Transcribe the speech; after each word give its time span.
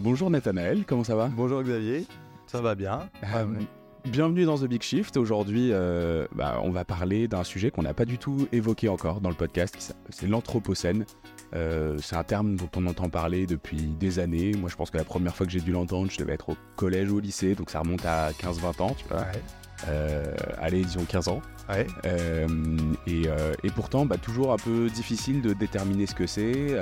Bonjour 0.00 0.30
Nathanaël, 0.30 0.84
comment 0.86 1.04
ça 1.04 1.16
va? 1.16 1.28
Bonjour 1.28 1.62
Xavier, 1.62 2.06
ça 2.46 2.60
va 2.60 2.74
bien. 2.74 3.08
Euh, 3.34 3.46
bienvenue 4.04 4.44
dans 4.44 4.56
The 4.56 4.64
Big 4.64 4.82
Shift. 4.82 5.16
Aujourd'hui, 5.16 5.70
euh, 5.72 6.26
bah, 6.34 6.60
on 6.62 6.70
va 6.70 6.84
parler 6.84 7.26
d'un 7.26 7.42
sujet 7.42 7.70
qu'on 7.70 7.82
n'a 7.82 7.94
pas 7.94 8.04
du 8.04 8.16
tout 8.16 8.46
évoqué 8.52 8.88
encore 8.88 9.20
dans 9.20 9.28
le 9.28 9.34
podcast, 9.34 9.96
c'est 10.10 10.28
l'anthropocène. 10.28 11.04
Euh, 11.54 11.98
c'est 12.00 12.16
un 12.16 12.24
terme 12.24 12.56
dont 12.56 12.70
on 12.76 12.86
entend 12.86 13.08
parler 13.08 13.46
depuis 13.46 13.76
des 13.76 14.18
années. 14.18 14.52
Moi, 14.56 14.70
je 14.70 14.76
pense 14.76 14.90
que 14.90 14.98
la 14.98 15.04
première 15.04 15.34
fois 15.34 15.46
que 15.46 15.52
j'ai 15.52 15.60
dû 15.60 15.72
l'entendre, 15.72 16.10
je 16.10 16.18
devais 16.18 16.34
être 16.34 16.50
au 16.50 16.56
collège 16.76 17.10
ou 17.10 17.16
au 17.16 17.20
lycée, 17.20 17.54
donc 17.54 17.70
ça 17.70 17.80
remonte 17.80 18.04
à 18.06 18.30
15-20 18.30 18.82
ans, 18.82 18.94
tu 18.96 19.04
vois. 19.08 19.24
Allez, 20.58 20.84
disons 20.84 21.04
15 21.04 21.28
ans. 21.28 21.42
et, 23.06 23.22
et, 23.62 23.70
pourtant, 23.74 24.06
bah, 24.06 24.16
toujours 24.16 24.52
un 24.52 24.56
peu 24.56 24.88
difficile 24.88 25.42
de 25.42 25.52
déterminer 25.52 26.06
ce 26.06 26.14
que 26.14 26.26
c'est, 26.26 26.76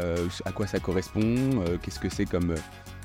à 0.44 0.52
quoi 0.52 0.66
ça 0.66 0.78
correspond, 0.80 1.64
qu'est-ce 1.82 2.00
que 2.00 2.08
c'est 2.08 2.26
comme 2.26 2.54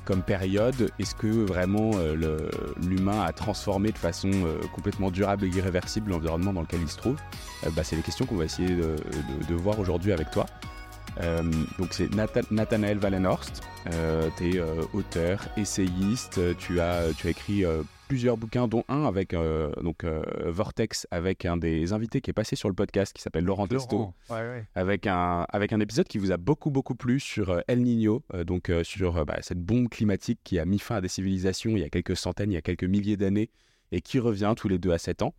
comme 0.04 0.22
période. 0.22 0.90
Est-ce 0.98 1.14
que 1.14 1.26
vraiment 1.26 1.92
euh, 1.96 2.48
l'humain 2.82 3.22
a 3.22 3.32
transformé 3.32 3.92
de 3.92 3.98
façon 3.98 4.30
euh, 4.30 4.60
complètement 4.74 5.10
durable 5.10 5.44
et 5.44 5.48
irréversible 5.48 6.10
l'environnement 6.10 6.52
dans 6.52 6.62
lequel 6.62 6.80
il 6.82 6.88
se 6.88 6.96
trouve? 6.96 7.16
Euh, 7.64 7.70
bah, 7.70 7.84
C'est 7.84 7.96
les 7.96 8.02
questions 8.02 8.26
qu'on 8.26 8.36
va 8.36 8.44
essayer 8.44 8.74
de, 8.74 9.54
voir 9.54 9.78
aujourd'hui 9.78 10.12
avec 10.12 10.30
toi. 10.30 10.46
donc 11.78 11.88
c'est 11.90 12.08
Nathanaël 12.50 12.98
Wallenhorst, 12.98 13.62
tu 14.38 14.56
es 14.56 14.60
auteur, 14.94 15.46
essayiste, 15.56 16.40
tu 16.56 16.80
as, 16.80 17.12
tu 17.16 17.26
as 17.26 17.30
écrit 17.30 17.64
plusieurs 18.08 18.36
bouquins, 18.36 18.68
dont 18.68 18.84
un 18.88 19.04
avec 19.04 19.34
euh, 19.34 19.72
donc 19.82 20.04
euh, 20.04 20.22
Vortex, 20.46 21.06
avec 21.10 21.44
un 21.44 21.56
des 21.56 21.92
invités 21.92 22.20
qui 22.20 22.30
est 22.30 22.34
passé 22.34 22.56
sur 22.56 22.68
le 22.68 22.74
podcast 22.74 23.12
qui 23.12 23.22
s'appelle 23.22 23.44
Laurent 23.44 23.66
Testo, 23.66 24.12
avec 24.74 25.06
un 25.06 25.46
avec 25.48 25.72
un 25.72 25.80
épisode 25.80 26.06
qui 26.06 26.18
vous 26.18 26.32
a 26.32 26.36
beaucoup 26.36 26.70
beaucoup 26.70 26.94
plu 26.94 27.20
sur 27.20 27.50
euh, 27.50 27.60
El 27.68 27.82
Niño, 27.82 28.22
donc 28.46 28.70
sur 28.82 29.24
bah, 29.24 29.38
cette 29.42 29.60
bombe 29.60 29.88
climatique 29.88 30.40
qui 30.44 30.58
a 30.58 30.64
mis 30.64 30.78
fin 30.78 30.96
à 30.96 31.00
des 31.00 31.08
civilisations 31.08 31.70
il 31.70 31.80
y 31.80 31.84
a 31.84 31.88
quelques 31.88 32.16
centaines, 32.16 32.50
il 32.50 32.54
y 32.54 32.58
a 32.58 32.62
quelques 32.62 32.84
milliers 32.84 33.16
d'années 33.16 33.50
et 33.92 34.00
qui 34.00 34.18
revient 34.18 34.54
tous 34.56 34.68
les 34.68 34.78
deux 34.78 34.92
à 34.92 34.98
sept 34.98 35.22
ans. 35.22 35.34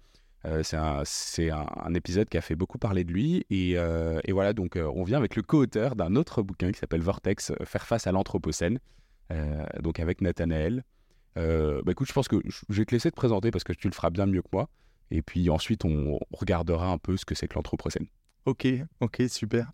c'est 0.64 0.78
un, 0.78 1.04
un, 1.50 1.94
épisode 1.94 2.30
qui 2.30 2.38
a 2.38 2.42
fait 2.42 2.56
beaucoup 2.56 2.78
parler 2.78 3.04
de 3.04 3.12
lui. 3.12 3.46
Et, 3.50 3.72
et 3.72 4.32
voilà, 4.32 4.54
donc 4.54 4.78
on 4.78 5.04
vient 5.04 5.18
avec 5.18 5.36
le 5.36 5.42
co-auteur 5.42 5.96
d'un 5.96 6.16
autre 6.16 6.42
bouquin 6.42 6.72
qui 6.72 6.80
s'appelle 6.80 7.02
Vortex, 7.02 7.54
Faire 7.66 7.86
face 7.86 8.08
à 8.08 8.12
l'Anthropocène, 8.12 8.80
donc 9.82 10.00
avec 10.00 10.22
Nathanaël. 10.22 10.84
Euh, 11.38 11.82
bah 11.84 11.92
écoute, 11.94 12.08
je 12.08 12.14
pense 12.14 12.28
que 12.28 12.38
je 12.46 12.62
vais 12.70 12.86
te 12.86 12.94
laisser 12.94 13.10
te 13.10 13.16
présenter 13.16 13.52
parce 13.52 13.64
que 13.64 13.74
tu 13.74 13.88
le 13.88 13.94
feras 13.94 14.10
bien 14.10 14.26
mieux 14.26 14.42
que 14.42 14.50
moi. 14.52 14.70
Et 15.12 15.22
puis 15.22 15.50
ensuite, 15.50 15.86
on 15.86 16.20
regardera 16.32 16.88
un 16.88 16.98
peu 16.98 17.18
ce 17.18 17.26
que 17.26 17.36
c'est 17.36 17.48
que 17.48 17.56
l'anthropocène. 17.56 18.08
Ok, 18.46 18.68
ok, 19.00 19.24
super. 19.28 19.72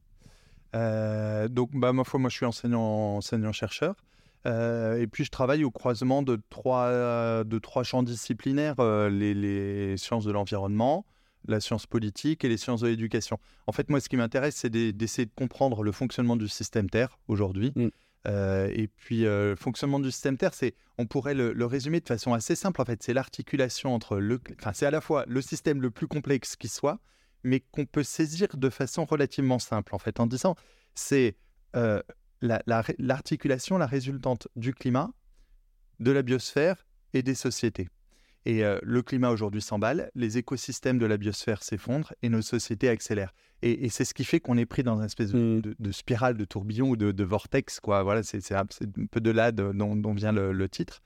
Euh, 0.75 1.47
donc, 1.47 1.71
bah, 1.73 1.93
ma 1.93 2.03
foi, 2.03 2.19
moi, 2.19 2.29
je 2.29 2.35
suis 2.35 2.45
enseignant, 2.45 3.17
enseignant-chercheur. 3.17 3.95
Euh, 4.45 5.01
et 5.01 5.07
puis, 5.07 5.25
je 5.25 5.31
travaille 5.31 5.63
au 5.63 5.71
croisement 5.71 6.21
de 6.21 6.39
trois, 6.49 7.43
de 7.43 7.59
trois 7.59 7.83
champs 7.83 8.03
disciplinaires 8.03 8.75
les, 9.09 9.33
les, 9.33 9.97
sciences 9.97 10.25
de 10.25 10.31
l'environnement, 10.31 11.05
la 11.47 11.59
science 11.59 11.85
politique 11.85 12.43
et 12.43 12.49
les 12.49 12.57
sciences 12.57 12.81
de 12.81 12.87
l'éducation. 12.87 13.39
En 13.67 13.71
fait, 13.71 13.89
moi, 13.89 13.99
ce 13.99 14.09
qui 14.09 14.17
m'intéresse, 14.17 14.55
c'est 14.55 14.69
d'essayer 14.69 15.25
de 15.25 15.33
comprendre 15.35 15.83
le 15.83 15.91
fonctionnement 15.91 16.35
du 16.35 16.47
système 16.47 16.89
Terre 16.89 17.17
aujourd'hui. 17.27 17.71
Mm. 17.75 17.89
Euh, 18.27 18.69
et 18.73 18.87
puis, 18.87 19.25
euh, 19.25 19.51
le 19.51 19.55
fonctionnement 19.55 19.99
du 19.99 20.11
système 20.11 20.37
Terre, 20.37 20.53
c'est, 20.53 20.75
on 20.97 21.05
pourrait 21.05 21.33
le, 21.33 21.65
résumer 21.65 21.99
de 21.99 22.07
façon 22.07 22.33
assez 22.33 22.55
simple. 22.55 22.81
En 22.81 22.85
fait, 22.85 23.01
c'est 23.01 23.13
l'articulation 23.13 23.93
entre 23.93 24.17
le, 24.17 24.41
enfin, 24.59 24.73
c'est 24.73 24.85
à 24.85 24.91
la 24.91 25.01
fois 25.01 25.25
le 25.27 25.41
système 25.41 25.81
le 25.81 25.91
plus 25.91 26.07
complexe 26.07 26.55
qui 26.55 26.67
soit, 26.67 26.99
mais 27.43 27.61
qu'on 27.71 27.85
peut 27.85 28.03
saisir 28.03 28.47
de 28.53 28.69
façon 28.69 29.05
relativement 29.05 29.59
simple. 29.59 29.95
En 29.95 29.99
fait, 29.99 30.19
en 30.19 30.27
disant, 30.27 30.55
c'est 30.95 31.37
euh, 31.75 32.01
l'articulation, 32.41 33.77
la 33.77 33.87
résultante 33.87 34.47
du 34.55 34.73
climat, 34.73 35.11
de 35.99 36.11
la 36.11 36.21
biosphère 36.21 36.85
et 37.13 37.23
des 37.23 37.35
sociétés. 37.35 37.89
Et 38.45 38.63
euh, 38.63 38.79
le 38.83 39.01
climat 39.01 39.29
aujourd'hui 39.29 39.61
s'emballe, 39.61 40.11
les 40.15 40.37
écosystèmes 40.37 40.97
de 40.97 41.05
la 41.05 41.17
biosphère 41.17 41.61
s'effondrent 41.61 42.13
et 42.21 42.29
nos 42.29 42.41
sociétés 42.41 42.89
accélèrent. 42.89 43.33
Et, 43.61 43.89
c'est 43.89 44.05
ce 44.05 44.13
qui 44.13 44.23
fait 44.23 44.39
qu'on 44.39 44.57
est 44.57 44.65
pris 44.65 44.83
dans 44.83 44.99
une 44.99 45.05
espèce 45.05 45.31
de, 45.31 45.75
mm. 45.79 45.91
spirale, 45.91 46.37
de 46.37 46.45
tourbillon 46.45 46.91
ou 46.91 46.95
de, 46.95 47.23
vortex. 47.23 47.81
Quoi. 47.81 48.03
Voilà, 48.03 48.23
c'est 48.23 48.53
un, 48.53 48.65
peu 49.11 49.19
de 49.19 49.31
là 49.31 49.51
dont, 49.51 50.13
vient 50.13 50.31
le, 50.31 50.69
titre. 50.69 51.01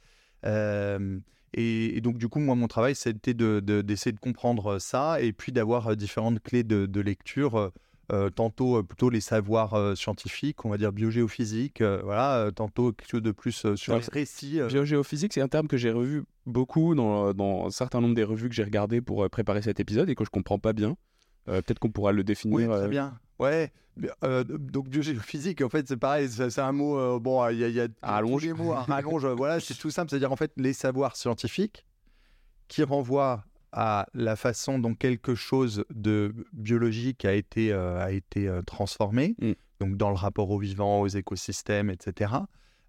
Euh, 0.46 1.20
et, 1.56 2.00
donc, 2.02 2.20
du 2.20 2.28
coup, 2.28 2.40
moi, 2.40 2.54
mon 2.54 2.68
travail, 2.68 2.94
c'était 2.94 3.34
d'essayer 3.34 4.12
de, 4.12 4.20
comprendre 4.20 4.78
ça 4.78 5.20
et 5.20 5.34
puis 5.34 5.52
d'avoir 5.52 5.88
euh, 5.88 5.96
différentes 5.96 6.42
clés 6.42 6.64
de, 6.64 7.02
lecture 7.02 7.72
tantôt 8.36 8.78
euh, 8.78 8.84
plutôt 8.84 9.10
les 9.10 9.22
savoirs 9.22 9.74
euh, 9.74 9.96
scientifiques, 9.96 10.66
on 10.66 10.70
va 10.70 10.78
dire 10.78 10.92
biogéophysique, 10.92 11.82
voilà, 11.82 12.52
tantôt 12.54 12.92
quelque 12.92 13.10
chose 13.10 13.22
de 13.22 13.32
plus 13.32 13.76
sur 13.76 13.96
les 13.96 14.02
récits. 14.12 14.60
Biogéophysique, 14.68 15.34
c'est 15.34 15.42
un 15.42 15.48
terme 15.48 15.68
que 15.68 15.78
j'ai 15.78 15.92
revu 15.92 16.24
beaucoup 16.46 16.96
dans, 16.96 17.66
un 17.66 17.70
certain 17.72 18.02
nombre 18.02 18.16
des 18.16 18.24
revues 18.24 18.50
que 18.50 18.56
j'ai 18.56 18.64
regardées 18.64 19.02
pour 19.02 19.30
préparer 19.30 19.62
cet 19.62 19.80
épisode 19.80 20.10
et 20.10 20.16
que 20.16 20.26
je 20.26 20.30
comprends 20.30 20.60
pas 20.60 20.74
bien. 20.74 20.96
Peut-être 21.46 21.80
qu'on 21.80 21.92
pourra 21.92 22.12
le 22.12 22.24
définir. 22.24 22.56
Oui, 22.56 22.68
très 22.68 22.88
bien. 22.88 23.20
Ouais, 23.40 23.72
donc 24.72 24.88
biogéophysique, 24.88 25.62
en 25.62 25.70
fait, 25.70 25.88
c'est 25.88 25.98
pareil, 25.98 26.30
c'est 26.30 26.60
un 26.60 26.72
mot, 26.72 27.20
bon, 27.20 27.48
il 27.50 27.60
y 27.60 27.64
a, 27.64 27.70
y 27.70 27.80
a 27.82 27.88
rallonge. 28.02 28.48
mots, 28.50 28.72
rallonge, 28.72 29.26
voilà, 29.26 29.60
c'est 29.60 29.74
tout 29.76 29.92
simple, 29.92 30.10
c'est-à-dire 30.10 30.32
en 30.32 30.38
fait 30.38 30.52
les 30.58 30.74
savoirs 30.74 31.16
scientifiques 31.16 31.86
qui 32.68 32.84
renvoient 32.84 33.44
à 33.74 34.06
la 34.14 34.36
façon 34.36 34.78
dont 34.78 34.94
quelque 34.94 35.34
chose 35.34 35.84
de 35.94 36.34
biologique 36.54 37.26
a 37.26 37.34
été, 37.34 37.74
euh, 37.74 38.00
a 38.00 38.12
été 38.12 38.48
euh, 38.48 38.62
transformé, 38.62 39.36
mm. 39.40 39.54
donc 39.80 39.98
dans 39.98 40.10
le 40.10 40.16
rapport 40.16 40.52
aux 40.52 40.60
vivants, 40.60 41.02
aux 41.02 41.08
écosystèmes, 41.08 41.90
etc. 41.90 42.34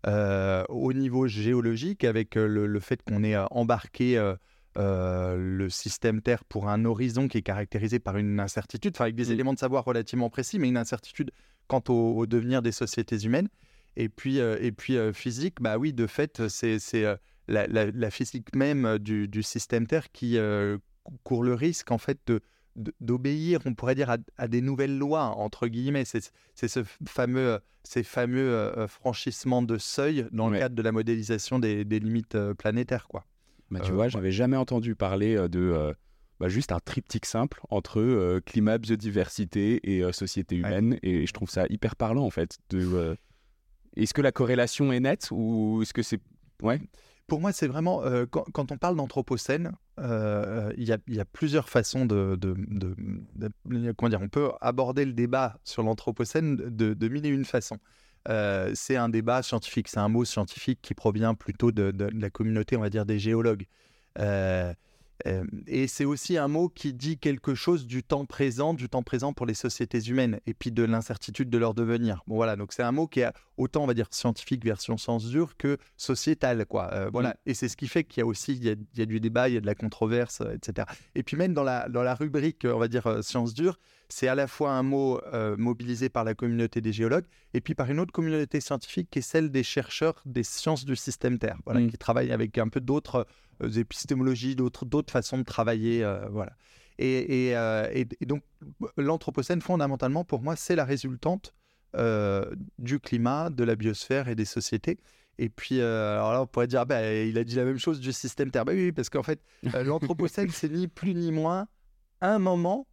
Euh, 0.06 0.62
au 0.68 0.92
niveau 0.92 1.26
géologique, 1.26 2.04
avec 2.04 2.34
le, 2.34 2.80
fait 2.80 3.02
qu'on 3.02 3.24
ait 3.24 3.36
embarqué 3.50 4.34
le 4.76 5.68
système 5.70 6.20
Terre 6.20 6.44
pour 6.44 6.68
un 6.68 6.84
horizon 6.84 7.28
qui 7.28 7.38
est 7.38 7.42
caractérisé 7.42 7.98
par 7.98 8.18
une 8.18 8.38
incertitude, 8.38 8.92
enfin 8.94 9.04
avec 9.04 9.14
des 9.14 9.30
mm. 9.30 9.32
éléments 9.32 9.54
de 9.54 9.58
savoir 9.58 9.84
relativement 9.86 10.28
précis, 10.28 10.58
mais 10.58 10.68
une 10.68 10.76
incertitude 10.76 11.30
quant 11.66 11.82
au, 11.88 12.26
devenir 12.26 12.60
des 12.60 12.72
sociétés 12.72 13.24
humaines. 13.24 13.48
Et 13.96 14.10
puis, 14.10 14.38
et 14.38 14.72
puis 14.72 14.98
physique, 15.14 15.62
bah 15.62 15.78
oui, 15.78 15.94
de 15.94 16.06
fait, 16.06 16.48
c'est 16.48 16.78
la, 17.48 18.10
physique 18.10 18.54
même 18.54 18.98
du, 18.98 19.42
système 19.42 19.86
Terre 19.86 20.10
qui 20.12 20.38
euh, 20.38 20.78
court 21.22 21.42
le 21.42 21.54
risque 21.54 21.90
en 21.90 21.98
fait 21.98 22.18
de 22.26 22.40
d'obéir, 23.00 23.60
on 23.66 23.74
pourrait 23.74 23.94
dire, 23.94 24.16
à, 24.36 24.48
des 24.48 24.60
nouvelles 24.60 24.98
lois, 24.98 25.26
entre 25.26 25.68
guillemets. 25.68 26.04
C'est 26.04 26.32
ce 26.66 26.82
fameux, 27.06 27.60
ces 27.84 28.02
fameux 28.02 28.52
euh, 28.52 28.88
franchissements 28.88 29.62
de 29.62 29.78
seuil 29.78 30.26
dans 30.32 30.48
le 30.48 30.58
cadre 30.58 30.74
de 30.74 30.82
la 30.82 30.90
modélisation 30.90 31.60
des, 31.60 31.84
limites 31.84 32.34
euh, 32.34 32.52
planétaires. 32.52 33.06
Quoi. 33.06 33.24
Bah, 33.70 33.78
tu 33.78 33.92
vois, 33.92 34.08
j'avais 34.08 34.32
jamais 34.32 34.56
entendu 34.56 34.96
parler 34.96 35.36
de 35.48 35.94
bah, 36.40 36.48
juste 36.48 36.72
un 36.72 36.80
triptyque 36.80 37.26
simple 37.26 37.60
entre 37.70 38.40
climat, 38.40 38.78
biodiversité 38.78 39.96
et 39.96 40.12
société 40.12 40.56
humaine. 40.56 40.98
Et 41.04 41.28
je 41.28 41.32
trouve 41.32 41.50
ça 41.50 41.66
hyper 41.70 41.94
parlant, 41.94 42.24
en 42.24 42.30
fait. 42.30 42.58
Est-ce 43.96 44.14
que 44.14 44.20
la 44.20 44.32
corrélation 44.32 44.92
est 44.92 44.98
nette 44.98 45.28
ou 45.30 45.78
est-ce 45.82 45.94
que 45.94 46.02
c'est... 46.02 46.18
Ouais 46.60 46.80
pour 47.26 47.40
moi, 47.40 47.52
c'est 47.52 47.66
vraiment, 47.66 48.04
euh, 48.04 48.26
quand, 48.26 48.70
on 48.70 48.76
parle 48.76 48.96
d'anthropocène, 48.96 49.72
euh, 49.98 50.72
il 50.76 50.84
y, 50.84 51.20
a 51.20 51.24
plusieurs 51.24 51.68
façons 51.68 52.04
de, 52.06 52.38
Comment 53.96 54.08
dire 54.08 54.20
On 54.20 54.28
peut 54.28 54.50
aborder 54.60 55.04
le 55.04 55.12
débat 55.12 55.58
sur 55.64 55.82
l'anthropocène 55.82 56.56
de, 56.56 57.08
mille 57.08 57.24
et 57.26 57.30
une 57.30 57.44
façons. 57.44 57.78
Euh, 58.28 58.72
c'est 58.74 58.96
un 58.96 59.08
débat 59.08 59.42
scientifique, 59.42 59.88
c'est 59.88 59.98
un 59.98 60.08
mot 60.08 60.24
scientifique 60.24 60.80
qui 60.82 60.94
provient 60.94 61.34
plutôt 61.34 61.72
de, 61.72 61.92
la 62.12 62.30
communauté, 62.30 62.76
on 62.76 62.80
va 62.80 62.90
dire, 62.90 63.06
des 63.06 63.18
géologues. 63.18 63.66
Euh, 64.18 64.72
et 65.66 65.86
c'est 65.86 66.04
aussi 66.04 66.36
un 66.36 66.48
mot 66.48 66.68
qui 66.68 66.92
dit 66.92 67.18
quelque 67.18 67.54
chose 67.54 67.86
du 67.86 68.02
temps 68.02 68.24
présent, 68.26 68.74
du 68.74 68.88
temps 68.88 69.02
présent 69.02 69.32
pour 69.32 69.46
les 69.46 69.54
sociétés 69.54 70.00
humaines, 70.00 70.40
et 70.46 70.54
puis 70.54 70.72
de 70.72 70.82
l'incertitude 70.82 71.50
de 71.50 71.58
leur 71.58 71.74
devenir. 71.74 72.22
Bon 72.26 72.36
voilà, 72.36 72.56
donc 72.56 72.72
c'est 72.72 72.82
un 72.82 72.92
mot 72.92 73.06
qui 73.06 73.20
est 73.20 73.30
autant, 73.56 73.84
on 73.84 73.86
va 73.86 73.94
dire, 73.94 74.08
scientifique 74.10 74.64
version 74.64 74.96
sens 74.96 75.26
dur 75.26 75.56
que 75.56 75.78
sociétal, 75.96 76.66
quoi. 76.66 76.92
Euh, 76.92 77.10
voilà, 77.12 77.30
mm. 77.30 77.50
et 77.50 77.54
c'est 77.54 77.68
ce 77.68 77.76
qui 77.76 77.88
fait 77.88 78.04
qu'il 78.04 78.20
y 78.20 78.24
a 78.24 78.26
aussi, 78.26 78.54
il 78.54 78.64
y 78.64 79.02
a, 79.02 79.06
du 79.06 79.20
débat, 79.20 79.48
il 79.48 79.54
y 79.54 79.56
a 79.56 79.60
de 79.60 79.66
la 79.66 79.74
controverse, 79.74 80.40
euh, 80.40 80.54
etc. 80.54 80.86
Et 81.14 81.22
puis 81.22 81.36
même 81.36 81.54
dans 81.54 81.64
la, 81.64 81.88
dans 81.88 82.02
la 82.02 82.14
rubrique, 82.14 82.64
on 82.64 82.78
va 82.78 82.88
dire, 82.88 83.22
sciences 83.22 83.54
dures, 83.54 83.78
c'est 84.14 84.28
à 84.28 84.34
la 84.34 84.46
fois 84.46 84.72
un 84.72 84.82
mot 84.82 85.20
mobilisé 85.58 86.08
par 86.08 86.24
la 86.24 86.34
communauté 86.34 86.80
des 86.80 86.92
géologues, 86.92 87.24
et 87.52 87.60
puis 87.60 87.74
par 87.74 87.90
une 87.90 87.98
autre 87.98 88.12
communauté 88.12 88.60
scientifique 88.60 89.08
qui 89.10 89.18
est 89.18 89.22
celle 89.22 89.50
des 89.50 89.62
chercheurs 89.62 90.22
des 90.24 90.44
sciences 90.44 90.84
du 90.84 90.94
système 90.94 91.38
Terre, 91.38 91.58
voilà, 91.64 91.80
mm. 91.80 91.90
qui 91.90 91.98
travaillent 91.98 92.32
avec 92.32 92.56
un 92.58 92.68
peu 92.68 92.80
d'autres 92.80 93.26
euh, 93.62 93.70
épistémologies, 93.70 94.56
d'autres, 94.56 94.84
d'autres 94.84 95.12
façons 95.12 95.38
de 95.38 95.42
travailler. 95.42 96.04
Euh, 96.04 96.28
voilà. 96.30 96.52
Euh, 97.00 97.88
et, 97.92 98.06
et, 98.20 98.26
donc, 98.26 98.42
l'Anthropocène, 98.96 99.60
fondamentalement, 99.60 100.24
pour 100.24 100.42
moi, 100.42 100.56
c'est 100.56 100.76
la 100.76 100.84
résultante 100.84 101.54
du 102.78 102.98
climat, 102.98 103.50
de 103.50 103.62
la 103.62 103.76
biosphère 103.76 104.28
et 104.28 104.34
des 104.34 104.44
sociétés. 104.44 104.98
Et 105.38 105.48
puis, 105.48 105.80
alors 105.80 106.32
là, 106.32 106.42
on 106.42 106.46
pourrait 106.46 106.66
dire, 106.66 106.86
bah, 106.86 107.12
il 107.12 107.38
a 107.38 107.44
dit 107.44 107.54
la 107.54 107.64
même 107.64 107.78
chose 107.78 108.00
du 108.00 108.12
système 108.12 108.50
Terre. 108.50 108.64
Bah 108.64 108.72
oui, 108.74 108.90
parce 108.90 109.10
qu'en 109.10 109.22
fait, 109.22 109.40
l'Anthropocène, 109.84 110.50
c'est 110.50 110.70
ni 110.70 110.88
plus 110.88 111.14
ni 111.14 111.30
moins 111.30 111.68
un 112.20 112.40
moment 112.40 112.88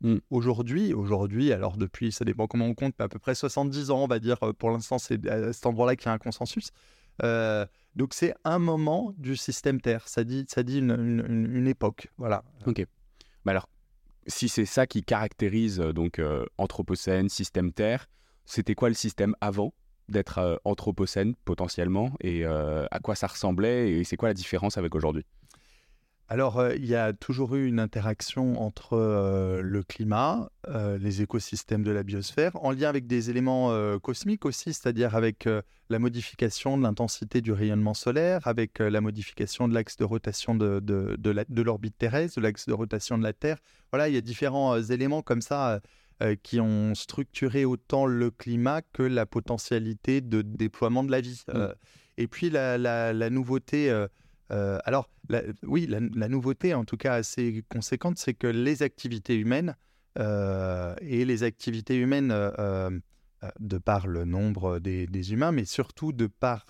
Mm. 0.00 0.16
Aujourd'hui, 0.30 0.92
aujourd'hui, 0.94 1.52
alors 1.52 1.76
depuis, 1.76 2.12
ça 2.12 2.24
dépend 2.24 2.46
comment 2.46 2.66
on 2.66 2.74
compte, 2.74 2.94
mais 2.98 3.04
à 3.04 3.08
peu 3.08 3.18
près 3.18 3.34
70 3.34 3.90
ans, 3.90 4.04
on 4.04 4.06
va 4.06 4.18
dire, 4.18 4.38
pour 4.58 4.70
l'instant, 4.70 4.98
c'est 4.98 5.26
à 5.28 5.52
cet 5.52 5.66
endroit-là 5.66 5.96
qu'il 5.96 6.06
y 6.06 6.08
a 6.08 6.12
un 6.12 6.18
consensus. 6.18 6.70
donc 7.22 8.14
c'est 8.14 8.34
un 8.44 8.58
moment 8.58 9.12
du 9.18 9.36
système 9.36 9.80
Terre, 9.80 10.06
ça 10.06 10.24
dit, 10.24 10.46
ça 10.48 10.62
dit 10.62 10.78
une, 10.78 11.24
une 11.28 11.66
époque, 11.66 12.08
voilà. 12.16 12.44
Ok. 12.66 12.86
Mais 13.44 13.50
alors, 13.52 13.68
si 14.26 14.48
c'est 14.48 14.66
ça 14.66 14.86
qui 14.86 15.02
caractérise 15.02 15.78
donc 15.78 16.20
Anthropocène, 16.58 17.28
système 17.28 17.72
Terre, 17.72 18.06
c'était 18.48 18.74
quoi 18.74 18.88
le 18.88 18.94
système 18.94 19.34
avant 19.42 19.74
d'être 20.08 20.38
euh, 20.38 20.56
anthropocène 20.64 21.34
potentiellement? 21.44 22.12
Et 22.20 22.46
euh, 22.46 22.86
à 22.90 22.98
quoi 22.98 23.14
ça 23.14 23.26
ressemblait? 23.26 23.92
Et 23.92 24.04
c'est 24.04 24.16
quoi 24.16 24.28
la 24.28 24.34
différence 24.34 24.78
avec 24.78 24.94
aujourd'hui? 24.94 25.26
Alors, 26.28 26.58
euh, 26.58 26.74
il 26.76 26.86
y 26.86 26.94
a 26.94 27.12
toujours 27.12 27.54
eu 27.54 27.66
une 27.66 27.80
interaction 27.80 28.60
entre 28.60 28.96
le 29.62 29.82
climat, 29.82 30.50
les 31.00 31.22
écosystèmes 31.22 31.82
de 31.82 31.90
la 31.90 32.02
biosphère, 32.02 32.52
en 32.62 32.72
lien 32.72 32.88
avec 32.88 33.06
des 33.06 33.30
éléments 33.30 33.98
cosmiques 34.00 34.44
aussi, 34.44 34.74
c'est-à-dire 34.74 35.16
avec 35.16 35.48
la 35.88 35.98
modification 35.98 36.76
de 36.76 36.82
l'intensité 36.82 37.40
du 37.40 37.52
rayonnement 37.52 37.94
solaire, 37.94 38.46
avec 38.46 38.78
la 38.78 39.00
modification 39.00 39.66
de 39.66 39.74
l'axe 39.74 39.96
de 39.96 40.04
rotation 40.04 40.54
de, 40.54 40.80
de, 40.80 41.16
de 41.18 41.62
l'orbite 41.62 41.96
terrestre, 41.96 42.38
de 42.38 42.42
l'axe 42.42 42.66
de 42.66 42.74
rotation 42.74 43.16
de 43.16 43.22
la 43.22 43.32
Terre. 43.32 43.58
Voilà, 43.90 44.08
il 44.08 44.14
y 44.14 44.18
a 44.18 44.20
différents 44.20 44.78
éléments 44.82 45.22
comme 45.22 45.40
ça 45.40 45.80
euh, 46.20 46.34
qui 46.42 46.58
ont 46.58 46.96
structuré 46.96 47.64
autant 47.64 48.04
le 48.04 48.32
climat 48.32 48.82
que 48.82 49.04
la 49.04 49.24
potentialité 49.24 50.20
de 50.20 50.42
déploiement 50.42 51.04
de 51.04 51.12
la 51.12 51.20
vie. 51.20 51.44
Mmh. 51.46 51.52
Euh, 51.54 51.74
et 52.16 52.26
puis 52.26 52.50
la, 52.50 53.30
nouveauté, 53.30 54.06
euh, 54.50 54.78
alors 54.84 55.10
oui, 55.62 55.86
la, 55.86 56.28
nouveauté 56.28 56.74
en 56.74 56.84
tout 56.84 56.96
cas 56.96 57.14
assez 57.14 57.64
conséquente, 57.68 58.18
c'est 58.18 58.34
que 58.34 58.46
les 58.46 58.82
activités 58.82 59.36
humaines 59.36 59.76
et 60.16 61.24
les 61.24 61.42
activités 61.44 61.96
humaines 61.96 62.34
de 63.60 63.78
par 63.78 64.08
le 64.08 64.24
nombre 64.24 64.80
des, 64.80 65.06
des, 65.06 65.32
humains, 65.32 65.52
mais 65.52 65.64
surtout 65.64 66.12
de 66.12 66.26
par 66.26 66.64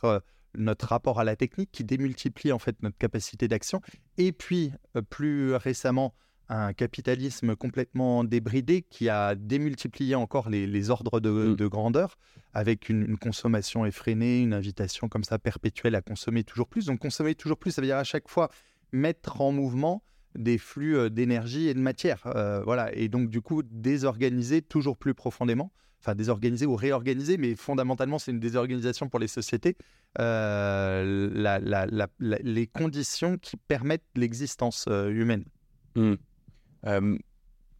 notre 0.54 0.88
rapport 0.88 1.18
à 1.18 1.24
la 1.24 1.34
technique 1.34 1.70
qui 1.72 1.82
démultiplie 1.82 2.52
en 2.52 2.58
fait 2.58 2.82
notre 2.82 2.98
capacité 2.98 3.48
d'action. 3.48 3.80
Et 4.18 4.32
puis 4.32 4.72
plus 5.08 5.54
récemment, 5.54 6.14
un 6.48 6.72
capitalisme 6.72 7.56
complètement 7.56 8.24
débridé 8.24 8.82
qui 8.82 9.08
a 9.08 9.34
démultiplié 9.34 10.14
encore 10.14 10.48
les, 10.48 10.90
ordres 10.90 11.20
mm. 11.20 11.56
de, 11.56 11.66
grandeur 11.66 12.18
avec 12.54 12.88
une, 12.88 13.18
consommation 13.18 13.84
effrénée, 13.84 14.40
une 14.40 14.54
invitation 14.54 15.08
comme 15.08 15.24
ça 15.24 15.38
perpétuelle 15.38 15.94
à 15.94 16.00
consommer 16.00 16.44
toujours 16.44 16.68
plus. 16.68 16.86
Donc 16.86 17.00
consommer 17.00 17.34
toujours 17.34 17.58
plus, 17.58 17.72
ça 17.72 17.82
veut 17.82 17.86
dire 17.86 17.98
à 17.98 18.04
chaque 18.04 18.28
fois 18.28 18.48
mettre 18.92 19.40
en 19.40 19.52
mouvement 19.52 20.02
des 20.34 20.56
flux 20.56 20.96
euh, 20.96 21.10
d'énergie 21.10 21.68
et 21.68 21.74
de 21.74 21.80
matière. 21.80 22.22
Euh, 22.26 22.62
voilà. 22.64 22.94
Et 22.94 23.08
donc 23.08 23.28
du 23.28 23.42
coup 23.42 23.62
désorganiser 23.62 24.62
toujours 24.62 24.96
plus 24.96 25.14
profondément. 25.14 25.72
Enfin, 26.00 26.14
désorganiser 26.14 26.64
ou 26.64 26.76
réorganiser, 26.76 27.38
mais 27.38 27.56
fondamentalement, 27.56 28.20
c'est 28.20 28.30
une 28.30 28.38
désorganisation 28.38 29.08
pour 29.08 29.18
les 29.18 29.26
sociétés. 29.26 29.76
Euh, 30.20 31.34
les 32.20 32.66
conditions 32.68 33.36
qui 33.36 33.56
permettent 33.56 34.06
l'existence 34.14 34.86
humaine. 34.86 35.44
Mm 35.96 36.14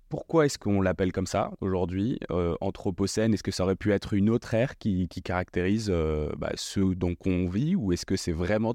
pourquoi 0.09 0.47
est-ce 0.47 0.59
qu'on 0.59 0.81
l'appelle 0.81 1.13
comme 1.13 1.27
ça 1.27 1.51
aujourd'hui, 1.61 2.19
Anthropocène? 2.61 3.35
Est-ce 3.35 3.43
que 3.43 3.51
ça 3.51 3.65
aurait 3.65 3.77
pu 3.77 3.93
être 3.93 4.15
une 4.15 4.31
autre 4.31 4.55
ère 4.55 4.79
qui, 4.79 5.09
caractérise 5.23 5.91
bah, 6.37 6.53
ce 6.55 6.81
dont 6.95 7.17
on 7.27 7.49
vit 7.49 7.77
ou 7.77 7.93
est-ce 7.93 8.07
que 8.07 8.17
c'est 8.17 8.33
vraiment 8.33 8.75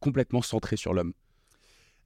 complètement 0.00 0.42
centré 0.42 0.76
sur 0.76 0.92
l'homme? 0.92 1.12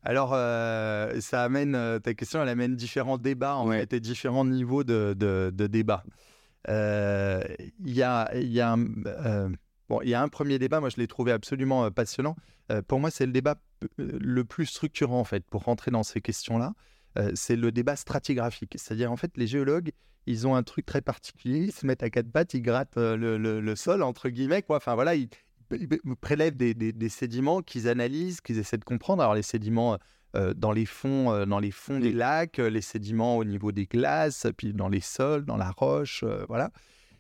Alors, 0.02 0.30
ça 0.30 1.42
amène, 1.42 2.00
ta 2.02 2.14
question, 2.14 2.42
elle 2.42 2.48
amène 2.48 2.76
différents 2.76 3.18
débats 3.18 3.56
en 3.56 3.70
fait, 3.70 3.92
et 3.92 4.00
différents 4.00 4.44
niveaux 4.44 4.84
de, 4.84 5.14
de, 5.18 5.66
débat. 5.66 6.04
Il 6.68 7.52
y, 7.86 8.02
a, 8.02 8.36
y, 8.36 8.60
a 8.60 8.72
un, 8.72 9.52
bon, 9.88 10.02
y 10.02 10.14
a 10.14 10.22
un 10.22 10.28
premier 10.28 10.58
débat, 10.58 10.80
moi 10.80 10.90
je 10.90 10.96
l'ai 10.96 11.06
trouvé 11.06 11.32
absolument 11.32 11.90
passionnant. 11.90 12.36
pour 12.88 13.00
moi, 13.00 13.10
c'est 13.10 13.26
le 13.26 13.32
débat 13.32 13.56
le 13.96 14.44
plus 14.44 14.66
structurant 14.66 15.20
en 15.20 15.24
fait 15.24 15.44
pour 15.46 15.64
rentrer 15.64 15.90
dans 15.90 16.02
ces 16.02 16.20
questions-là. 16.20 16.74
Euh, 17.18 17.32
c'est 17.34 17.56
le 17.56 17.72
débat 17.72 17.96
stratigraphique. 17.96 18.74
C'est-à-dire, 18.76 19.10
en 19.10 19.16
fait, 19.16 19.36
les 19.36 19.46
géologues, 19.46 19.90
ils 20.26 20.46
ont 20.46 20.54
un 20.54 20.62
truc 20.62 20.86
très 20.86 21.00
particulier. 21.00 21.64
Ils 21.64 21.72
se 21.72 21.86
mettent 21.86 22.02
à 22.02 22.10
quatre 22.10 22.30
pattes, 22.30 22.54
ils 22.54 22.62
grattent 22.62 22.96
euh, 22.96 23.16
le, 23.16 23.76
sol, 23.76 24.02
entre 24.02 24.28
guillemets. 24.28 24.62
Quoi. 24.62 24.76
Enfin, 24.76 24.94
voilà, 24.94 25.14
ils, 25.14 25.28
prélèvent 26.20 26.56
des, 26.56 27.08
sédiments 27.08 27.62
qu'ils 27.62 27.88
analysent, 27.88 28.40
qu'ils 28.40 28.58
essaient 28.58 28.78
de 28.78 28.84
comprendre. 28.84 29.22
Alors, 29.22 29.34
les 29.34 29.42
sédiments 29.42 29.98
euh, 30.36 30.54
dans 30.54 30.72
les 30.72 30.86
fonds, 30.86 31.46
dans 31.46 31.58
les 31.58 31.70
fonds 31.70 31.98
des 31.98 32.12
lacs, 32.12 32.58
les 32.58 32.80
sédiments 32.80 33.36
au 33.36 33.44
niveau 33.44 33.72
des 33.72 33.86
glaces, 33.86 34.46
puis 34.56 34.72
dans 34.72 34.88
les 34.88 35.00
sols, 35.00 35.44
dans 35.44 35.56
la 35.56 35.70
roche, 35.70 36.24
voilà. 36.48 36.70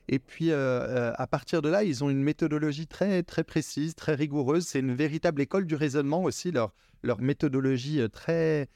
Et 0.08 0.18
puis, 0.18 0.52
à 0.52 1.26
partir 1.28 1.62
de 1.62 1.68
là, 1.68 1.84
ils 1.84 2.02
ont 2.02 2.10
une 2.10 2.22
méthodologie 2.22 2.88
très, 2.88 3.22
très 3.22 3.44
précise, 3.44 3.94
très 3.94 4.14
rigoureuse. 4.14 4.66
C'est 4.66 4.80
une 4.80 4.94
véritable 4.94 5.40
école 5.40 5.66
du 5.66 5.76
raisonnement 5.76 6.24
aussi, 6.24 6.50
leur, 6.50 6.72
leur 7.04 7.20
méthodologie 7.20 8.00
très, 8.12 8.68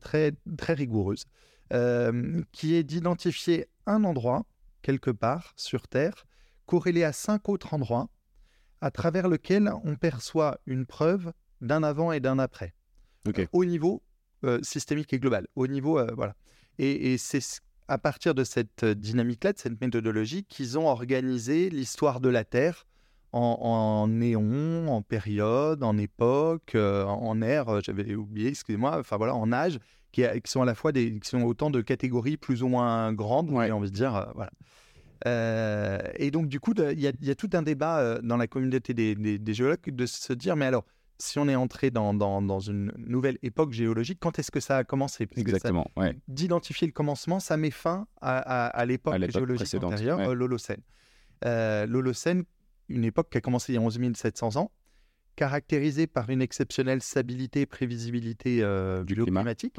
très, 0.00 0.32
très 0.56 0.74
rigoureuse, 0.74 1.24
euh, 1.72 2.42
qui 2.52 2.74
est 2.74 2.82
d'identifier 2.82 3.66
un 3.86 4.04
endroit, 4.04 4.46
quelque 4.82 5.10
part 5.10 5.52
sur 5.56 5.88
Terre, 5.88 6.26
corrélé 6.66 7.04
à 7.04 7.12
cinq 7.12 7.48
autres 7.48 7.74
endroits, 7.74 8.08
à 8.80 8.90
travers 8.90 9.28
lequel 9.28 9.72
on 9.84 9.96
perçoit 9.96 10.60
une 10.66 10.86
preuve 10.86 11.32
d'un 11.60 11.82
avant 11.82 12.12
et 12.12 12.20
d'un 12.20 12.38
après, 12.38 12.74
au 13.52 13.64
niveau 13.64 14.02
euh, 14.44 14.60
systémique 14.62 15.12
et 15.12 15.18
global, 15.18 15.46
au 15.56 15.66
niveau 15.66 16.00
voilà. 16.14 16.36
Et, 16.78 17.12
et 17.12 17.18
c'est 17.18 17.42
à 17.88 17.98
partir 17.98 18.34
de 18.34 18.44
cette 18.44 18.84
dynamique-là, 18.84 19.52
de 19.52 19.58
cette 19.58 19.80
méthodologie, 19.80 20.44
qu'ils 20.44 20.78
ont 20.78 20.86
organisé 20.86 21.70
l'histoire 21.70 22.20
de 22.20 22.28
la 22.28 22.44
Terre 22.44 22.86
en, 23.32 24.08
néon, 24.08 24.88
en 24.88 25.02
période, 25.02 25.82
en 25.82 25.98
époque, 25.98 26.74
euh, 26.74 27.04
en 27.04 27.42
ère, 27.42 27.68
euh, 27.68 27.80
j'avais 27.82 28.14
oublié, 28.14 28.48
excusez-moi, 28.48 28.98
enfin 28.98 29.16
voilà, 29.16 29.34
en 29.34 29.52
âge, 29.52 29.78
qui, 30.12 30.24
sont 30.46 30.62
à 30.62 30.64
la 30.64 30.74
fois 30.74 30.92
des, 30.92 31.18
qui 31.20 31.28
sont 31.28 31.42
autant 31.42 31.70
de 31.70 31.80
catégories 31.80 32.36
plus 32.36 32.62
ou 32.62 32.68
moins 32.68 33.12
grandes, 33.12 33.50
on 33.50 33.58
envie 33.58 33.90
de 33.90 33.94
dire, 33.94 34.16
euh, 34.16 34.24
voilà. 34.34 36.12
et 36.16 36.30
donc, 36.30 36.48
du 36.48 36.60
coup, 36.60 36.72
il 36.78 37.00
y, 37.00 37.30
a 37.30 37.34
tout 37.34 37.50
un 37.52 37.62
débat 37.62 38.20
dans 38.22 38.36
la 38.36 38.46
communauté 38.46 38.94
des, 38.94 39.54
géologues 39.54 39.78
de 39.86 40.06
se 40.06 40.32
dire, 40.32 40.56
mais 40.56 40.66
alors, 40.66 40.84
si 41.20 41.38
on 41.40 41.48
est 41.48 41.56
entré 41.56 41.90
dans, 41.90 42.14
dans, 42.14 42.60
une 42.60 42.92
nouvelle 42.96 43.38
époque 43.42 43.72
géologique, 43.72 44.18
quand 44.20 44.38
est-ce 44.38 44.52
que 44.52 44.60
ça 44.60 44.78
a 44.78 44.84
commencé? 44.84 45.28
Exactement, 45.36 45.90
ouais. 45.96 46.16
D'identifier 46.28 46.86
le 46.86 46.92
commencement, 46.92 47.40
ça 47.40 47.56
met 47.56 47.72
fin 47.72 48.06
à, 48.20 48.38
à, 48.68 48.86
l'époque 48.86 49.20
géologique 49.30 49.82
antérieure, 49.82 50.34
l'Holocène. 50.34 50.80
L'Holocène 51.44 52.44
une 52.88 53.04
époque 53.04 53.30
qui 53.30 53.38
a 53.38 53.40
commencé 53.40 53.72
il 53.72 53.76
y 53.76 53.78
a 53.78 53.80
11 53.80 53.98
700 54.14 54.56
ans, 54.56 54.70
caractérisée 55.36 56.06
par 56.06 56.30
une 56.30 56.42
exceptionnelle 56.42 57.02
stabilité 57.02 57.62
et 57.62 57.66
prévisibilité 57.66 58.62
euh, 58.62 59.04
du 59.04 59.14
climatique. 59.14 59.76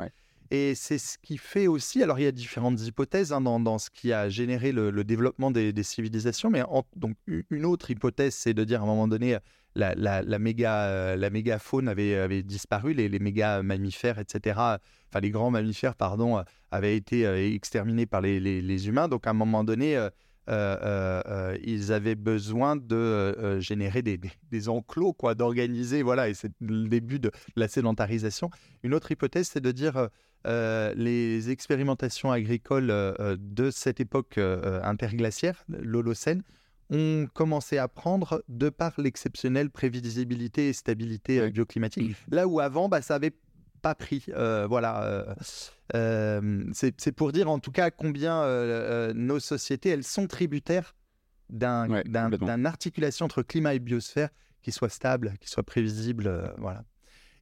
Et 0.51 0.73
c'est 0.73 0.97
ce 0.97 1.17
qui 1.19 1.37
fait 1.37 1.67
aussi, 1.67 2.01
alors 2.01 2.17
il 2.17 2.23
y 2.23 2.27
a 2.27 2.31
différentes 2.31 2.81
hypothèses 2.81 3.31
hein, 3.31 3.41
dans, 3.41 3.77
ce 3.77 3.91
qui 3.91 4.11
a 4.11 4.29
généré 4.29 4.71
le, 4.71 5.03
développement 5.03 5.51
des, 5.51 5.83
civilisations, 5.83 6.49
mais 6.49 6.63
donc 6.95 7.15
une 7.27 7.65
autre 7.65 7.91
hypothèse, 7.91 8.33
c'est 8.33 8.55
de 8.55 8.63
dire 8.63 8.81
à 8.81 8.83
un 8.83 8.87
moment 8.87 9.07
donné, 9.07 9.37
la, 9.75 9.93
la, 9.95 10.39
méga, 10.39 10.85
euh, 10.85 11.15
la 11.15 11.29
mégafaune 11.29 11.87
avait, 11.87 12.15
avait 12.15 12.41
disparu, 12.41 12.93
les, 12.93 13.09
les 13.09 13.19
méga 13.19 13.61
mammifères, 13.61 14.17
etc., 14.17 14.55
enfin 14.57 15.19
les 15.21 15.29
grands 15.29 15.51
mammifères, 15.51 15.95
pardon, 15.95 16.43
avaient 16.71 16.95
été 16.95 17.27
euh, 17.27 17.53
exterminés 17.53 18.07
par 18.07 18.21
les, 18.21 18.39
les, 18.39 18.87
humains. 18.87 19.07
Donc 19.07 19.27
à 19.27 19.29
un 19.29 19.33
moment 19.33 19.63
donné, 19.63 19.95
euh, 19.97 20.05
euh, 20.05 20.09
euh, 20.09 20.09
ils 20.49 21.91
avaient 21.91 22.15
besoin 22.15 22.75
de 22.75 23.59
générer 23.59 24.01
des, 24.01 24.19
des, 24.51 24.69
enclos, 24.69 25.13
quoi, 25.13 25.35
d'organiser, 25.35 26.01
voilà, 26.01 26.29
et 26.29 26.33
c'est 26.33 26.51
le 26.59 26.87
début 26.87 27.19
de 27.19 27.31
la 27.55 27.67
sédentarisation. 27.67 28.49
Une 28.83 28.93
autre 28.93 29.11
hypothèse, 29.11 29.49
c'est 29.53 29.61
de 29.61 29.71
dire 29.71 30.09
les 30.45 31.49
expérimentations 31.49 32.31
agricoles 32.31 32.87
de 32.87 33.71
cette 33.71 33.99
époque 33.99 34.37
interglaciaire, 34.37 35.63
l'Holocène, 35.69 36.43
ont 36.91 37.27
commencé 37.33 37.77
à 37.77 37.87
prendre 37.87 38.43
de 38.47 38.69
par 38.69 38.99
l'exceptionnelle 38.99 39.69
prévisibilité 39.69 40.69
et 40.69 40.73
stabilité 40.73 41.49
bioclimatique. 41.51 42.15
Là 42.31 42.47
où 42.47 42.59
avant, 42.59 42.89
bah, 42.89 43.01
ça 43.01 43.15
avait 43.15 43.33
pas 43.79 43.95
pris. 43.95 44.25
Euh, 44.29 44.67
voilà. 44.67 45.03
Euh, 45.03 45.35
euh, 45.95 46.65
c'est 46.73 47.11
pour 47.11 47.31
dire 47.31 47.49
en 47.49 47.59
tout 47.59 47.71
cas 47.71 47.91
combien 47.91 48.43
nos 49.13 49.39
sociétés, 49.39 49.89
elles 49.89 50.03
sont 50.03 50.27
tributaires 50.27 50.95
d'un 51.49 52.65
articulation 52.65 53.25
entre 53.25 53.41
climat 53.41 53.73
et 53.73 53.79
biosphère 53.79 54.29
qui 54.61 54.71
soit 54.71 54.89
stable, 54.89 55.33
qui 55.39 55.49
soit 55.49 55.63
prévisible. 55.63 56.53
voilà. 56.57 56.83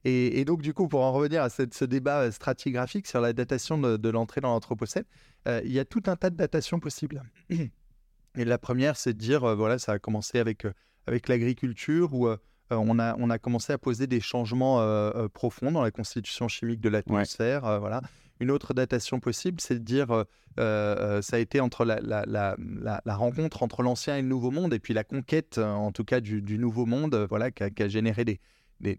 Et, 0.04 0.44
donc, 0.46 0.62
du 0.62 0.72
coup, 0.72 0.88
pour 0.88 1.02
en 1.02 1.12
revenir 1.12 1.42
à 1.42 1.50
ce 1.50 1.84
débat 1.84 2.30
stratigraphique 2.30 3.06
sur 3.06 3.20
la 3.20 3.34
datation 3.34 3.76
de, 3.78 4.08
l'entrée 4.08 4.40
dans 4.40 4.48
l'Anthropocène, 4.48 5.04
il 5.46 5.72
y 5.72 5.78
a 5.78 5.84
tout 5.84 6.02
un 6.06 6.16
tas 6.16 6.30
de 6.30 6.36
datations 6.36 6.80
possibles. 6.80 7.22
Et 7.50 8.44
la 8.44 8.56
première, 8.56 8.96
c'est 8.96 9.12
de 9.12 9.18
dire, 9.18 9.54
voilà, 9.56 9.78
ça 9.78 9.92
a 9.92 9.98
commencé 9.98 10.38
avec, 10.38 10.66
avec 11.06 11.28
l'agriculture, 11.28 12.14
où 12.14 12.28
euh, 12.72 12.76
on, 12.76 13.30
a, 13.30 13.38
commencé 13.38 13.72
à 13.72 13.78
poser 13.78 14.06
des 14.06 14.20
changements 14.20 14.80
euh, 14.80 15.10
euh, 15.14 15.28
profonds 15.28 15.72
dans 15.72 15.82
la 15.82 15.90
constitution 15.90 16.48
chimique 16.48 16.80
de 16.80 16.88
l'atmosphère. 16.88 17.80
voilà. 17.80 18.02
Une 18.40 18.50
autre 18.50 18.72
datation 18.72 19.18
possible, 19.18 19.60
c'est 19.60 19.74
de 19.74 19.84
dire 19.84 20.24
euh, 20.60 21.22
ça 21.22 21.36
a 21.36 21.38
été 21.40 21.58
entre 21.60 21.84
la, 21.84 21.98
la, 22.00 22.24
la, 22.26 22.56
la 23.04 23.16
rencontre 23.16 23.64
entre 23.64 23.82
l'ancien 23.82 24.16
et 24.16 24.22
le 24.22 24.28
nouveau 24.28 24.52
monde, 24.52 24.72
et 24.72 24.78
puis 24.78 24.94
la 24.94 25.02
conquête, 25.02 25.58
en 25.58 25.90
tout 25.90 26.04
cas, 26.04 26.20
du, 26.20 26.40
du 26.40 26.56
nouveau 26.56 26.86
monde, 26.86 27.26
voilà, 27.28 27.50
qui 27.50 27.64
a, 27.64 27.68
a 27.76 27.88
généré 27.88 28.24
des, 28.24 28.40
des, 28.78 28.98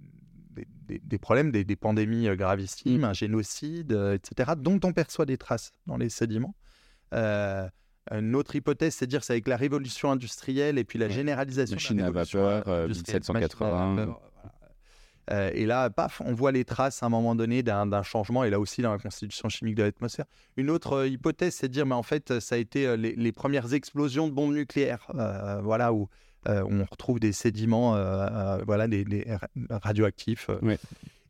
des, 0.55 0.99
des 0.99 1.17
problèmes, 1.17 1.51
des, 1.51 1.75
pandémies 1.77 2.27
gravissimes, 2.35 3.05
un 3.05 3.13
génocide, 3.13 3.93
etc., 3.93 4.51
dont 4.57 4.79
on 4.83 4.91
perçoit 4.91 5.25
des 5.25 5.37
traces 5.37 5.71
dans 5.87 5.95
les 5.95 6.09
sédiments. 6.09 6.55
Autre 8.33 8.55
hypothèse, 8.55 8.95
c'est 8.95 9.05
de 9.05 9.11
dire 9.11 9.23
c'est 9.23 9.33
avec 9.33 9.47
la 9.47 9.57
révolution 9.57 10.11
industrielle 10.11 10.77
et 10.77 10.83
puis 10.83 10.99
la 10.99 11.09
généralisation 11.09 11.75
de 11.75 11.79
Chine 11.79 12.01
à 12.01 12.11
vapeur, 12.11 12.87
1780. 12.87 14.17
Euh, 15.31 15.51
et 15.53 15.65
là, 15.65 15.89
paf, 15.89 16.21
on 16.25 16.33
voit 16.33 16.51
les 16.51 16.65
traces 16.65 17.03
à 17.03 17.05
un 17.05 17.09
moment 17.09 17.35
donné 17.35 17.61
d'un 17.61 18.03
changement, 18.03 18.43
et 18.43 18.49
là 18.49 18.59
aussi 18.59 18.81
dans 18.81 18.91
la 18.91 18.97
constitution 18.97 19.49
chimique 19.49 19.75
de 19.75 19.83
l'atmosphère. 19.83 20.25
Une 20.57 20.69
autre 20.69 20.93
euh, 20.93 21.07
hypothèse, 21.07 21.55
c'est 21.55 21.67
de 21.67 21.73
dire, 21.73 21.85
mais 21.85 21.95
en 21.95 22.03
fait, 22.03 22.39
ça 22.39 22.55
a 22.55 22.57
été 22.57 22.87
euh, 22.87 22.95
les, 22.95 23.31
premières 23.31 23.73
explosions 23.73 24.27
de 24.27 24.33
bombes 24.33 24.53
nucléaires, 24.53 25.05
voilà, 25.63 25.93
où 25.93 26.09
on 26.45 26.85
retrouve 26.89 27.19
des 27.19 27.31
sédiments, 27.31 27.91
voilà, 28.65 28.87
des, 28.87 29.25
radioactifs. 29.69 30.49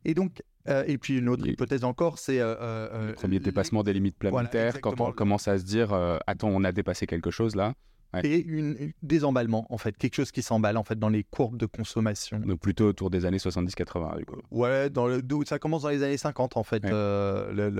Et 0.04 0.14
donc, 0.14 0.42
et 0.66 0.98
puis 0.98 1.18
une 1.18 1.28
autre 1.28 1.46
hypothèse 1.46 1.84
encore, 1.84 2.18
c'est... 2.18 2.38
le 2.38 3.12
premier 3.12 3.40
dépassement 3.40 3.82
des 3.82 3.92
limites 3.92 4.16
planétaires, 4.16 4.80
quand 4.80 5.00
on 5.00 5.12
commence 5.12 5.48
à 5.48 5.58
se 5.58 5.64
dire, 5.64 5.92
attends, 6.26 6.48
on 6.48 6.64
a 6.64 6.72
dépassé 6.72 7.06
quelque 7.06 7.30
chose 7.30 7.56
là 7.56 7.74
et 8.22 8.40
une, 8.40 8.92
des 9.02 9.24
emballements, 9.24 9.66
en 9.70 9.78
fait, 9.78 9.96
quelque 9.96 10.14
chose 10.14 10.32
qui 10.32 10.42
s'emballe 10.42 10.76
en 10.76 10.84
fait 10.84 10.98
dans 10.98 11.08
les 11.08 11.24
courbes 11.24 11.56
de 11.56 11.66
consommation. 11.66 12.38
Donc 12.40 12.60
plutôt 12.60 12.86
autour 12.86 13.10
des 13.10 13.24
années 13.24 13.38
70-80, 13.38 14.18
du 14.18 14.24
coup. 14.24 14.36
Ouais, 14.50 14.90
dans 14.90 15.06
le, 15.06 15.22
ça 15.46 15.58
commence 15.58 15.82
dans 15.82 15.90
les 15.90 16.02
années 16.02 16.16
50, 16.16 16.56
en 16.56 16.64
fait, 16.64 16.84
euh, 16.84 17.70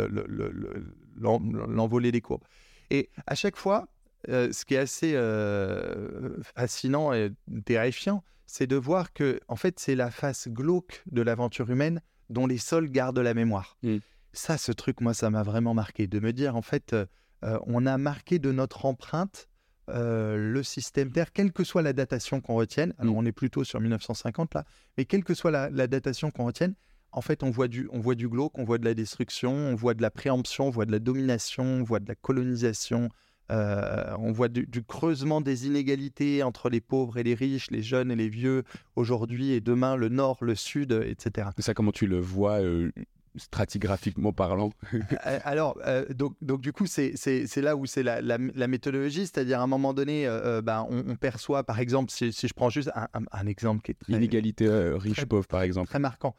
l'envolée 1.19 2.13
des 2.13 2.21
courbes. 2.21 2.45
Et 2.91 3.11
à 3.27 3.35
chaque 3.35 3.57
fois, 3.57 3.89
euh, 4.29 4.53
ce 4.53 4.65
qui 4.65 4.75
est 4.75 4.79
assez 4.79 5.13
euh, 5.15 6.37
fascinant 6.57 7.13
et 7.13 7.33
terrifiant, 7.65 8.23
c'est 8.47 8.67
de 8.67 8.77
voir 8.77 9.13
que, 9.13 9.41
en 9.49 9.57
fait, 9.57 9.79
c'est 9.79 9.95
la 9.95 10.11
face 10.11 10.49
glauque 10.49 11.03
de 11.07 11.23
l'aventure 11.23 11.71
humaine 11.71 12.03
dont 12.29 12.47
les 12.47 12.59
sols 12.59 12.91
gardent 12.91 13.19
la 13.19 13.35
mémoire. 13.35 13.77
Mmh. 13.83 13.99
Ça, 14.33 14.59
ce 14.59 14.73
truc, 14.73 15.01
moi, 15.01 15.15
ça 15.15 15.31
m'a 15.31 15.43
vraiment 15.43 15.75
marqué, 15.75 16.07
de 16.07 16.21
me 16.21 16.33
dire, 16.33 16.57
en 16.57 16.63
fait, 16.63 16.95
on 17.43 17.87
a 17.87 17.99
marqué 17.99 18.39
de 18.39 18.53
notre 18.53 18.85
empreinte 18.85 19.49
euh, 19.95 20.37
le 20.37 20.63
système 20.63 21.11
Terre, 21.11 21.33
quelle 21.33 21.53
que 21.53 21.65
soit 21.65 21.83
la 21.83 21.93
datation 21.93 22.41
qu'on 22.41 22.55
retienne, 22.55 22.95
alors 22.99 23.17
on 23.17 23.25
est 23.25 23.33
plutôt 23.33 23.65
sur 23.65 23.81
1950 23.81 24.55
là, 24.55 24.65
mais 24.97 25.05
quelle 25.05 25.25
que 25.25 25.35
soit 25.35 25.51
la, 25.51 25.87
datation 25.87 26.31
qu'on 26.31 26.47
retienne, 26.47 26.75
en 27.13 27.23
fait, 27.23 27.43
on 27.43 27.51
voit, 27.51 27.67
du, 27.67 27.89
on 27.93 27.99
voit 27.99 28.15
du 28.15 28.29
glauque, 28.29 28.57
on 28.57 28.65
voit 28.65 28.79
de 28.79 28.85
la 28.85 28.95
destruction, 28.95 29.53
on 29.53 29.75
voit 29.75 29.95
de 29.95 30.03
la 30.03 30.11
préemption, 30.11 30.69
on 30.69 30.71
voit 30.71 30.87
de 30.87 30.93
la 30.93 31.01
domination, 31.01 31.65
on 31.65 31.83
voit 31.83 31.99
de 31.99 32.09
la 32.09 32.15
colonisation, 32.15 33.09
euh, 33.51 34.15
on 34.19 34.33
voit 34.33 34.49
du, 34.49 34.67
creusement 34.87 35.41
des 35.41 35.67
inégalités 35.67 36.43
entre 36.43 36.71
les 36.71 36.81
pauvres 36.81 37.19
et 37.19 37.23
les 37.23 37.35
riches, 37.35 37.71
les 37.71 37.83
jeunes 37.83 38.11
et 38.11 38.17
les 38.17 38.29
vieux, 38.29 38.65
aujourd'hui 38.97 39.53
et 39.53 39.61
demain, 39.61 39.97
le 39.97 40.09
nord, 40.09 40.39
le 40.41 40.55
sud, 40.55 40.93
etc. 40.93 41.49
Ça, 41.59 41.75
comment 41.75 41.93
tu 41.93 42.07
le 42.07 42.19
vois 42.19 42.61
euh, 42.61 42.91
stratigraphiquement 43.37 44.33
parlant 44.33 44.73
euh, 44.95 45.39
Alors, 45.45 45.79
euh, 45.87 46.07
donc, 46.13 46.35
donc, 46.41 46.61
du 46.61 46.73
coup, 46.73 46.87
c'est 46.87 47.15
là 47.57 47.77
où 47.77 47.87
c'est 47.87 48.03
la, 48.03 48.21
la, 48.21 48.69
méthodologie, 48.69 49.27
c'est-à-dire 49.27 49.61
à 49.61 49.63
un 49.63 49.67
moment 49.67 49.95
donné, 49.95 50.27
euh, 50.27 50.63
ben, 50.63 50.87
on, 50.91 51.17
perçoit, 51.17 51.65
par 51.65 51.81
exemple, 51.81 52.11
si, 52.11 52.33
je 52.33 52.55
prends 52.55 52.71
juste 52.71 52.91
un, 52.95 53.47
exemple 53.47 53.83
qui 53.83 53.93
est 53.93 53.95
très... 53.95 54.13
Inégalité 54.13 54.69
riche-pauvre, 54.95 55.47
par 55.47 55.63
exemple. 55.63 55.89
Très 55.89 55.99
marquant. 55.99 56.35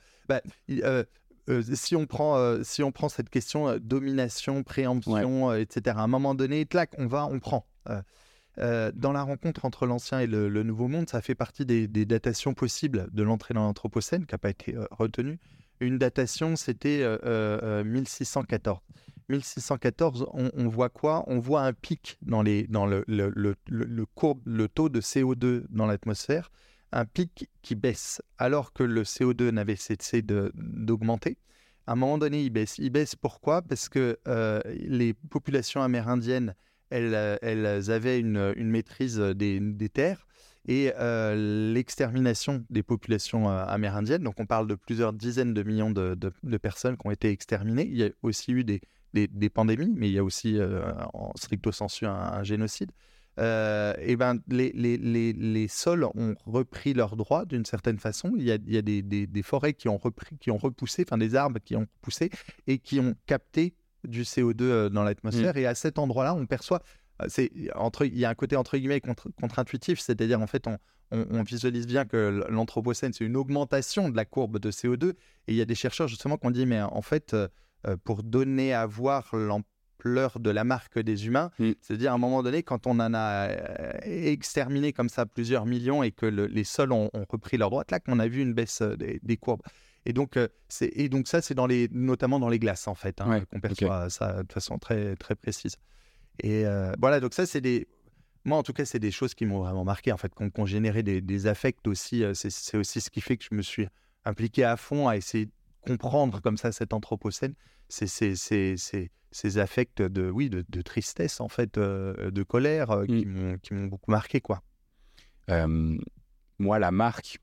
Ben, 1.47 1.61
si, 1.63 1.95
on 1.95 2.05
prend, 2.05 2.63
si 2.63 2.83
on 2.83 2.91
prend 2.91 3.09
cette 3.09 3.29
question 3.29 3.77
domination, 3.79 4.63
préemption, 4.63 5.53
etc., 5.53 5.95
à 5.97 6.03
un 6.03 6.07
moment 6.07 6.35
donné, 6.35 6.65
clac, 6.65 6.91
on 6.97 7.07
va, 7.07 7.25
on 7.25 7.39
prend. 7.39 7.65
dans 8.57 9.11
la 9.11 9.23
rencontre 9.23 9.65
entre 9.65 9.85
l'ancien 9.85 10.19
et 10.19 10.27
le, 10.27 10.63
Nouveau 10.63 10.87
Monde, 10.87 11.09
ça 11.09 11.21
fait 11.21 11.35
partie 11.35 11.65
des, 11.65 11.87
des 11.87 12.05
datations 12.05 12.53
possibles 12.53 13.07
de 13.11 13.23
l'entrée 13.23 13.53
dans 13.53 13.63
l'Anthropocène, 13.63 14.25
qui 14.25 14.33
n'a 14.33 14.39
pas 14.39 14.49
été 14.49 14.75
retenue. 14.91 15.39
Une 15.81 15.97
datation, 15.97 16.55
c'était 16.55 16.99
1614. 17.83 18.79
Euh, 18.79 18.93
1614, 19.29 20.21
euh, 20.21 20.49
on, 20.53 20.67
voit 20.67 20.89
quoi? 20.89 21.23
On 21.27 21.39
voit 21.39 21.63
un 21.63 21.73
pic 21.73 22.17
dans, 22.21 22.43
les, 22.43 22.67
dans 22.67 22.85
le, 22.85 23.03
le, 23.07 23.31
le, 23.35 23.55
le, 23.67 24.05
courbe, 24.05 24.41
le 24.45 24.67
taux 24.67 24.89
de 24.89 25.01
CO2 25.01 25.63
dans 25.69 25.87
l'atmosphère, 25.87 26.51
un 26.91 27.05
pic 27.05 27.49
qui 27.61 27.75
baisse, 27.75 28.21
alors 28.37 28.73
que 28.73 28.83
le 28.83 29.03
CO2 29.03 29.49
n'avait 29.49 29.75
cessé 29.75 30.21
d'augmenter. 30.21 31.37
À 31.87 31.93
un 31.93 31.95
moment 31.95 32.17
donné, 32.17 32.43
il 32.43 32.49
baisse. 32.49 32.77
Il 32.77 32.91
baisse 32.91 33.15
pourquoi? 33.15 33.61
Parce 33.61 33.89
que 33.89 34.19
euh, 34.27 34.61
les 34.65 35.13
populations 35.13 35.81
amérindiennes, 35.81 36.55
elles, 36.89 37.39
elles 37.41 37.91
avaient 37.91 38.19
une, 38.19 38.53
une 38.55 38.69
maîtrise 38.69 39.17
des, 39.17 39.59
des 39.59 39.89
terres 39.89 40.27
et 40.67 40.93
euh, 40.99 41.73
l'extermination 41.73 42.63
des 42.69 42.83
populations 42.83 43.49
euh, 43.49 43.65
amérindiennes. 43.65 44.23
Donc 44.23 44.39
on 44.39 44.45
parle 44.45 44.67
de 44.67 44.75
plusieurs 44.75 45.13
dizaines 45.13 45.53
de 45.53 45.63
millions 45.63 45.89
de, 45.89 46.31
personnes 46.57 46.97
qui 46.97 47.07
ont 47.07 47.11
été 47.11 47.29
exterminées. 47.29 47.87
Il 47.87 47.97
y 47.97 48.03
a 48.03 48.09
aussi 48.21 48.51
eu 48.51 48.63
des, 48.63 48.81
des, 49.13 49.49
pandémies, 49.49 49.93
mais 49.95 50.07
il 50.07 50.13
y 50.13 50.19
a 50.19 50.23
aussi 50.23 50.59
en 51.13 51.31
stricto 51.35 51.71
sensu 51.71 52.05
un, 52.05 52.43
génocide. 52.43 52.91
Et 53.37 54.15
ben, 54.17 54.39
les, 54.47 54.71
les, 54.73 54.97
les, 54.97 55.33
les, 55.33 55.67
sols 55.67 56.03
ont 56.03 56.35
repris 56.45 56.93
leurs 56.93 57.15
droits 57.15 57.45
d'une 57.45 57.65
certaine 57.65 57.97
façon. 57.97 58.33
Il 58.37 58.43
y 58.43 58.51
a, 58.51 58.55
il 58.55 58.73
y 58.73 58.77
a 58.77 58.81
des, 58.81 59.01
des, 59.01 59.43
forêts 59.43 59.73
qui 59.73 59.89
ont, 59.89 59.97
repris, 59.97 60.37
qui 60.37 60.51
ont 60.51 60.57
repoussé, 60.57 61.03
enfin 61.07 61.17
des 61.17 61.35
arbres 61.35 61.59
qui 61.59 61.75
ont 61.75 61.87
poussé 62.01 62.29
et 62.67 62.77
qui 62.77 62.99
ont 62.99 63.15
capté 63.25 63.73
du 64.03 64.23
CO2 64.23 64.89
dans 64.89 65.03
l'atmosphère. 65.03 65.55
Mmh. 65.55 65.59
Et 65.59 65.65
à 65.65 65.75
cet 65.75 65.97
endroit-là, 65.97 66.35
on 66.35 66.45
perçoit 66.45 66.81
euh, 67.21 67.25
c'est 67.29 67.51
entre, 67.75 68.05
il 68.05 68.17
y 68.17 68.25
a 68.25 68.29
un 68.29 68.35
côté 68.35 68.55
entre 68.55 68.77
guillemets 68.77 69.01
contre-intuitif, 69.01 69.99
c'est-à-dire 69.99 70.41
en 70.41 70.47
fait 70.47 70.67
on, 70.67 70.77
on, 71.11 71.43
visualise 71.43 71.87
bien 71.87 72.05
que 72.05 72.45
l'anthropocène 72.49 73.13
c'est 73.13 73.25
une 73.25 73.35
augmentation 73.35 74.09
de 74.09 74.15
la 74.15 74.25
courbe 74.25 74.59
de 74.59 74.71
CO2 74.71 75.09
et 75.09 75.15
il 75.49 75.55
y 75.55 75.61
a 75.61 75.65
des 75.65 75.75
chercheurs 75.75 76.07
justement 76.07 76.37
qui 76.37 76.47
ont 76.47 76.51
dit 76.51 76.65
mais 76.65 76.81
en 76.81 77.01
fait 77.01 77.33
euh, 77.33 77.47
euh, 77.87 77.97
pour 78.03 78.23
donner 78.23 78.73
à 78.73 78.85
voir 78.85 79.29
l'ampleur 79.33 79.65
de 80.03 80.49
la 80.49 80.63
marque 80.63 80.99
des 80.99 81.27
humains, 81.27 81.51
mm. 81.59 81.71
c'est-à-dire 81.81 82.11
à 82.11 82.15
un 82.15 82.17
moment 82.17 82.43
donné 82.43 82.63
quand 82.63 82.87
on 82.87 82.99
en 82.99 83.13
a 83.13 83.49
exterminé 84.03 84.93
comme 84.93 85.09
ça 85.09 85.25
plusieurs 85.25 85.65
millions 85.65 86.03
et 86.03 86.11
que 86.11 86.25
les 86.25 86.63
sols 86.63 86.91
ont, 86.91 87.09
repris 87.29 87.57
leur 87.57 87.69
droite, 87.69 87.91
là 87.91 87.99
qu'on 87.99 88.19
a 88.19 88.27
vu 88.27 88.41
une 88.41 88.53
baisse 88.53 88.81
des, 88.81 89.37
courbes. 89.37 89.61
Et 90.05 90.13
donc, 90.13 90.39
c'est 90.67 90.91
et 90.95 91.09
donc 91.09 91.27
ça, 91.27 91.41
c'est 91.41 91.53
dans 91.53 91.67
les, 91.67 91.87
notamment 91.91 92.39
dans 92.39 92.49
les 92.49 92.59
glaces, 92.59 92.87
en 92.87 92.95
fait, 92.95 93.21
hein, 93.21 93.41
qu'on 93.51 93.59
perçoit 93.59 94.09
ça 94.09 94.43
de 94.43 94.51
façon 94.51 94.79
très, 94.79 95.15
très 95.15 95.35
précise. 95.35 95.77
Et 96.39 96.65
euh, 96.65 96.93
voilà, 96.99 97.19
donc 97.19 97.33
ça, 97.33 97.45
c'est 97.45 97.61
des. 97.61 97.87
Moi, 98.43 98.57
en 98.57 98.63
tout 98.63 98.73
cas, 98.73 98.85
c'est 98.85 98.99
des 98.99 99.11
choses 99.11 99.35
qui 99.35 99.45
m'ont 99.45 99.59
vraiment 99.59 99.83
marqué, 99.83 100.11
en 100.11 100.17
fait, 100.17 100.33
qui 100.33 100.59
ont, 100.59 100.65
généré 100.65 101.03
des, 101.03 101.47
affects 101.47 101.87
aussi. 101.87 102.23
Euh, 102.23 102.33
c'est 102.33 102.77
aussi 102.77 103.01
ce 103.01 103.09
qui 103.09 103.21
fait 103.21 103.37
que 103.37 103.45
je 103.49 103.55
me 103.55 103.61
suis 103.61 103.87
impliqué 104.25 104.63
à 104.63 104.77
fond 104.77 105.07
à 105.07 105.17
essayer 105.17 105.45
de 105.45 105.51
comprendre 105.85 106.41
comme 106.41 106.57
ça 106.57 106.71
cet 106.71 106.93
anthropocène. 106.93 107.53
C'est 107.87 108.07
ces 109.31 109.57
affects 109.57 110.01
de, 110.01 110.29
oui, 110.29 110.49
de, 110.49 110.81
tristesse, 110.81 111.41
en 111.41 111.47
fait, 111.47 111.77
euh, 111.77 112.31
de 112.31 112.43
colère 112.43 112.91
mmh. 112.91 113.57
qui 113.61 113.73
m'ont 113.73 113.87
beaucoup 113.87 114.11
marqué, 114.11 114.41
quoi. 114.41 114.61
moi, 116.59 116.79
la 116.79 116.91
marque, 116.91 117.39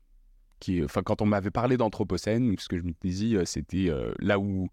qui, 0.59 0.83
enfin, 0.83 1.03
quand 1.03 1.21
on 1.21 1.25
m'avait 1.25 1.51
parlé 1.51 1.77
d'anthropocène, 1.77 2.55
ce 2.57 2.67
que 2.67 2.77
je 2.77 2.83
me 2.83 2.93
disais, 3.01 3.45
c'était 3.45 3.91
là 4.19 4.39
où, 4.39 4.69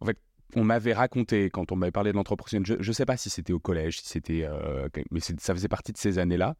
en 0.00 0.06
fait, 0.06 0.18
on 0.54 0.64
m'avait 0.64 0.94
raconté 0.94 1.50
quand 1.50 1.72
on 1.72 1.76
m'avait 1.76 1.92
parlé 1.92 2.12
de 2.12 2.16
l'anthropocène, 2.16 2.64
je 2.64 2.74
ne 2.74 2.92
sais 2.92 3.04
pas 3.04 3.16
si 3.16 3.30
c'était 3.30 3.52
au 3.52 3.58
collège, 3.58 4.00
si 4.00 4.06
c'était, 4.06 4.44
euh, 4.44 4.88
mais 5.10 5.20
ça 5.20 5.54
faisait 5.54 5.68
partie 5.68 5.92
de 5.92 5.98
ces 5.98 6.18
années-là. 6.18 6.56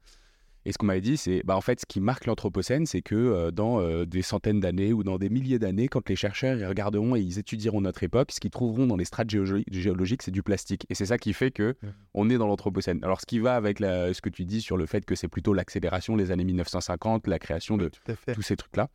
Et 0.69 0.73
ce 0.73 0.77
qu'on 0.77 0.85
m'avait 0.85 1.01
dit, 1.01 1.17
c'est, 1.17 1.41
bah, 1.47 1.57
en 1.57 1.63
fait, 1.63 1.81
ce 1.81 1.87
qui 1.87 1.99
marque 1.99 2.27
l'Anthropocène, 2.27 2.85
c'est 2.85 3.01
que 3.01 3.15
euh, 3.15 3.51
dans 3.51 3.81
euh, 3.81 4.05
des 4.05 4.21
centaines 4.21 4.61
d'années 4.61 4.93
ou 4.93 5.03
dans 5.03 5.17
des 5.17 5.31
milliers 5.31 5.59
d'années, 5.59 5.89
quand 5.89 6.07
les 6.11 6.15
chercheurs 6.15 6.59
ils 6.59 6.67
regarderont 6.67 7.17
et 7.17 7.21
ils 7.21 7.39
étudieront 7.39 7.81
notre 7.81 8.03
époque, 8.03 8.33
ce 8.33 8.39
qu'ils 8.39 8.51
trouveront 8.51 8.87
dans 8.87 8.97
les 8.97 9.07
strates 9.07 9.31
géologiques, 9.31 10.23
c'est 10.23 10.31
du 10.31 10.43
plastique. 10.43 10.85
Et 10.91 10.95
c'est 10.95 11.07
ça 11.07 11.17
qui 11.17 11.33
fait 11.33 11.53
que 11.53 11.75
on 12.13 12.29
est 12.29 12.37
dans 12.37 12.47
l'Anthropocène. 12.47 13.01
Alors, 13.03 13.23
ce 13.23 13.25
qui 13.25 13.39
va 13.39 13.57
avec 13.57 13.79
ce 13.79 14.21
que 14.21 14.29
tu 14.29 14.45
dis 14.45 14.61
sur 14.61 14.77
le 14.77 14.85
fait 14.85 15.07
que 15.07 15.15
c'est 15.15 15.29
plutôt 15.29 15.55
l'accélération, 15.55 16.17
les 16.17 16.33
années 16.33 16.45
1950, 16.45 17.29
la 17.29 17.39
création 17.39 17.79
de 17.79 17.91
tous 18.35 18.43
ces 18.43 18.57
trucs-là. 18.57 18.91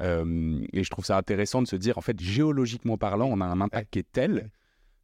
et 0.00 0.82
je 0.82 0.88
trouve 0.88 1.04
ça 1.04 1.18
intéressant 1.18 1.60
de 1.60 1.68
se 1.68 1.76
dire, 1.76 1.98
en 1.98 2.02
fait, 2.02 2.18
géologiquement 2.18 2.96
parlant, 2.96 3.28
on 3.30 3.42
a 3.42 3.44
un 3.44 3.60
impact 3.60 3.90
qui 3.90 3.98
est 3.98 4.06
tel 4.10 4.48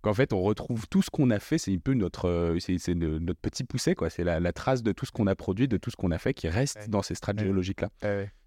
qu'en 0.05 0.15
fait 0.15 0.33
on 0.33 0.43
retrouve 0.43 0.87
tout 0.89 1.03
ce 1.03 1.11
qu'on 1.11 1.31
a 1.31 1.39
fait, 1.41 1.59
c'est 1.59 1.73
un 1.73 1.79
peu 1.79 1.95
notre, 1.95 2.29
euh, 2.29 2.59
c'est, 2.61 2.95
notre 2.95 3.41
petit 3.41 3.65
poussé, 3.65 3.95
quoi. 3.95 4.11
C'est 4.11 4.23
la, 4.23 4.53
trace 4.53 4.83
de 4.83 4.93
tout 4.93 5.07
ce 5.07 5.13
qu'on 5.13 5.27
a 5.27 5.35
produit, 5.35 5.67
de 5.67 5.79
tout 5.79 5.91
ce 5.91 5.97
qu'on 5.97 6.11
a 6.11 6.19
fait 6.19 6.35
qui 6.35 6.49
reste 6.49 6.89
dans 6.89 7.03
ces 7.03 7.15
strates 7.15 7.41
géologiques-là. 7.41 7.89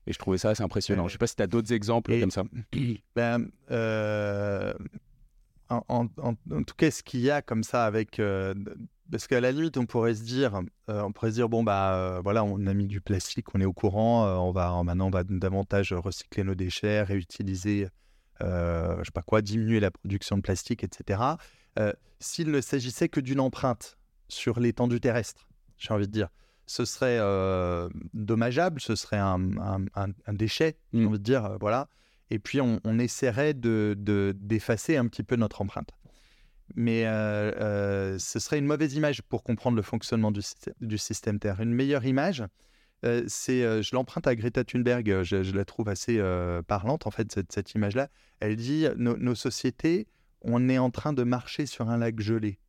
Et 0.06 0.14
je 0.14 0.20
trouvais 0.20 0.38
ça 0.38 0.52
assez 0.52 0.64
impressionnant. 0.64 1.04
Je 1.04 1.08
ne 1.08 1.12
sais 1.14 1.18
pas 1.18 1.28
si 1.28 1.36
tu 1.36 1.44
as 1.44 1.48
d'autres 1.48 1.74
exemples 1.74 2.18
comme 2.20 2.32
ça. 2.32 2.44
Ben, 3.16 3.50
euh, 3.72 4.74
en, 5.70 6.08
tout 6.08 6.76
cas, 6.78 6.92
ce 6.92 7.04
qu'il 7.04 7.22
y 7.22 7.32
a 7.32 7.42
comme 7.42 7.64
ça 7.64 7.86
avec... 7.86 8.20
Euh, 8.20 8.54
parce 9.12 9.28
qu'à 9.28 9.42
la 9.42 9.52
limite, 9.52 9.78
on 9.78 9.86
pourrait 9.86 10.14
se 10.14 10.24
dire, 10.24 10.62
on 10.88 11.12
pourrait 11.12 11.32
se 11.32 11.36
dire, 11.36 11.50
bon 11.50 11.64
bah 11.64 12.20
voilà, 12.24 12.44
on 12.44 12.68
a 12.68 12.74
mis 12.74 12.88
du 12.88 13.02
plastique, 13.02 13.56
on 13.56 13.62
est 13.62 13.66
au 13.66 13.74
courant, 13.74 14.26
on 14.46 14.52
va 14.52 14.84
maintenant 14.84 15.08
on 15.08 15.10
va 15.10 15.24
davantage 15.24 15.94
recycler 15.94 16.44
nos 16.44 16.56
déchets, 16.56 17.04
réutiliser 17.04 17.88
je 18.41 19.03
sais 19.03 19.12
pas 19.13 19.22
quoi, 19.22 19.41
diminuer 19.41 19.79
la 19.79 19.91
production 19.91 20.38
de 20.38 20.41
plastique, 20.41 20.84
etc. 20.84 21.22
S'il 22.20 22.51
ne 22.51 22.62
s'agissait 22.62 23.10
que 23.10 23.20
d'une 23.20 23.39
empreinte 23.39 23.98
sur 24.27 24.60
l'étendue 24.60 25.00
terrestre, 25.00 25.48
j'ai 25.77 25.94
envie 25.94 26.08
de 26.08 26.12
dire, 26.12 26.29
ce 26.65 26.86
serait 26.86 27.20
dommageable, 28.13 28.82
ce 28.82 28.96
serait 28.96 29.20
un, 29.20 29.39
déchet, 30.29 30.77
j'ai 30.94 31.00
mmh. 31.00 31.08
envie 31.08 31.20
de 31.20 31.24
dire, 31.24 31.58
voilà. 31.60 31.89
Et 32.29 32.39
puis 32.39 32.60
on, 32.62 33.00
essaierait 33.00 33.53
de 33.53 33.96
d'effacer 34.38 34.98
un 34.98 35.08
petit 35.08 35.24
peu 35.24 35.36
notre 35.36 35.62
empreinte 35.62 35.91
mais 36.75 37.06
euh, 37.06 37.51
euh, 37.60 38.20
ce 38.20 38.39
serait 38.39 38.60
une 38.60 38.65
mauvaise 38.65 38.94
image 38.94 39.22
pour 39.22 39.44
comprendre 39.44 39.75
le 39.75 39.82
fonctionnement 39.82 40.32
du, 40.32 40.41
du 40.82 40.98
système 40.98 41.39
Terre. 41.39 41.62
Une 41.62 41.74
meilleure 41.74 42.06
image, 42.06 42.44
euh, 43.06 43.24
c'est, 43.27 43.62
je 43.84 43.96
l'emprunte 43.96 44.27
à 44.27 44.36
Greta 44.36 44.63
Thunberg, 44.63 45.24
je, 45.24 45.56
la 45.56 45.66
trouve 45.66 45.89
assez 45.89 46.22
parlante 46.68 47.08
en 47.08 47.12
fait, 47.12 47.32
cette, 47.32 47.51
cette 47.51 47.74
image-là. 47.74 48.10
Elle 48.39 48.56
dit, 48.56 48.88
nos 48.98 49.36
sociétés, 49.36 50.08
on 50.42 50.70
est 50.70 50.77
en 50.77 50.92
train 50.92 51.13
de 51.13 51.24
marcher 51.24 51.66
sur 51.66 51.89
un 51.89 51.98
lac 51.98 52.20
gelé. 52.20 52.60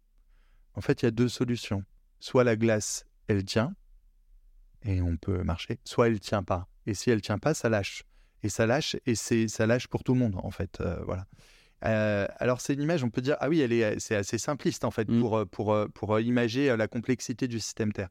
En 0.75 0.81
fait, 0.81 1.03
il 1.03 1.07
y 1.07 1.09
a 1.09 1.13
deux 1.13 1.29
solutions. 1.29 1.85
Soit 2.21 2.45
la 2.45 2.57
glace, 2.57 3.05
elle 3.29 3.45
tient, 3.45 3.75
et 4.85 5.01
on 5.01 5.17
peut 5.17 5.43
marcher, 5.43 5.79
soit 5.85 6.09
elle 6.09 6.21
tient 6.21 6.43
pas. 6.43 6.69
Et 6.87 6.95
si 6.95 7.11
elle 7.11 7.21
tient 7.21 7.39
pas, 7.39 7.55
ça 7.55 7.69
lâche. 7.69 8.05
Et 8.43 8.49
ça 8.49 8.67
lâche, 8.67 8.97
et 9.07 9.15
c'est 9.15 9.49
ça 9.49 9.67
lâche 9.67 9.89
pour 9.89 10.05
tout 10.05 10.15
le 10.15 10.21
monde, 10.21 10.37
en 10.43 10.51
fait. 10.51 10.83
voilà. 11.05 11.27
Euh, 11.85 12.27
alors 12.39 12.61
c'est 12.61 12.75
une 12.75 12.83
image, 12.83 13.05
on 13.05 13.11
peut 13.11 13.21
dire, 13.21 13.37
ah 13.41 13.49
oui, 13.49 13.61
elle 13.61 13.73
est, 13.73 14.01
c'est 14.01 14.17
assez 14.17 14.39
simpliste 14.39 14.85
en 14.85 14.91
fait 14.91 15.09
mmh. 15.09 15.21
pour, 15.21 15.47
pour, 15.47 15.77
pour 15.95 16.21
imager 16.21 16.77
la 16.77 16.89
complexité 16.89 17.47
du 17.47 17.61
système 17.61 17.93
Terre. 17.93 18.09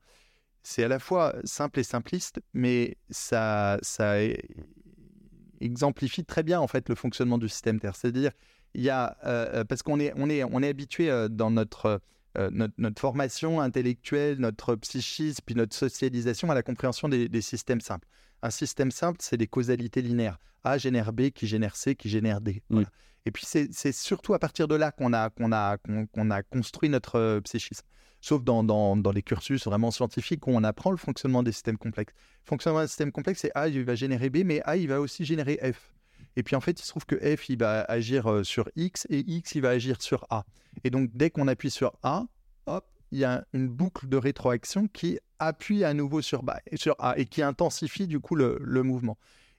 C'est 0.69 0.83
à 0.83 0.89
la 0.89 0.99
fois 0.99 1.33
simple 1.45 1.79
et 1.79 1.83
simpliste, 1.83 2.41
mais 2.53 2.97
ça, 3.09 3.79
ça 3.81 4.17
exemplifie 5.61 6.25
très 6.25 6.43
bien 6.43 6.59
en 6.59 6.67
fait 6.67 6.89
le 6.89 6.95
fonctionnement 6.95 7.37
du 7.37 7.47
système 7.47 7.79
Terre. 7.79 7.95
C'est-à-dire, 7.95 8.31
il 8.73 8.83
y 8.83 8.89
a, 8.89 9.15
parce 9.69 9.81
qu'on 9.81 9.97
est, 9.97 10.11
on 10.17 10.29
est, 10.29 10.43
on 10.43 10.61
est 10.61 10.67
habitué 10.67 11.09
dans 11.29 11.51
notre, 11.51 12.01
notre, 12.51 12.73
notre, 12.77 12.99
formation 12.99 13.61
intellectuelle, 13.61 14.39
notre 14.39 14.75
psychisme, 14.75 15.39
puis 15.45 15.55
notre 15.55 15.73
socialisation 15.73 16.51
à 16.51 16.53
la 16.53 16.63
compréhension 16.63 17.07
des, 17.07 17.29
des 17.29 17.41
systèmes 17.41 17.79
simples. 17.79 18.09
Un 18.41 18.49
système 18.49 18.91
simple, 18.91 19.19
c'est 19.21 19.37
des 19.37 19.47
causalités 19.47 20.01
linéaires. 20.01 20.37
A 20.65 20.77
génère 20.77 21.13
B, 21.13 21.29
qui 21.29 21.47
génère 21.47 21.77
C, 21.77 21.95
qui 21.95 22.09
génère 22.09 22.41
D. 22.41 22.61
Et 23.27 23.31
puis 23.31 23.45
c'est 23.45 23.91
surtout 23.91 24.33
à 24.35 24.39
partir 24.39 24.69
de 24.69 24.75
là 24.75 24.93
qu'on 24.93 25.11
a, 25.11 26.43
construit 26.43 26.87
notre 26.87 27.19
euh, 27.19 27.41
psychisme. 27.41 27.85
Sauf 28.21 28.41
dans, 28.41 28.95
les 29.13 29.21
cursus 29.21 29.65
vraiment 29.65 29.91
scientifiques 29.91 30.47
où 30.47 30.51
on 30.51 30.63
apprend 30.63 30.91
le 30.91 30.97
fonctionnement 30.97 31.43
des 31.43 31.51
systèmes 31.51 31.77
complexes. 31.77 32.13
Le 32.45 32.49
fonctionnement 32.49 32.79
des 32.79 32.87
systèmes 32.87 33.11
complexes, 33.11 33.41
c'est 33.41 33.51
A, 33.53 33.67
il 33.67 33.83
va 33.83 33.95
générer 33.95 34.29
B, 34.29 34.43
mais 34.45 34.61
A, 34.63 34.77
il 34.77 34.87
va 34.87 35.01
aussi 35.01 35.25
générer 35.25 35.59
F. 35.61 35.93
Et 36.37 36.43
puis 36.43 36.55
en 36.55 36.61
fait, 36.61 36.79
il 36.79 36.83
se 36.83 36.89
trouve 36.89 37.05
que 37.05 37.17
F, 37.35 37.49
il 37.49 37.57
va 37.57 37.81
agir 37.81 38.31
euh, 38.31 38.45
sur 38.45 38.69
X 38.77 39.05
et 39.09 39.19
X, 39.27 39.55
il 39.55 39.61
va 39.61 39.71
agir 39.71 40.01
sur 40.01 40.25
A. 40.29 40.45
Et 40.85 40.89
donc 40.89 41.09
dès 41.13 41.29
qu'on 41.29 41.49
appuie 41.49 41.69
sur 41.69 41.97
A, 42.03 42.23
hop, 42.65 42.85
il 43.11 43.19
y 43.19 43.25
a 43.25 43.43
une 43.51 43.67
boucle 43.67 44.07
de 44.07 44.15
rétroaction 44.15 44.87
qui 44.87 45.19
appuie 45.39 45.83
à 45.83 45.93
nouveau 45.93 46.21
sur, 46.21 46.45
A 46.99 47.17
et 47.19 47.25
qui 47.25 47.41
intensifie 47.41 48.07
du 48.07 48.21
coup 48.21 48.35
le 48.35 48.83
mouvement. 48.83 49.17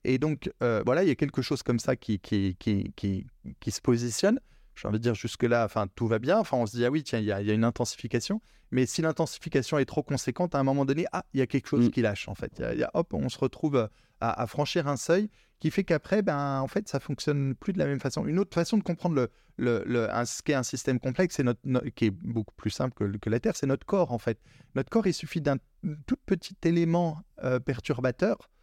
Et 0.08 0.16
donc, 0.16 0.50
euh, 0.62 0.82
voilà, 0.86 1.02
il 1.02 1.08
y 1.08 1.10
a 1.10 1.14
quelque 1.14 1.42
chose 1.42 1.62
comme 1.62 1.78
ça 1.78 1.94
qui, 1.94 2.18
qui, 2.18 2.56
qui, 2.58 2.94
qui, 2.96 3.26
qui 3.60 3.70
se 3.70 3.82
positionne. 3.82 4.40
J'ai 4.74 4.88
envie 4.88 4.96
de 4.96 5.02
dire, 5.02 5.14
jusque-là, 5.14 5.66
enfin, 5.66 5.86
tout 5.94 6.06
va 6.06 6.18
bien. 6.18 6.38
Enfin, 6.38 6.56
on 6.56 6.64
se 6.64 6.74
dit, 6.74 6.84
ah 6.86 6.90
oui, 6.90 7.02
tiens, 7.02 7.18
il 7.18 7.26
y, 7.26 7.32
a, 7.32 7.42
y 7.42 7.50
a 7.50 7.52
une 7.52 7.64
intensification. 7.64 8.40
Mais 8.70 8.86
si 8.86 9.02
l'intensification 9.02 9.78
est 9.78 9.84
trop 9.84 10.02
conséquente, 10.02 10.54
à 10.54 10.60
un 10.60 10.62
moment 10.62 10.86
donné, 10.86 11.04
ah, 11.12 11.26
il 11.34 11.40
y 11.40 11.42
a 11.42 11.46
quelque 11.46 11.66
chose 11.66 11.88
mm. 11.88 11.90
qui 11.90 12.00
lâche, 12.00 12.26
en 12.26 12.34
fait. 12.34 12.62
Il 12.72 12.78
y 12.78 12.84
a, 12.84 12.90
hop, 12.94 13.12
on 13.12 13.28
se 13.28 13.38
retrouve 13.38 13.90
à, 14.22 14.46
franchir 14.46 14.88
un 14.88 14.96
seuil 14.96 15.28
qui 15.60 15.70
fait 15.70 15.84
qu'après, 15.84 16.22
ben, 16.22 16.60
en 16.60 16.68
fait, 16.68 16.88
ça 16.88 17.00
fonctionne 17.00 17.54
plus 17.54 17.74
de 17.74 17.78
la 17.78 17.84
même 17.84 18.00
façon. 18.00 18.24
Une 18.24 18.38
autre 18.38 18.54
façon 18.54 18.78
de 18.78 18.82
comprendre 18.82 19.14
le, 19.14 19.28
le, 19.58 19.82
le 19.84 20.14
un, 20.14 20.24
ce 20.24 20.42
qu'est 20.42 20.54
un 20.54 20.62
système 20.62 21.00
complexe, 21.00 21.38
notre, 21.40 21.60
qui 21.90 22.06
est 22.06 22.10
beaucoup 22.10 22.54
plus 22.56 22.70
simple 22.70 22.94
que, 22.94 23.18
que 23.18 23.28
la 23.28 23.40
Terre, 23.40 23.56
c'est 23.56 23.66
notre 23.66 23.84
corps, 23.84 24.12
en 24.12 24.18
fait. 24.18 24.40
Notre 24.74 24.88
corps, 24.88 25.06
il 25.06 25.12
suffit 25.12 25.42
d'un 25.42 25.58
tout 26.06 26.16
petit 26.24 26.56
élément 26.64 27.20
euh, 27.44 27.60
perturbateur 27.60 28.38
euh, 28.38 28.38
euh, 28.38 28.57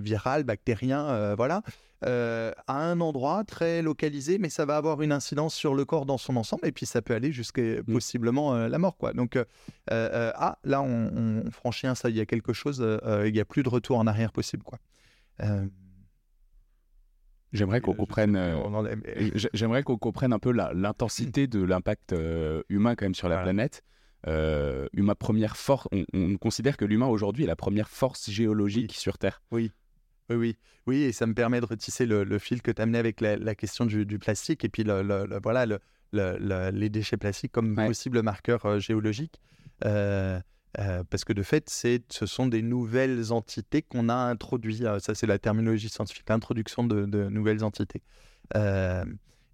viral, 0.00 0.44
bactérien, 0.44 1.06
euh, 1.06 1.34
voilà, 1.36 1.62
à 2.02 2.52
un 2.68 3.00
endroit 3.00 3.44
très 3.44 3.80
localisé, 3.82 4.38
mais 4.38 4.48
ça 4.48 4.64
va 4.64 4.76
avoir 4.76 5.02
une 5.02 5.12
incidence 5.12 5.54
sur 5.54 5.74
le 5.74 5.84
corps 5.84 6.06
dans 6.06 6.18
son 6.18 6.36
ensemble, 6.36 6.66
et 6.66 6.72
puis 6.72 6.86
ça 6.86 7.00
peut 7.00 7.14
aller 7.14 7.32
jusqu'à 7.32 7.62
mmh. 7.62 7.92
possiblement 7.92 8.56
la 8.56 8.78
mort, 8.78 8.96
quoi. 8.96 9.12
Donc, 9.12 9.38
ah, 9.88 10.58
là, 10.64 10.82
on, 10.82 11.44
franchit 11.50 11.86
un 11.86 11.94
ça, 11.94 12.10
il 12.10 12.16
y 12.16 12.20
a 12.20 12.26
quelque 12.26 12.52
chose, 12.52 12.84
il 13.24 13.32
n'y 13.32 13.40
a 13.40 13.44
plus 13.44 13.62
de 13.62 13.68
retour 13.68 13.98
en 13.98 14.06
arrière 14.06 14.32
possible, 14.32 14.64
quoi. 14.64 14.78
J'aimerais 17.52 17.80
qu'on 17.82 17.94
comprenne, 17.94 18.36
j'aimerais 19.52 19.82
qu'on 19.82 19.98
comprenne 19.98 20.32
un 20.32 20.38
peu 20.38 20.52
l'intensité 20.52 21.46
de 21.46 21.62
l'impact 21.62 22.14
humain 22.68 22.96
quand 22.96 23.04
même 23.04 23.14
sur 23.14 23.28
la 23.28 23.42
planète. 23.42 23.84
Euh, 24.26 24.88
première 25.18 25.56
force, 25.56 25.88
on, 26.12 26.36
considère 26.36 26.76
que 26.76 26.84
l'humain 26.84 27.06
aujourd'hui 27.06 27.44
est 27.44 27.48
la 27.48 27.56
première 27.56 27.88
force 27.88 28.30
géologique 28.30 28.94
sur 28.94 29.18
Terre. 29.18 29.42
Oui. 29.50 29.72
Oui, 30.30 30.36
oui, 30.36 30.56
oui, 30.86 31.02
et 31.02 31.12
ça 31.12 31.26
me 31.26 31.34
permet 31.34 31.60
de 31.60 31.66
retisser 31.66 32.06
le, 32.06 32.38
fil 32.38 32.62
que 32.62 32.70
tu 32.70 32.80
as 32.80 32.84
amené 32.84 32.98
avec 32.98 33.20
la, 33.20 33.54
question 33.54 33.86
du, 33.86 34.18
plastique 34.18 34.64
et 34.64 34.68
puis 34.68 34.84
le, 34.84 35.40
voilà, 35.42 35.66
les 36.12 36.88
déchets 36.88 37.16
plastiques 37.16 37.52
comme 37.52 37.74
possible 37.74 38.22
marqueur 38.22 38.64
euh, 38.64 38.78
géologique. 38.78 39.40
Euh, 39.84 40.40
euh, 40.78 41.02
parce 41.10 41.24
que 41.24 41.32
de 41.32 41.42
fait, 41.42 41.68
ce 41.68 42.26
sont 42.26 42.46
des 42.46 42.62
nouvelles 42.62 43.32
entités 43.32 43.82
qu'on 43.82 44.08
a 44.08 44.14
introduites. 44.14 44.86
Ça, 45.00 45.14
c'est 45.14 45.26
la 45.26 45.38
terminologie 45.38 45.90
scientifique, 45.90 46.28
l'introduction 46.28 46.84
de, 46.84 47.04
de, 47.04 47.28
nouvelles 47.28 47.62
entités. 47.62 48.02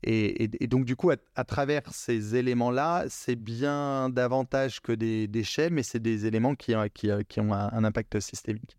Et, 0.04 0.48
donc, 0.68 0.84
du 0.84 0.96
coup, 0.96 1.10
à, 1.10 1.44
travers 1.44 1.82
ces 1.92 2.36
éléments-là, 2.36 3.06
c'est 3.08 3.36
bien 3.36 4.08
davantage 4.10 4.80
que 4.80 4.92
des 4.92 5.26
déchets, 5.26 5.70
mais 5.70 5.82
c'est 5.82 5.98
des 5.98 6.26
éléments 6.26 6.54
qui, 6.54 6.74
qui, 6.94 7.10
qui 7.28 7.40
ont 7.40 7.52
un, 7.52 7.84
impact 7.84 8.20
systémique. 8.20 8.76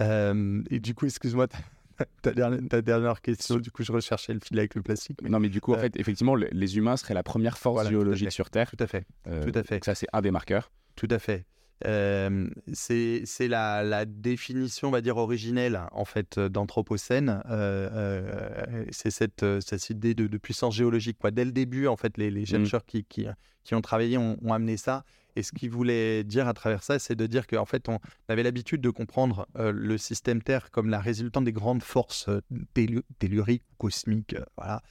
Euh, 0.00 0.62
et 0.70 0.80
du 0.80 0.94
coup, 0.94 1.06
excuse-moi, 1.06 1.46
ta 2.22 2.32
dernière, 2.32 2.60
ta 2.68 2.82
dernière 2.82 3.20
question, 3.20 3.56
du 3.56 3.70
coup, 3.70 3.82
je 3.82 3.92
recherchais 3.92 4.32
le 4.32 4.40
fil 4.40 4.58
avec 4.58 4.74
le 4.74 4.82
plastique. 4.82 5.22
Non, 5.22 5.38
mais 5.40 5.48
du 5.48 5.60
coup, 5.60 5.72
en 5.72 5.76
euh, 5.76 5.80
fait, 5.80 5.96
effectivement, 5.96 6.34
les 6.34 6.76
humains 6.76 6.96
seraient 6.96 7.14
la 7.14 7.22
première 7.22 7.58
force 7.58 7.88
géologique 7.88 8.32
sur 8.32 8.50
Terre. 8.50 8.70
Tout 8.70 8.82
à 8.82 8.86
fait. 8.86 9.04
Euh, 9.26 9.44
tout 9.44 9.56
à 9.56 9.62
fait. 9.62 9.84
Ça, 9.84 9.94
c'est 9.94 10.08
un 10.12 10.20
des 10.20 10.30
marqueurs. 10.30 10.70
Tout 10.96 11.08
à 11.10 11.18
fait. 11.18 11.44
Euh, 11.86 12.48
c'est 12.72 13.48
la, 13.48 13.82
la, 13.82 14.04
définition, 14.04 14.88
on 14.88 14.90
va 14.90 15.00
dire, 15.00 15.16
originelle, 15.16 15.80
en 15.92 16.04
fait, 16.04 16.38
d'Anthropocène. 16.38 17.42
Euh, 17.48 17.88
euh, 17.92 18.84
c'est 18.90 19.10
cette, 19.10 19.44
cette, 19.60 19.90
idée 19.90 20.14
de, 20.14 20.38
puissance 20.38 20.74
géologique. 20.74 21.18
Quoi. 21.18 21.30
Dès 21.30 21.44
le 21.44 21.52
début, 21.52 21.86
en 21.86 21.96
fait, 21.96 22.16
les, 22.18 22.30
les 22.30 22.42
mmh. 22.42 22.46
chercheurs 22.46 22.84
qui, 22.84 23.04
qui, 23.04 23.26
qui, 23.64 23.74
ont 23.74 23.80
travaillé 23.80 24.18
ont, 24.18 24.36
amené 24.52 24.76
ça. 24.76 25.04
Et 25.36 25.42
ce 25.42 25.52
qu'ils 25.52 25.70
voulaient 25.70 26.24
dire 26.24 26.48
à 26.48 26.54
travers 26.54 26.82
ça, 26.82 26.98
c'est 26.98 27.14
de 27.14 27.26
dire 27.26 27.46
qu'en 27.46 27.64
fait, 27.66 27.88
on 27.88 28.00
avait 28.28 28.42
l'habitude 28.42 28.80
de 28.80 28.90
comprendre 28.90 29.46
le 29.54 29.96
système 29.96 30.42
Terre 30.42 30.72
comme 30.72 30.90
la 30.90 30.98
résultante 30.98 31.44
des 31.44 31.52
grandes 31.52 31.82
forces 31.82 32.28
telluriques, 32.74 33.62
cosmiques. 33.76 34.34
voilà. 34.56 34.82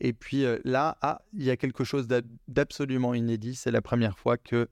et 0.00 0.12
puis 0.14 0.44
là, 0.64 0.98
ah, 1.00 1.22
il 1.32 1.44
y 1.44 1.50
a 1.50 1.56
quelque 1.56 1.84
chose 1.84 2.08
d'absolument 2.48 3.14
inédit. 3.14 3.54
C'est 3.54 3.70
la 3.70 3.82
première 3.82 4.18
fois 4.18 4.36
que 4.36 4.56
euh, 4.56 4.66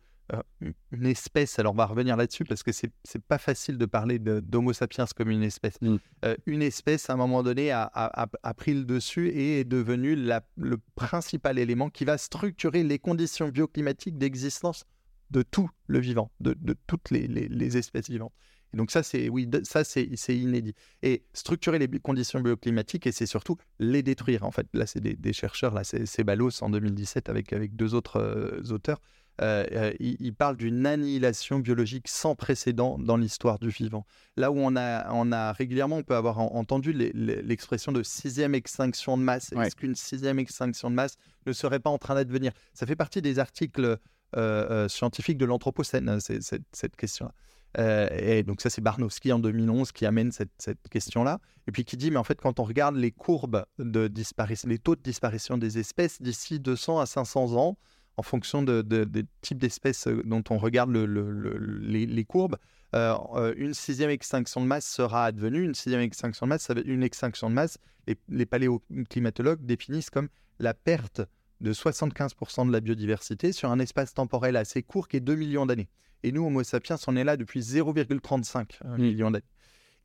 une 0.90 1.06
espèce, 1.06 1.58
alors 1.58 1.72
on 1.72 1.76
va 1.76 1.86
revenir 1.86 2.16
là-dessus 2.16 2.44
parce 2.44 2.62
que 2.62 2.72
c'est 2.72 2.92
pas 3.26 3.38
facile 3.38 3.78
de 3.78 3.86
parler 3.86 4.18
d'Homo 4.18 4.72
sapiens 4.72 5.06
comme 5.16 5.30
une 5.30 5.42
espèce. 5.42 5.80
Mm. 5.80 5.96
Euh, 6.24 6.36
une 6.46 6.62
espèce, 6.62 7.08
à 7.08 7.14
un 7.14 7.16
moment 7.16 7.42
donné, 7.42 7.70
a, 7.70 7.90
a, 7.94 8.54
pris 8.54 8.74
le 8.74 8.84
dessus 8.84 9.28
et 9.28 9.60
est 9.60 9.64
devenue 9.64 10.16
la, 10.16 10.44
le 10.56 10.78
principal 10.94 11.58
élément 11.58 11.88
qui 11.88 12.04
va 12.04 12.18
structurer 12.18 12.82
les 12.84 12.98
conditions 12.98 13.48
bioclimatiques 13.48 14.18
d'existence 14.18 14.84
de 15.30 15.42
tout 15.42 15.70
le 15.86 15.98
vivant, 15.98 16.30
de, 16.40 16.54
de 16.58 16.74
toutes 16.86 17.10
les, 17.10 17.26
les, 17.26 17.76
espèces 17.76 18.08
vivantes. 18.08 18.32
Et 18.74 18.76
donc 18.76 18.90
ça, 18.90 19.02
c'est 19.02 19.28
oui, 19.28 19.48
ça 19.62 19.84
c'est 19.84 20.08
inédit. 20.28 20.74
Et 21.02 21.24
structurer 21.32 21.78
les 21.78 21.88
conditions 22.00 22.40
bioclimatiques 22.40 23.06
et 23.06 23.12
c'est 23.12 23.26
surtout 23.26 23.56
les 23.78 24.02
détruire. 24.02 24.44
En 24.44 24.50
fait, 24.50 24.66
là, 24.74 24.86
c'est 24.86 25.00
des, 25.00 25.32
chercheurs, 25.32 25.72
là, 25.72 25.84
c'est 25.84 26.24
Balos 26.24 26.62
en 26.62 26.68
2017 26.68 27.30
avec 27.30 27.52
avec 27.52 27.76
deux 27.76 27.94
autres 27.94 28.16
euh, 28.16 28.62
auteurs 28.70 29.00
euh, 29.40 29.64
euh, 29.72 29.92
il, 30.00 30.34
parle 30.34 30.56
d'une 30.56 30.84
annihilation 30.84 31.60
biologique 31.60 32.08
sans 32.08 32.34
précédent 32.34 32.98
dans 32.98 33.16
l'histoire 33.16 33.58
du 33.58 33.68
vivant. 33.68 34.04
Là 34.36 34.50
où 34.50 34.58
on 34.58 34.74
a, 34.74 35.12
on 35.12 35.30
a 35.30 35.52
régulièrement, 35.52 35.98
on 35.98 36.02
peut 36.02 36.16
avoir 36.16 36.38
entendu 36.38 36.92
l'expression 36.92 37.92
de 37.92 38.02
sixième 38.02 38.54
extinction 38.54 39.16
de 39.16 39.22
masse. 39.22 39.52
Est-ce 39.52 39.76
qu'une 39.76 39.94
sixième 39.94 40.38
extinction 40.38 40.90
de 40.90 40.96
masse 40.96 41.16
ne 41.46 41.52
serait 41.52 41.78
pas 41.78 41.90
en 41.90 41.98
train 41.98 42.14
d'advenir? 42.14 42.52
Ça 42.74 42.86
fait 42.86 42.96
partie 42.96 43.22
des 43.22 43.38
articles 43.38 43.98
euh, 44.36 44.88
scientifiques 44.88 45.38
de 45.38 45.44
l'Anthropocène, 45.44 46.18
cette 46.20 46.96
question-là. 46.96 48.10
et 48.12 48.42
donc 48.42 48.60
ça, 48.60 48.70
c'est 48.70 48.80
Barnowski 48.80 49.32
en 49.32 49.38
2011 49.38 49.92
qui 49.92 50.04
amène 50.04 50.32
cette, 50.32 50.50
cette 50.58 50.88
question-là, 50.90 51.38
et 51.68 51.70
puis 51.70 51.84
qui 51.84 51.96
dit, 51.96 52.10
mais 52.10 52.16
en 52.16 52.24
fait, 52.24 52.40
quand 52.40 52.58
on 52.58 52.64
regarde 52.64 52.96
les 52.96 53.12
courbes 53.12 53.64
de 53.78 54.08
disparition, 54.08 54.68
les 54.68 54.78
taux 54.78 54.96
de 54.96 55.02
disparition 55.02 55.58
des 55.58 55.78
espèces 55.78 56.20
d'ici 56.20 56.58
200 56.58 56.98
à 56.98 57.06
500 57.06 57.56
ans, 57.56 57.78
en 58.18 58.22
fonction 58.22 58.62
de, 58.62 58.82
des 58.82 59.24
types 59.40 59.58
d'espèces 59.58 60.08
dont 60.24 60.42
on 60.50 60.58
regarde 60.58 60.90
les, 60.90 62.24
courbes. 62.24 62.56
une 62.92 63.74
sixième 63.74 64.10
extinction 64.10 64.60
de 64.60 64.66
masse 64.66 64.86
sera 64.86 65.24
advenue. 65.24 65.62
Une 65.62 65.74
sixième 65.74 66.00
extinction 66.00 66.46
de 66.46 66.48
masse, 66.48 66.62
ça 66.62 66.74
une 66.84 67.04
extinction 67.04 67.48
de 67.48 67.54
masse, 67.54 67.78
les, 68.08 68.16
les 68.28 68.44
paléoclimatologues 68.44 69.64
définissent 69.64 70.10
comme 70.10 70.28
la 70.58 70.74
perte 70.74 71.22
de 71.60 71.72
75% 71.72 72.66
de 72.66 72.72
la 72.72 72.80
biodiversité 72.80 73.52
sur 73.52 73.70
un 73.70 73.78
espace 73.78 74.14
temporel 74.14 74.56
assez 74.56 74.82
court 74.82 75.06
qui 75.06 75.18
est 75.18 75.20
2 75.20 75.36
millions 75.36 75.66
d'années. 75.66 75.88
Et 76.24 76.32
nous, 76.32 76.44
Homo 76.44 76.64
sapiens, 76.64 76.96
on 77.06 77.14
est 77.14 77.24
là 77.24 77.36
depuis 77.36 77.60
0,35 77.60 78.84
mmh. 78.84 79.00
millions 79.00 79.30
d'années. 79.30 79.44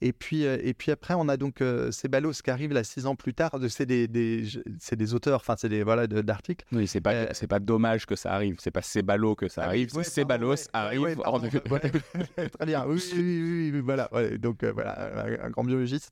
Et 0.05 0.11
puis, 0.11 0.43
et 0.43 0.73
puis 0.73 0.91
après, 0.91 1.13
on 1.13 1.29
a 1.29 1.37
donc 1.37 1.63
Ceballos 1.91 2.33
qui 2.43 2.51
arrive 2.51 2.73
là 2.73 2.83
six 2.83 3.05
ans 3.05 3.15
plus 3.15 3.33
tard. 3.33 3.51
C'est 3.69 3.85
des, 3.85 4.09
des, 4.09 4.43
des 4.91 5.13
auteurs, 5.13 5.39
enfin, 5.39 5.55
c'est 5.57 5.69
des 5.69 5.81
voilà 5.81 6.07
d'articles. 6.07 6.65
Oui, 6.73 6.87
c'est 6.87 6.99
pas, 6.99 7.33
c'est 7.33 7.47
pas 7.47 7.61
dommage 7.61 8.05
que 8.05 8.17
ça 8.17 8.33
arrive. 8.33 8.57
C'est 8.59 8.69
pas 8.69 8.81
Ceballos 8.81 9.35
que 9.35 9.47
ça 9.47 9.61
ah 9.63 9.67
arrive. 9.67 9.95
Ouais, 9.95 10.03
Ceballos 10.03 10.67
arrive. 10.73 11.15
Très 11.15 12.65
bien. 12.65 12.85
Oui, 12.85 13.01
oui, 13.13 13.71
oui, 13.71 13.79
voilà. 13.79 14.09
donc 14.39 14.65
voilà, 14.65 15.41
un, 15.41 15.49
grand 15.49 15.63
biologiste. 15.63 16.11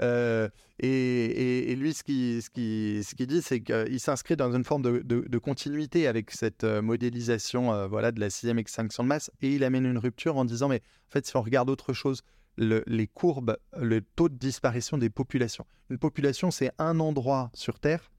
Et, 0.00 1.72
et, 1.72 1.76
lui, 1.76 1.92
ce 1.92 2.02
qu'il 2.02 2.42
ce 2.42 2.48
qui, 2.48 3.04
ce 3.04 3.14
qui 3.14 3.26
dit, 3.26 3.42
c'est 3.42 3.60
qu'il 3.60 4.00
s'inscrit 4.00 4.36
dans 4.36 4.50
une 4.56 4.64
forme 4.64 4.80
de, 4.80 5.02
de, 5.04 5.38
continuité 5.38 6.06
avec 6.06 6.30
cette 6.30 6.64
modélisation 6.64 7.86
voilà, 7.86 8.12
de 8.12 8.20
la 8.20 8.30
sixième 8.30 8.58
extinction 8.58 9.02
de 9.02 9.08
masse. 9.08 9.30
Et 9.42 9.52
il 9.52 9.62
amène 9.62 9.84
une 9.84 9.98
rupture 9.98 10.38
en 10.38 10.46
disant, 10.46 10.68
mais 10.68 10.80
en 11.08 11.10
fait, 11.10 11.26
si 11.26 11.36
on 11.36 11.42
regarde 11.42 11.68
autre 11.68 11.92
chose, 11.92 12.22
les 12.58 13.06
courbes, 13.06 13.56
le 13.78 14.00
taux 14.00 14.28
de 14.28 14.36
disparition 14.36 14.98
des 14.98 15.10
populations. 15.10 15.66
Une 15.90 15.98
population, 15.98 16.50
c'est 16.50 16.70
un 16.78 17.00
endroit 17.00 17.50
sur 17.54 17.78
Terre 17.78 18.10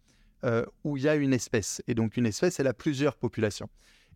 euh, 0.44 0.66
où 0.84 0.98
il 0.98 1.04
y 1.04 1.10
a 1.10 1.16
une 1.16 1.34
espèce. 1.34 1.82
Et 1.88 1.96
donc, 1.96 2.18
une 2.18 2.26
espèce, 2.26 2.60
elle 2.60 2.68
a 2.68 2.74
plusieurs 2.74 3.16
populations. 3.16 3.70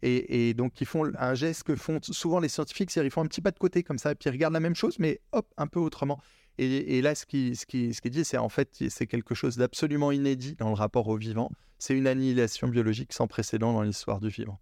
Et, 0.03 0.55
donc, 0.55 0.81
ils 0.81 0.87
font 0.87 1.11
un 1.19 1.35
geste 1.35 1.61
que 1.61 1.75
font 1.75 1.99
souvent 2.01 2.39
les 2.39 2.49
scientifiques, 2.49 2.89
c'est 2.89 3.01
qu'ils 3.01 3.11
font 3.11 3.21
un 3.21 3.27
petit 3.27 3.41
pas 3.41 3.51
de 3.51 3.59
côté 3.59 3.83
comme 3.83 3.99
ça, 3.99 4.15
puis 4.15 4.29
ils 4.29 4.31
regardent 4.31 4.55
la 4.55 4.59
même 4.59 4.75
chose, 4.75 4.97
mais 4.97 5.19
hop, 5.31 5.45
un 5.57 5.67
peu 5.67 5.79
autrement. 5.79 6.19
Et, 6.57 7.01
là, 7.01 7.13
ce 7.13 7.25
qu'il 7.25 7.55
ce 7.55 7.67
qui, 7.67 7.93
ce 7.93 8.01
qui 8.01 8.09
dit, 8.09 8.25
c'est 8.25 8.37
en 8.37 8.49
fait, 8.49 8.83
c'est 8.89 9.07
quelque 9.07 9.35
chose 9.35 9.57
d'absolument 9.57 10.11
inédit 10.11 10.55
dans 10.55 10.69
le 10.69 10.75
rapport 10.75 11.07
au 11.07 11.17
vivant. 11.17 11.51
C'est 11.77 11.95
une 11.95 12.07
annihilation 12.07 12.67
biologique 12.67 13.13
sans 13.13 13.27
précédent 13.27 13.73
dans 13.73 13.83
l'histoire 13.83 14.19
du 14.19 14.29
vivant. 14.29 14.59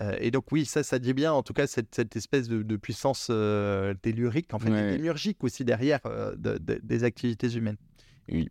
Euh, 0.00 0.16
et 0.18 0.30
donc 0.30 0.50
oui, 0.50 0.64
ça, 0.64 0.82
ça 0.82 0.98
dit 0.98 1.12
bien, 1.12 1.32
en 1.32 1.42
tout 1.42 1.52
cas, 1.52 1.66
cette, 1.66 1.94
cette 1.94 2.16
espèce 2.16 2.48
de, 2.48 2.76
puissance 2.76 3.28
euh, 3.30 3.94
tellurique, 3.94 4.52
en 4.52 4.58
fait, 4.58 4.70
démiurgique 4.70 5.42
aussi 5.44 5.64
derrière 5.64 6.00
euh, 6.06 6.34
des 6.36 7.04
activités 7.04 7.48
humaines. 7.54 7.76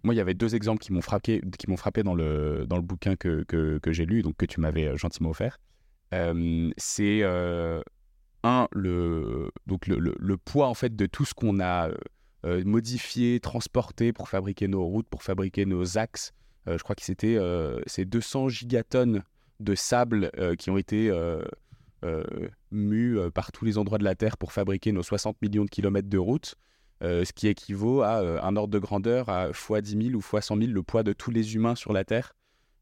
moi, 0.04 0.14
il 0.14 0.18
y 0.18 0.22
avait 0.22 0.34
deux 0.34 0.56
exemples 0.56 0.82
qui 0.82 0.94
m'ont 0.94 1.02
frappé, 1.02 1.42
qui 1.58 1.70
m'ont 1.70 1.78
frappé 1.78 2.04
dans 2.04 2.16
le 2.16 2.66
dans 2.68 2.78
le 2.78 2.82
bouquin 2.82 3.16
que, 3.16 3.44
que, 3.44 3.78
que 3.80 3.92
j'ai 3.92 4.06
lu, 4.06 4.22
donc 4.22 4.38
que 4.38 4.46
tu 4.46 4.60
m'avais 4.60 4.96
gentiment 4.98 5.32
offert. 5.32 5.60
c'est 6.78 7.24
un 8.46 8.68
le 8.72 9.52
donc 9.68 9.88
le, 9.88 10.16
le, 10.18 10.38
poids 10.38 10.68
en 10.68 10.74
fait 10.74 10.96
de 10.96 11.06
tout 11.06 11.26
ce 11.26 11.34
qu'on 11.34 11.60
a 11.60 11.90
modifié, 12.44 13.40
transporté 13.42 14.14
pour 14.14 14.30
fabriquer 14.30 14.68
nos 14.70 14.86
routes, 14.86 15.08
pour 15.10 15.24
fabriquer 15.24 15.66
nos 15.66 15.98
axes. 15.98 16.32
je 16.68 16.82
crois 16.82 16.96
que 16.96 17.04
c'était 17.04 17.38
c'est 17.86 18.06
200 18.06 18.48
gigatonnes 18.48 19.24
de 19.60 19.76
sable 19.76 20.32
euh, 20.38 20.56
qui 20.56 20.70
ont 20.70 20.78
été 20.78 21.10
euh, 21.10 21.44
euh, 22.04 22.24
mus 22.72 23.18
par 23.34 23.52
tous 23.52 23.66
les 23.66 23.78
endroits 23.78 23.98
de 23.98 24.04
la 24.04 24.16
Terre 24.16 24.38
pour 24.38 24.52
fabriquer 24.52 24.92
nos 24.92 25.04
60 25.04 25.42
millions 25.42 25.66
de 25.66 25.70
kilomètres 25.70 26.10
de 26.10 26.18
route. 26.18 26.56
ce 27.02 27.32
qui 27.34 27.48
équivaut 27.48 28.02
à 28.02 28.46
un 28.46 28.56
ordre 28.56 28.74
de 28.74 28.80
grandeur 28.80 29.30
à 29.30 29.50
x 29.50 29.72
10 29.82 30.10
000 30.10 30.16
ou 30.16 30.20
x 30.20 30.48
100 30.48 30.58
000 30.58 30.72
le 30.72 30.84
poids 30.84 31.04
de 31.04 31.14
tous 31.14 31.32
les 31.32 31.56
humains 31.56 31.76
sur 31.76 31.94
la 31.94 32.04
Terre. 32.04 32.34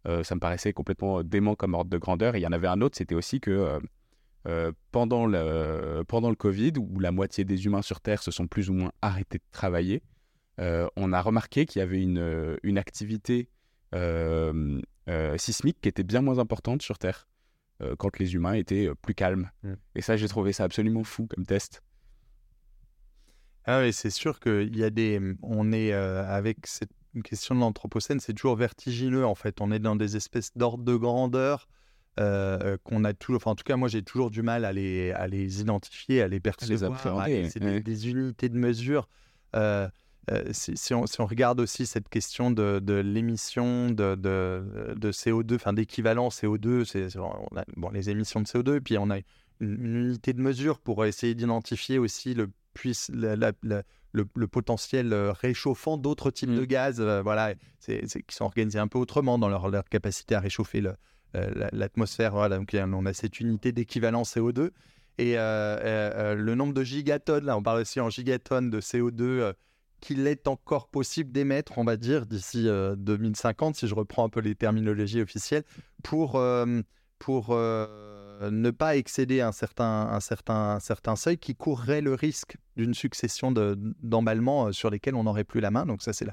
ça 0.06 0.36
me 0.36 0.40
paraissait 0.40 0.74
complètement 0.74 1.24
dément 1.24 1.56
comme 1.56 1.74
ordre 1.74 1.90
de 1.90 1.98
grandeur. 1.98 2.36
Et 2.36 2.40
il 2.40 2.42
y 2.42 2.48
en 2.48 2.52
avait 2.52 2.68
un 2.68 2.82
autre, 2.82 2.98
c'était 2.98 3.16
aussi 3.16 3.40
que 3.40 3.80
pendant, 4.92 5.28
le, 5.28 6.04
pendant 6.08 6.30
le 6.30 6.36
Covid, 6.36 6.74
où 6.80 7.00
la 7.00 7.12
moitié 7.12 7.46
des 7.46 7.66
humains 7.66 7.84
sur 7.84 8.02
Terre 8.02 8.24
se 8.24 8.32
sont 8.32 8.48
plus 8.48 8.70
ou 8.70 8.74
moins 8.74 8.92
arrêtés 9.02 9.38
de 9.38 9.44
travailler, 9.52 10.02
on 10.58 11.14
a 11.14 11.22
remarqué 11.22 11.66
qu'il 11.66 11.80
y 11.80 11.84
avait 11.84 12.02
une, 12.02 12.58
une 12.64 12.78
activité 12.80 13.50
euh, 13.94 15.38
sismique 15.38 15.82
qui 15.82 15.90
était 15.90 16.04
bien 16.04 16.22
moins 16.22 16.38
importante 16.38 16.82
sur 16.84 16.98
Terre 17.00 17.28
euh, 17.82 17.96
quand 17.98 18.20
les 18.20 18.36
humains 18.36 18.54
étaient 18.54 18.88
euh, 18.88 18.96
plus 18.96 19.16
calmes. 19.16 19.50
Mm. 19.64 19.74
Et 19.96 20.02
ça, 20.02 20.16
j'ai 20.16 20.28
trouvé 20.28 20.54
ça 20.54 20.64
absolument 20.64 21.04
fou 21.04 21.28
comme 21.28 21.46
test. 21.46 21.84
Ah 23.66 23.82
oui, 23.82 23.94
c'est 23.94 24.10
sûr 24.10 24.40
qu'il 24.40 24.76
y 24.78 24.84
a 24.84 24.90
des. 24.90 25.20
On 25.42 25.72
est 25.72 25.92
avec 25.92 26.66
cette 26.66 26.92
question 27.24 27.54
de 27.54 27.60
l'Anthropocène, 27.60 28.20
c'est 28.20 28.34
toujours 28.34 28.56
vertigineux 28.56 29.26
en 29.26 29.36
fait. 29.36 29.62
On 29.62 29.72
est 29.72 29.80
dans 29.80 29.96
des 29.96 30.16
espèces 30.16 30.52
d'ordre 30.56 30.84
de 30.84 30.96
grandeur 30.96 31.68
qu'on 32.18 33.04
a 33.04 33.14
toujours. 33.14 33.38
Enfin, 33.38 33.52
en 33.52 33.56
tout 33.56 33.64
cas, 33.64 33.76
moi, 33.76 33.88
j'ai 33.88 34.02
toujours 34.02 34.32
du 34.32 34.42
mal 34.42 34.66
à 34.66 34.74
les, 34.74 35.12
à 35.12 35.28
les 35.28 35.62
identifier, 35.62 36.24
à 36.24 36.28
les 36.28 36.40
percevoir. 36.40 37.00
C'est 37.28 37.60
des, 37.60 38.10
unités 38.10 38.50
de 38.50 38.58
mesure. 38.58 39.08
Euh, 39.56 39.88
si, 40.52 40.94
on, 40.94 41.26
regarde 41.26 41.60
aussi 41.60 41.86
cette 41.86 42.08
question 42.08 42.52
de, 42.52 42.94
l'émission 42.94 43.90
de, 43.90 44.16
CO2, 45.12 45.56
enfin 45.56 45.74
d'équivalent 45.74 46.30
CO2, 46.30 46.86
c'est 46.86 47.08
bon, 47.76 47.90
les 47.90 48.10
émissions 48.10 48.42
de 48.42 48.46
CO2, 48.46 48.80
puis 48.80 48.98
on 48.98 49.10
a 49.10 49.18
une, 49.60 49.96
unité 49.96 50.34
de 50.34 50.42
mesure 50.42 50.80
pour 50.80 51.06
essayer 51.06 51.36
d'identifier 51.36 51.98
aussi 51.98 52.34
le, 52.34 52.50
le, 54.14 54.48
potentiel 54.48 55.12
euh, 55.12 55.32
réchauffant 55.32 55.98
d'autres 55.98 56.32
types 56.32 56.54
de 56.54 56.62
mmh. 56.62 56.66
gaz, 56.66 57.02
euh, 57.02 57.22
voilà, 57.22 57.56
qui 57.86 58.36
sont 58.36 58.46
organisés 58.46 58.80
un 58.80 58.88
peu 58.88 59.00
autrement 59.00 59.40
dans 59.40 59.50
leur, 59.50 59.84
capacité 59.90 60.36
à 60.36 60.40
réchauffer 60.40 60.84
l'atmosphère. 61.34 62.34
Voilà, 62.34 62.58
donc 62.58 62.76
on 62.76 63.06
a 63.06 63.14
cette 63.14 63.40
unité 63.40 63.72
d'équivalent 63.72 64.22
CO2. 64.22 64.70
Et 65.18 65.36
le 65.36 66.54
nombre 66.54 66.74
de 66.74 66.84
gigatonnes, 66.84 67.46
là 67.46 67.58
on 67.58 67.64
parle 67.64 67.82
aussi 67.82 68.00
en 68.00 68.10
gigatonnes 68.10 68.70
de 68.70 68.80
CO2 68.80 69.54
qu'il 70.02 70.28
est 70.28 70.48
encore 70.48 70.88
possible 70.88 71.32
d'émettre, 71.32 71.78
on 71.78 71.86
va 71.86 71.96
dire, 71.96 72.26
d'ici 72.26 72.68
2050, 72.98 73.76
euh, 73.76 73.80
si 73.80 73.88
je 73.88 73.96
reprends 73.96 74.26
un 74.26 74.30
peu 74.30 74.42
les 74.42 74.56
terminologies 74.56 75.22
officielles, 75.22 75.64
pour, 76.04 76.36
euh, 76.36 76.82
pour 77.20 77.50
euh, 77.52 78.50
ne 78.52 78.72
pas 78.72 78.98
excéder 78.98 79.40
un 79.40 79.52
certain, 79.52 80.10
un, 80.12 80.20
certain, 80.20 80.76
un 80.76 80.80
certain 80.80 81.16
seuil 81.16 81.38
qui 81.38 81.56
courrait 81.56 82.02
le 82.02 82.16
risque 82.16 82.58
d'une 82.76 82.94
succession 82.94 83.52
d'emballements 83.52 84.72
sur 84.74 84.90
lesquels 84.90 85.16
on 85.16 85.24
n'aurait 85.24 85.44
plus 85.44 85.62
la 85.62 85.72
main. 85.72 85.86
Donc 85.86 86.02
ça, 86.02 86.12
c'est 86.12 86.26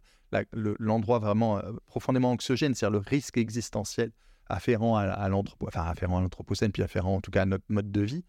l'endroit 0.53 1.19
vraiment 1.19 1.61
profondément 1.87 2.33
anxiogène, 2.33 2.75
c'est-à-dire 2.75 2.99
le 2.99 3.07
risque 3.07 3.37
existentiel 3.37 4.11
afférent 4.47 4.97
à, 4.97 5.07
enfin 5.07 5.83
à 5.83 6.21
l'anthropocène, 6.21 6.73
puis 6.73 6.83
afférent 6.83 7.17
en 7.17 7.21
tout 7.21 7.31
cas 7.31 7.43
à 7.43 7.47
notre 7.47 7.65
mode 7.69 7.93
de 7.93 8.01
vie. 8.01 8.25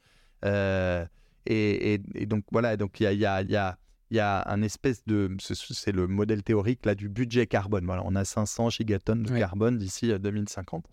Et, 1.45 1.97
donc 2.25 2.43
voilà, 2.51 2.75
donc 2.75 2.99
il 2.99 3.13
y 3.13 3.25
a 3.25 3.77
il 4.11 4.17
y 4.17 4.19
a 4.19 4.43
un 4.49 4.61
espèce 4.61 5.05
de, 5.05 5.35
c'est 5.39 5.91
le 5.91 6.07
modèle 6.07 6.41
théorique 6.43 6.85
là 6.85 6.95
du 6.95 7.09
budget 7.09 7.45
carbone. 7.45 7.85
Voilà, 7.85 8.01
on 8.05 8.15
a 8.15 8.25
500 8.25 8.71
gigatonnes 8.71 9.23
de 9.23 9.37
carbone 9.37 9.77
d'ici 9.77 10.11
2050. 10.17 10.85
Euh, 10.85 10.89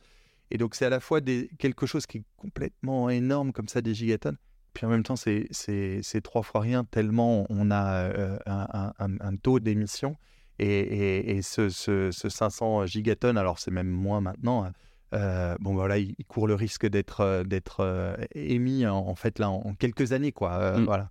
Et 0.50 0.58
donc 0.58 0.74
c'est 0.74 0.84
à 0.84 0.90
la 0.90 1.00
fois 1.00 1.20
des, 1.20 1.48
quelque 1.58 1.86
chose 1.86 2.06
qui 2.06 2.18
est 2.18 2.24
complètement 2.36 3.08
énorme 3.08 3.52
comme 3.52 3.68
ça, 3.68 3.80
des 3.80 3.94
gigatonnes, 3.94 4.36
puis 4.74 4.84
en 4.84 4.90
même 4.90 5.02
temps 5.02 5.16
c'est 5.16 6.20
trois 6.22 6.42
fois 6.42 6.60
rien 6.60 6.84
tellement 6.84 7.46
on 7.48 7.70
a 7.70 8.02
euh, 8.02 8.38
un, 8.46 9.36
taux 9.36 9.60
d'émission. 9.60 10.16
Et, 10.58 11.36
et, 11.36 11.42
ce, 11.42 11.68
ce, 11.68 12.10
500 12.10 12.86
gigatonnes, 12.86 13.36
alors 13.36 13.58
c'est 13.58 13.70
même 13.70 13.90
moins 13.90 14.22
maintenant, 14.22 14.64
hein, 14.64 14.72
euh, 15.12 15.54
bon 15.60 15.74
voilà, 15.74 15.98
il, 15.98 16.14
court 16.26 16.46
le 16.46 16.54
risque 16.54 16.86
d'être 16.86 17.44
d'être 17.44 18.16
émis 18.34 18.86
en, 18.86 19.14
fait 19.14 19.38
là 19.38 19.50
en, 19.50 19.74
quelques 19.74 20.12
années 20.12 20.32
quoi. 20.32 20.78
Mm. 20.78 20.84
Voilà. 20.84 21.10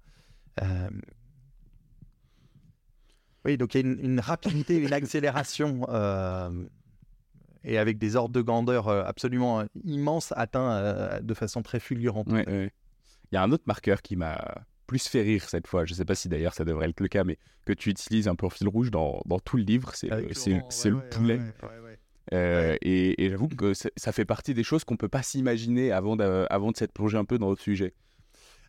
Oui, 3.45 3.57
donc 3.57 3.75
il 3.75 3.85
y 3.85 3.87
a 3.87 3.93
une, 4.03 4.19
rapidité, 4.19 4.75
une 4.77 4.91
accélération, 4.91 5.85
euh, 5.89 6.49
et 7.63 7.77
avec 7.77 7.99
des 7.99 8.15
ordres 8.15 8.33
de 8.33 8.41
grandeur 8.41 8.87
euh, 8.87 9.03
absolument 9.05 9.59
euh, 9.59 9.65
immenses 9.83 10.33
atteints 10.35 11.21
de 11.21 11.33
façon 11.35 11.61
très 11.61 11.79
fulgurante. 11.79 12.27
Il 12.27 12.71
y 13.31 13.37
a 13.37 13.43
un 13.43 13.51
autre 13.51 13.63
marqueur 13.67 14.01
qui 14.01 14.15
m'a 14.15 14.65
plus 14.87 15.07
fait 15.07 15.21
rire 15.21 15.47
cette 15.47 15.67
fois, 15.67 15.85
je 15.85 15.93
ne 15.93 15.97
sais 15.97 16.05
pas 16.05 16.15
si 16.15 16.27
d'ailleurs 16.27 16.53
ça 16.53 16.65
devrait 16.65 16.89
être 16.89 16.99
le 16.99 17.07
cas, 17.07 17.23
mais 17.23 17.37
que 17.65 17.73
tu 17.73 17.89
utilises 17.89 18.27
un 18.27 18.35
peu 18.35 18.47
en 18.47 18.49
fil 18.49 18.67
rouge 18.67 18.91
dans, 18.91 19.21
dans 19.25 19.39
tout 19.39 19.57
le 19.57 19.63
livre, 19.63 19.91
c'est 19.93 20.09
le, 20.09 21.09
poulet. 21.09 21.39
et, 22.31 23.29
j'avoue 23.29 23.47
que 23.47 23.73
ça 23.73 24.11
fait 24.11 24.25
partie 24.25 24.55
des 24.55 24.63
choses 24.63 24.83
qu'on 24.83 24.95
ne 24.95 24.99
peut 24.99 25.09
pas 25.09 25.23
s'imaginer 25.23 25.91
avant 25.91 26.15
de, 26.15 26.47
avant 26.49 26.71
de 26.71 26.77
s'être 26.77 26.93
plongé 26.93 27.17
un 27.17 27.25
peu 27.25 27.37
dans 27.37 27.51
le 27.51 27.57
sujet. 27.57 27.93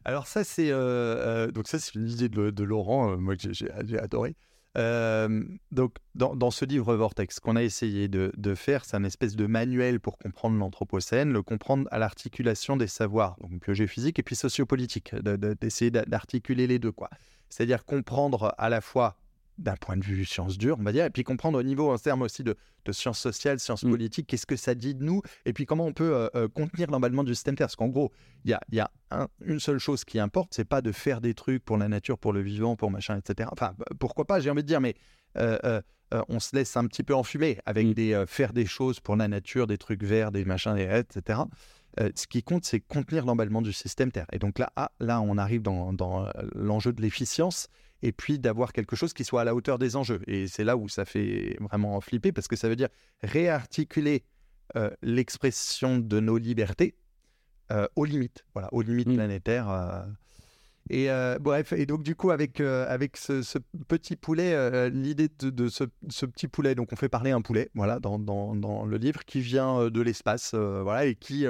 Alors 0.04 0.26
ça 0.26 0.44
c'est 0.44 0.70
donc 0.70 1.66
ça 1.66 1.78
c'est 1.78 1.94
une 1.94 2.08
idée 2.08 2.28
de, 2.28 2.50
de 2.50 2.64
Laurent, 2.64 3.16
moi 3.16 3.36
que 3.36 3.52
j'ai 3.52 3.98
adoré. 3.98 4.36
Euh, 4.76 5.42
donc, 5.70 5.96
dans, 6.14 6.50
ce 6.50 6.64
livre 6.64 6.94
Vortex, 6.94 7.40
qu'on 7.40 7.56
a 7.56 7.62
essayé 7.62 8.08
de, 8.08 8.54
faire, 8.54 8.84
c'est 8.84 8.96
un 8.96 9.04
espèce 9.04 9.36
de 9.36 9.46
manuel 9.46 10.00
pour 10.00 10.18
comprendre 10.18 10.58
l'Anthropocène, 10.58 11.32
le 11.32 11.42
comprendre 11.42 11.88
à 11.90 11.98
l'articulation 11.98 12.76
des 12.76 12.86
savoirs, 12.86 13.36
donc 13.40 13.62
biogéophysique 13.62 14.18
et 14.18 14.22
puis 14.22 14.36
sociopolitique, 14.36 15.14
d'essayer 15.14 15.90
d'articuler 15.90 16.66
les 16.66 16.78
deux. 16.78 16.92
quoi. 16.92 17.10
C'est-à-dire 17.48 17.84
comprendre 17.84 18.54
à 18.58 18.68
la 18.68 18.80
fois 18.80 19.16
d'un 19.58 19.76
point 19.76 19.96
de 19.96 20.04
vue 20.04 20.24
sciences 20.24 20.58
dures, 20.58 20.76
on 20.78 20.82
va 20.82 20.92
dire, 20.92 21.04
et 21.06 21.10
puis 21.10 21.24
comprendre 21.24 21.58
au 21.58 21.62
niveau 21.62 21.90
en 21.92 21.98
termes 21.98 22.22
aussi 22.22 22.42
de, 22.44 22.56
de 22.84 22.92
sciences 22.92 23.18
sociales, 23.18 23.58
sciences 23.58 23.84
Mm. 23.84 23.90
politiques, 23.90 24.26
qu'est-ce 24.26 24.46
que 24.46 24.56
ça 24.56 24.74
dit 24.74 24.94
de 24.94 25.02
nous, 25.02 25.22
et 25.44 25.52
puis 25.52 25.64
comment 25.66 25.86
on 25.86 25.92
peut 25.92 26.14
euh, 26.14 26.28
euh, 26.34 26.48
contenir 26.48 26.90
l'emballement 26.90 27.24
du 27.24 27.34
système 27.34 27.56
Terre. 27.56 27.66
Parce 27.68 27.76
qu'en 27.76 27.88
gros, 27.88 28.12
il 28.44 28.50
y 28.50 28.54
a, 28.54 28.60
y 28.72 28.80
a 28.80 28.90
un- 29.10 29.28
une 29.44 29.60
seule 29.60 29.78
chose 29.78 30.04
qui 30.04 30.18
importe, 30.18 30.52
c'est 30.54 30.64
pas 30.66 30.82
de 30.82 30.92
faire 30.92 31.20
des 31.20 31.34
trucs 31.34 31.64
pour 31.64 31.78
la 31.78 31.88
nature, 31.88 32.18
pour 32.18 32.32
le 32.32 32.40
vivant, 32.42 32.76
pour 32.76 32.90
machin, 32.90 33.16
etc. 33.18 33.48
Enfin, 33.52 33.72
bah, 33.78 33.86
pourquoi 33.98 34.24
pas, 34.26 34.40
j'ai 34.40 34.50
envie 34.50 34.62
de 34.62 34.68
dire, 34.68 34.80
mais 34.80 34.94
euh, 35.38 35.58
euh, 35.64 35.80
euh, 36.14 36.22
on 36.28 36.38
se 36.38 36.54
laisse 36.54 36.76
un 36.76 36.86
petit 36.86 37.02
peu 37.02 37.14
enfumer 37.14 37.58
avec 37.66 37.86
Mm. 37.86 37.94
des 37.94 38.12
euh, 38.12 38.26
faire 38.26 38.52
des 38.52 38.66
choses 38.66 39.00
pour 39.00 39.16
la 39.16 39.26
nature, 39.28 39.66
des 39.66 39.78
trucs 39.78 40.02
verts, 40.04 40.32
des 40.32 40.44
machins, 40.44 40.74
des 40.74 40.82
etc. 40.84 41.40
Euh, 41.98 42.10
ce 42.14 42.26
qui 42.26 42.42
compte, 42.42 42.64
c'est 42.66 42.80
contenir 42.80 43.24
l'emballement 43.24 43.62
du 43.62 43.72
système 43.72 44.12
Terre. 44.12 44.26
Et 44.30 44.38
donc 44.38 44.58
là, 44.58 44.70
ah, 44.76 44.92
là 45.00 45.22
on 45.22 45.38
arrive 45.38 45.62
dans, 45.62 45.94
dans, 45.94 46.26
euh, 46.26 46.30
l'enjeu 46.54 46.92
de 46.92 47.00
l'efficience 47.00 47.68
et 48.02 48.12
puis 48.12 48.38
d'avoir 48.38 48.72
quelque 48.72 48.96
chose 48.96 49.12
qui 49.12 49.24
soit 49.24 49.40
à 49.40 49.44
la 49.44 49.54
hauteur 49.54 49.78
des 49.78 49.96
enjeux. 49.96 50.20
Et 50.26 50.46
c'est 50.48 50.64
là 50.64 50.76
où 50.76 50.88
ça 50.88 51.04
fait 51.04 51.56
vraiment 51.60 52.00
flipper 52.00 52.32
parce 52.32 52.48
que 52.48 52.56
ça 52.56 52.68
veut 52.68 52.76
dire 52.76 52.88
réarticuler 53.22 54.24
euh, 54.76 54.90
l'expression 55.02 55.98
de 55.98 56.20
nos 56.20 56.38
libertés 56.38 56.96
euh, 57.72 57.86
aux 57.96 58.04
limites, 58.04 58.44
voilà, 58.54 58.68
aux 58.72 58.82
limites 58.82 59.08
Mm. 59.08 59.14
planétaires. 59.14 59.70
euh. 59.70 60.02
Et 60.88 61.08
bref, 61.40 61.72
et 61.72 61.84
donc 61.84 62.04
du 62.04 62.14
coup 62.14 62.30
avec 62.30 62.60
avec 62.60 63.16
ce, 63.16 63.42
ce 63.42 63.58
petit 63.88 64.14
poulet, 64.14 64.88
l'idée 64.90 65.28
de, 65.40 65.50
de 65.50 65.68
ce, 65.68 65.82
ce 66.08 66.26
petit 66.26 66.46
poulet, 66.46 66.76
donc 66.76 66.92
on 66.92 66.96
fait 66.96 67.08
parler 67.08 67.32
un 67.32 67.40
poulet, 67.40 67.70
voilà, 67.74 67.98
dans, 67.98 68.20
dans, 68.20 68.54
dans 68.54 68.84
le 68.86 68.96
livre 68.96 69.24
qui 69.24 69.40
vient 69.40 69.90
de 69.90 70.00
l'espace, 70.00 70.54
voilà, 70.54 71.06
et 71.06 71.16
qui 71.16 71.44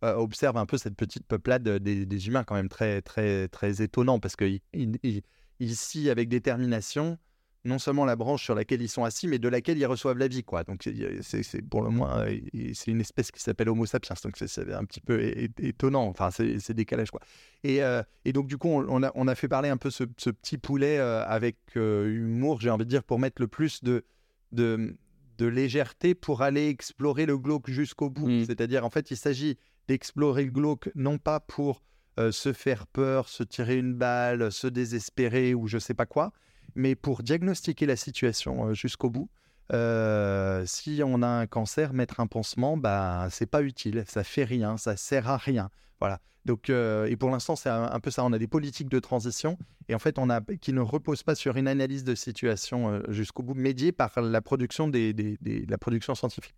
observe 0.00 0.56
un 0.58 0.64
peu 0.66 0.78
cette 0.78 0.94
petite 0.94 1.26
peuplade 1.26 1.68
des, 1.68 2.06
des 2.06 2.28
humains 2.28 2.44
quand 2.44 2.54
même 2.54 2.68
très 2.68 3.02
très 3.02 3.48
très 3.48 3.82
étonnant 3.82 4.20
parce 4.20 4.36
que 4.36 4.44
il- 4.44 4.60
il- 4.72 4.98
il- 5.02 5.22
ici 5.60 6.10
avec 6.10 6.28
détermination 6.28 7.18
non 7.64 7.78
seulement 7.78 8.04
la 8.04 8.16
branche 8.16 8.44
sur 8.44 8.54
laquelle 8.54 8.80
ils 8.80 8.88
sont 8.88 9.04
assis, 9.04 9.26
mais 9.26 9.38
de 9.38 9.48
laquelle 9.48 9.76
ils 9.78 9.84
reçoivent 9.84 10.16
la 10.16 10.28
vie. 10.28 10.44
Quoi. 10.44 10.62
Donc, 10.64 10.88
c'est- 11.20 11.60
pour 11.62 11.82
le 11.82 11.90
moins, 11.90 12.20
euh, 12.20 12.38
c'est 12.72 12.90
une 12.92 13.00
espèce 13.00 13.30
qui 13.30 13.40
s'appelle 13.42 13.68
Homo 13.68 13.84
sapiens. 13.84 14.14
Donc, 14.22 14.36
c'est- 14.38 14.72
un 14.72 14.84
petit 14.84 15.00
peu 15.00 15.20
étonnant. 15.60 16.04
Enfin, 16.06 16.30
c'est 16.30 16.72
décalage. 16.72 17.10
Quoi. 17.10 17.20
Et, 17.64 17.82
euh, 17.82 18.02
et 18.24 18.32
donc, 18.32 18.46
du 18.46 18.56
coup, 18.56 18.68
on, 18.68 19.02
a, 19.02 19.10
on 19.14 19.26
a 19.28 19.34
fait 19.34 19.48
parler 19.48 19.68
un 19.68 19.76
peu 19.76 19.90
ce, 19.90 20.04
ce 20.16 20.30
petit 20.30 20.56
poulet 20.56 20.98
euh, 20.98 21.24
avec 21.26 21.56
euh, 21.76 22.08
humour, 22.08 22.60
j'ai 22.60 22.70
envie 22.70 22.84
de 22.84 22.90
dire, 22.90 23.02
pour 23.02 23.18
mettre 23.18 23.42
le 23.42 23.48
plus 23.48 23.82
de, 23.82 24.04
de, 24.52 24.96
de 25.36 25.46
légèreté 25.46 26.14
pour 26.14 26.42
aller 26.42 26.68
explorer 26.68 27.26
le 27.26 27.36
glauque 27.36 27.68
jusqu'au 27.68 28.08
bout. 28.08 28.28
Mm. 28.28 28.44
C'est-à-dire, 28.46 28.84
en 28.84 28.90
fait, 28.90 29.10
il 29.10 29.16
s'agit 29.16 29.58
d'explorer 29.88 30.44
le 30.44 30.52
glauque 30.52 30.90
non 30.94 31.18
pas 31.18 31.40
pour 31.40 31.82
euh, 32.18 32.32
se 32.32 32.52
faire 32.52 32.86
peur, 32.88 33.28
se 33.28 33.44
tirer 33.44 33.76
une 33.76 33.94
balle, 33.94 34.50
se 34.50 34.66
désespérer 34.66 35.54
ou 35.54 35.68
je 35.68 35.78
sais 35.78 35.94
pas 35.94 36.06
quoi, 36.06 36.32
mais 36.74 36.96
pour 36.96 37.22
diagnostiquer 37.22 37.86
la 37.86 37.94
situation 37.94 38.68
euh, 38.68 38.74
jusqu'au 38.74 39.08
bout. 39.08 39.30
Euh, 39.72 40.64
si 40.66 41.00
on 41.04 41.22
a 41.22 41.28
un 41.28 41.46
cancer, 41.46 41.92
mettre 41.92 42.18
un 42.20 42.26
pansement, 42.26 42.76
bah, 42.76 43.28
c'est 43.30 43.46
pas 43.46 43.62
utile, 43.62 44.04
ça 44.08 44.24
fait 44.24 44.44
rien, 44.44 44.76
ça 44.78 44.96
sert 44.96 45.28
à 45.28 45.36
rien. 45.36 45.70
Voilà. 46.00 46.18
Donc, 46.44 46.70
et 46.70 47.16
pour 47.16 47.28
l'instant, 47.28 47.56
c'est 47.56 47.68
un, 47.68 48.00
peu 48.00 48.10
ça. 48.10 48.24
On 48.24 48.32
a 48.32 48.38
des 48.38 48.46
politiques 48.46 48.88
de 48.88 49.00
transition 49.00 49.58
et 49.90 49.94
en 49.94 49.98
fait, 49.98 50.18
on 50.18 50.30
a 50.30 50.40
qui 50.40 50.72
ne 50.72 50.80
reposent 50.80 51.22
pas 51.22 51.34
sur 51.34 51.58
une 51.58 51.68
analyse 51.68 52.04
de 52.04 52.14
situation 52.14 53.02
jusqu'au 53.08 53.42
bout, 53.42 53.52
médiée 53.52 53.92
par 53.92 54.18
la 54.22 54.40
production 54.40 54.88
des- 54.88 55.36
la 55.68 55.76
production 55.76 56.14
scientifique. 56.14 56.54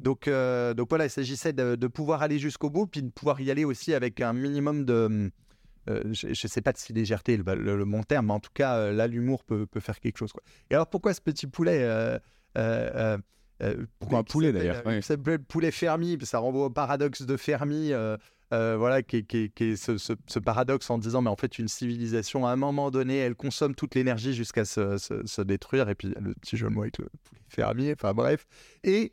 Donc, 0.00 0.26
euh, 0.28 0.74
donc 0.74 0.88
voilà, 0.88 1.06
il 1.06 1.10
s'agissait 1.10 1.52
de, 1.52 1.76
de 1.76 1.86
pouvoir 1.86 2.22
aller 2.22 2.38
jusqu'au 2.38 2.70
bout, 2.70 2.86
puis 2.86 3.02
de 3.02 3.10
pouvoir 3.10 3.40
y 3.40 3.50
aller 3.50 3.64
aussi 3.64 3.92
avec 3.94 4.20
un 4.20 4.32
minimum 4.32 4.84
de, 4.84 5.30
euh, 5.88 6.02
je 6.12 6.28
ne 6.28 6.34
sais 6.34 6.62
pas 6.62 6.72
si 6.74 6.92
légèreté 6.92 7.34
est 7.34 7.36
le, 7.36 7.54
le- 7.54 7.76
le 7.76 7.84
bon 7.84 8.02
terme, 8.02 8.26
mais 8.26 8.32
en 8.32 8.40
tout 8.40 8.50
cas, 8.54 8.76
euh, 8.76 8.92
là, 8.92 9.06
l'humour 9.06 9.44
peut, 9.44 9.66
peut 9.66 9.80
faire 9.80 10.00
quelque 10.00 10.18
chose. 10.18 10.32
Quoi. 10.32 10.42
Et 10.70 10.74
alors, 10.74 10.88
pourquoi 10.88 11.12
ce 11.14 11.20
petit 11.20 11.46
poulet 11.46 11.80
euh, 11.82 13.18
Pourquoi 13.98 14.18
un 14.20 14.22
poulet, 14.24 14.52
d'ailleurs? 14.52 14.84
Ouais. 14.86 15.00
qui 15.00 15.06
s'appelle 15.06 15.38
poulet 15.40 15.70
Fermi, 15.70 16.18
ça 16.22 16.38
renvoie 16.38 16.66
au 16.66 16.70
paradoxe 16.70 17.22
de 17.22 17.36
Fermi, 17.36 17.92
euh, 17.92 18.16
voilà, 18.52 19.02
qui, 19.02 19.18
est- 19.18 19.22
qui 19.24 19.36
est- 19.44 19.48
qui 19.54 19.64
est 19.64 19.76
ce, 19.76 19.98
ce- 19.98 20.14
ce 20.26 20.38
paradoxe 20.38 20.88
en 20.90 20.96
disant, 20.98 21.20
mais 21.22 21.30
en 21.30 21.36
fait, 21.36 21.58
une 21.58 21.68
civilisation, 21.68 22.46
à 22.46 22.50
un 22.52 22.56
moment 22.56 22.90
donné, 22.90 23.18
elle 23.18 23.34
consomme 23.34 23.74
toute 23.74 23.94
l'énergie 23.94 24.32
jusqu'à 24.32 24.64
se, 24.64 24.96
se- 24.98 25.26
se 25.26 25.42
détruire, 25.42 25.88
et 25.90 25.94
puis 25.94 26.08
le 26.18 26.34
petit 26.34 26.56
jeu 26.56 26.68
de 26.68 26.72
mots 26.74 26.82
avec 26.82 26.98
le 26.98 27.04
poulet 27.24 27.40
fermier, 27.48 27.92
enfin 27.92 28.14
bref. 28.14 28.46
Et 28.82 29.12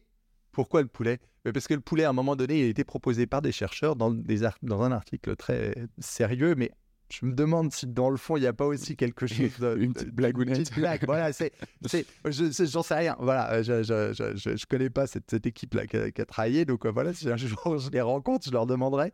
pourquoi 0.57 0.81
le 0.81 0.87
poulet? 0.87 1.19
Mais 1.45 1.51
Parce 1.53 1.67
que 1.67 1.75
le 1.75 1.81
poulet, 1.81 2.03
à 2.03 2.09
un 2.09 2.13
moment 2.13 2.35
donné, 2.35 2.59
il 2.61 2.65
a 2.65 2.67
été 2.69 2.83
proposé 2.83 3.27
par 3.27 3.43
des 3.43 3.51
chercheurs 3.51 3.95
dans, 3.95 4.09
des 4.09 4.43
ar- 4.43 4.57
dans 4.63 4.81
un 4.81 4.91
article 4.91 5.35
très 5.35 5.75
sérieux, 5.99 6.55
mais 6.57 6.71
je 7.11 7.27
me 7.27 7.33
demande 7.33 7.71
si 7.71 7.85
dans 7.85 8.09
le 8.09 8.17
fond, 8.17 8.37
il 8.37 8.41
n'y 8.41 8.47
a 8.47 8.53
pas 8.53 8.65
aussi 8.65 8.95
quelque 8.95 9.27
chose 9.33 9.59
de... 9.59 9.77
Une 9.79 9.93
petite 9.93 10.09
blagounette. 10.15 10.57
Une 10.57 10.63
petite 10.63 10.79
blague, 10.79 11.05
voilà, 11.05 11.31
c'est... 11.31 11.51
c'est- 11.85 12.07
je- 12.25 12.49
c'est- 12.51 12.65
J'en 12.65 12.81
sais 12.81 12.95
rien, 12.95 13.15
voilà, 13.19 13.53
euh, 13.53 13.61
je 13.63 13.83
je, 13.83 14.13
je, 14.35 14.55
je- 14.57 14.65
connais 14.65 14.89
pas 14.89 15.05
cette, 15.05 15.29
cette 15.29 15.45
équipe-là 15.45 15.85
qui, 15.85 15.95
a- 15.97 16.09
qui 16.09 16.21
a 16.21 16.25
travaillé, 16.25 16.65
donc 16.65 16.87
euh, 16.87 16.91
voilà, 16.91 17.13
si 17.13 17.29
un 17.29 17.37
jour 17.37 17.77
je 17.79 17.91
les 17.91 18.01
rencontre, 18.01 18.47
je 18.47 18.51
leur 18.51 18.65
demanderai, 18.65 19.13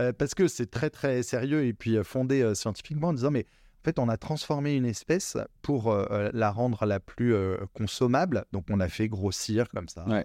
euh, 0.00 0.12
parce 0.12 0.34
que 0.34 0.46
c'est 0.46 0.70
très 0.70 0.90
très 0.90 1.24
sérieux 1.24 1.64
et 1.66 1.72
puis 1.74 1.96
fondé 2.04 2.40
euh, 2.40 2.54
scientifiquement 2.54 3.08
en 3.08 3.12
disant, 3.14 3.32
mais 3.32 3.46
en 3.82 3.84
fait, 3.84 3.98
on 3.98 4.08
a 4.08 4.16
transformé 4.16 4.76
une 4.76 4.86
espèce 4.86 5.36
pour 5.60 5.92
euh, 5.92 6.30
la 6.32 6.50
rendre 6.52 6.86
la 6.86 7.00
plus 7.00 7.34
consommable, 7.74 8.44
donc 8.52 8.64
on 8.70 8.80
a 8.80 8.88
fait 8.88 9.08
grossir 9.08 9.68
comme 9.68 9.88
ça. 9.88 10.08
Ouais. 10.08 10.24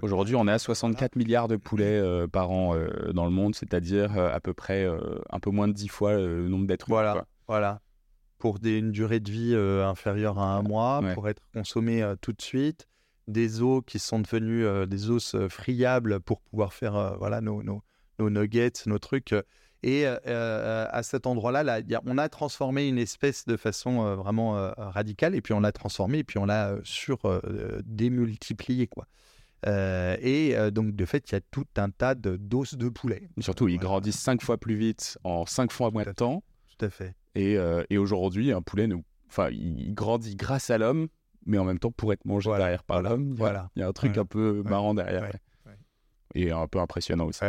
Aujourd'hui, 0.00 0.36
on 0.36 0.46
est 0.46 0.52
à 0.52 0.58
64 0.58 1.16
milliards 1.16 1.48
de 1.48 1.56
poulets 1.56 1.98
euh, 1.98 2.28
par 2.28 2.50
an 2.50 2.74
euh, 2.76 3.12
dans 3.12 3.24
le 3.24 3.30
monde, 3.32 3.54
c'est-à-dire 3.54 4.16
euh, 4.16 4.32
à 4.32 4.38
peu 4.40 4.54
près 4.54 4.86
un 5.30 5.40
peu 5.40 5.50
moins 5.50 5.66
de 5.68 5.72
10 5.72 5.88
fois 5.88 6.14
le 6.14 6.48
nombre 6.48 6.66
d'êtres 6.66 6.88
humains. 6.88 7.24
Voilà. 7.48 7.80
Pour 8.38 8.60
des, 8.60 8.78
une 8.78 8.92
durée 8.92 9.18
de 9.18 9.30
vie 9.30 9.54
inférieure 9.56 10.38
à 10.38 10.54
un 10.54 10.62
mois, 10.62 11.00
Ouais. 11.02 11.14
pour 11.14 11.28
être 11.28 11.42
consommé 11.52 12.04
tout 12.20 12.32
de 12.32 12.42
suite. 12.42 12.86
Des 13.26 13.60
os 13.60 13.82
qui 13.86 13.98
sont 13.98 14.20
devenus 14.20 14.66
des 14.88 15.10
os 15.10 15.36
friables 15.48 16.20
pour 16.20 16.40
pouvoir 16.40 16.72
faire 16.72 17.16
voilà, 17.18 17.40
nos, 17.40 17.62
nos, 17.62 17.82
nos 18.20 18.30
nuggets, 18.30 18.72
nos 18.86 18.98
trucs. 18.98 19.34
Et 19.82 20.06
à 20.06 21.02
cet 21.02 21.26
endroit-là, 21.26 21.64
là, 21.64 21.80
on 22.06 22.16
a 22.18 22.28
transformé 22.28 22.86
une 22.86 22.98
espèce 22.98 23.44
de 23.44 23.56
façon 23.56 24.14
vraiment 24.14 24.52
radicale, 24.76 25.34
et 25.34 25.40
puis 25.40 25.52
on 25.52 25.60
l'a 25.60 25.72
transformé, 25.72 26.18
et 26.18 26.24
puis 26.24 26.38
on 26.38 26.46
l'a 26.46 26.76
sur 26.84 27.18
démultiplié. 27.84 28.86
Quoi. 28.86 29.06
Euh, 29.66 30.16
et 30.20 30.56
euh, 30.56 30.70
donc, 30.70 30.94
de 30.94 31.04
fait, 31.04 31.30
il 31.30 31.34
y 31.34 31.38
a 31.38 31.40
tout 31.50 31.66
un 31.76 31.90
tas 31.90 32.14
de- 32.14 32.36
d'os 32.36 32.74
de 32.76 32.88
poulet. 32.88 33.28
Et 33.36 33.42
Surtout, 33.42 33.66
ils 33.68 33.74
Voilà. 33.74 33.88
grandissent 33.88 34.20
5 34.20 34.40
fois 34.42 34.56
plus 34.58 34.76
vite 34.76 35.18
en 35.24 35.46
5 35.46 35.72
fois 35.72 35.90
moins 35.90 36.04
de 36.04 36.12
temps. 36.12 36.44
Tout 36.78 36.84
à 36.86 36.90
fait. 36.90 37.14
Et, 37.34 37.56
euh, 37.58 37.82
et 37.90 37.98
aujourd'hui, 37.98 38.52
un 38.52 38.62
poulet, 38.62 38.88
enfin, 39.28 39.48
il 39.50 39.92
grandit 39.94 40.36
grâce 40.36 40.70
à 40.70 40.78
l'homme, 40.78 41.08
mais 41.46 41.58
en 41.58 41.64
même 41.64 41.78
temps 41.80 41.90
pour 41.90 42.12
être 42.12 42.24
mangé 42.24 42.48
Voilà. 42.50 42.64
derrière 42.64 42.84
par 42.84 43.02
l'homme. 43.02 43.24
Il 43.24 43.30
y 43.30 43.32
a- 43.32 43.36
Voilà. 43.36 43.70
Il 43.74 43.80
y 43.80 43.82
a 43.82 43.88
un 43.88 43.92
truc 43.92 44.10
Voilà. 44.10 44.22
un 44.22 44.26
peu 44.26 44.62
marrant 44.64 44.94
derrière. 44.94 45.22
Ouais. 45.22 45.28
ouais. 45.66 45.72
Ouais. 45.72 45.78
Et 46.36 46.50
un 46.52 46.66
peu 46.68 46.78
impressionnant 46.78 47.26
aussi. 47.26 47.40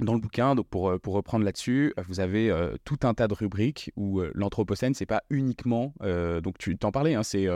Dans 0.00 0.14
le 0.14 0.20
bouquin, 0.20 0.54
donc 0.56 0.66
pour, 0.68 0.98
pour 1.00 1.14
reprendre 1.14 1.44
là-dessus, 1.44 1.94
vous 2.08 2.18
avez 2.18 2.52
tout 2.84 2.98
un 3.04 3.14
tas 3.14 3.28
de 3.28 3.34
rubriques 3.34 3.92
où 3.94 4.20
l'anthropocène, 4.34 4.94
c'est 4.94 5.06
pas 5.06 5.22
uniquement. 5.30 5.94
donc 6.42 6.58
tu 6.58 6.76
t'en 6.76 6.90
parlais, 6.90 7.14
hein, 7.14 7.22
c'est 7.22 7.46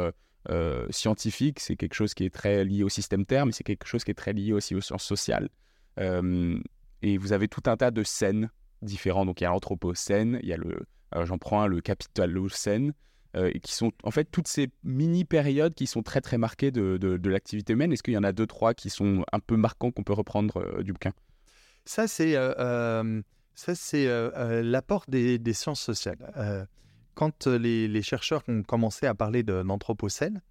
euh, 0.51 0.87
scientifique, 0.91 1.61
c'est 1.61 1.77
quelque 1.77 1.95
chose 1.95 2.15
qui 2.15 2.25
est 2.25 2.35
très 2.35 2.65
lié 2.65 2.83
au 2.83 2.89
système 2.89 3.25
Terre, 3.27 3.47
mais 3.47 3.53
c'est 3.53 3.65
quelque 3.65 3.87
chose 3.87 4.05
qui 4.05 4.11
est 4.11 4.15
très 4.15 4.33
lié 4.33 4.53
aussi 4.53 4.75
aux 4.75 4.81
sciences 4.81 5.05
sociales. 5.05 5.49
Euh, 5.99 6.59
et 7.03 7.19
vous 7.19 7.33
avez 7.33 7.49
tout 7.49 7.63
un 7.67 7.77
tas 7.77 7.91
de 7.91 8.03
scènes 8.03 8.51
différentes. 8.83 9.27
Donc 9.27 9.41
il 9.41 9.45
y 9.45 9.47
a 9.47 9.51
l'anthropocène, 9.51 10.39
il 10.43 10.49
y 10.49 10.53
a 10.53 10.57
le. 10.57 10.87
J'en 11.25 11.39
prends 11.39 11.63
un, 11.63 11.67
le 11.67 11.81
capitalocène. 11.81 12.93
euh, 13.37 13.51
qui 13.63 13.75
sont 13.75 13.93
en 14.03 14.11
fait 14.11 14.25
toutes 14.31 14.49
ces 14.49 14.69
mini 14.83 15.25
périodes 15.25 15.75
qui 15.75 15.87
sont 15.87 16.03
très 16.03 16.21
très 16.21 16.39
marquées 16.39 16.71
de, 16.71 16.97
de, 16.97 17.17
de 17.17 17.31
l'activité 17.31 17.75
humaine. 17.75 17.93
Est-ce 17.93 18.03
qu'il 18.03 18.15
y 18.15 18.19
en 18.19 18.25
a 18.25 18.33
deux 18.33 18.47
trois 18.47 18.75
qui 18.75 18.91
sont 18.91 19.25
un 19.33 19.41
peu 19.41 19.57
marquants 19.57 19.91
qu'on 19.91 20.03
peut 20.03 20.13
reprendre 20.13 20.83
du 20.83 20.93
bouquin? 20.93 21.13
Ça, 21.85 22.09
c'est 22.09 22.35
ça, 23.55 23.75
c'est 23.75 24.07
l'apport 24.63 25.05
des, 25.09 25.39
des 25.39 25.53
sciences 25.53 25.81
sociales. 25.81 26.19
Euh, 27.17 27.27
quand 27.27 27.47
euh, 27.47 27.59
les, 27.59 28.03
chercheurs 28.03 28.43
ont 28.49 28.63
commencé 28.63 29.07
à 29.07 29.15
parler 29.15 29.43
d'anthropocène, 29.43 30.43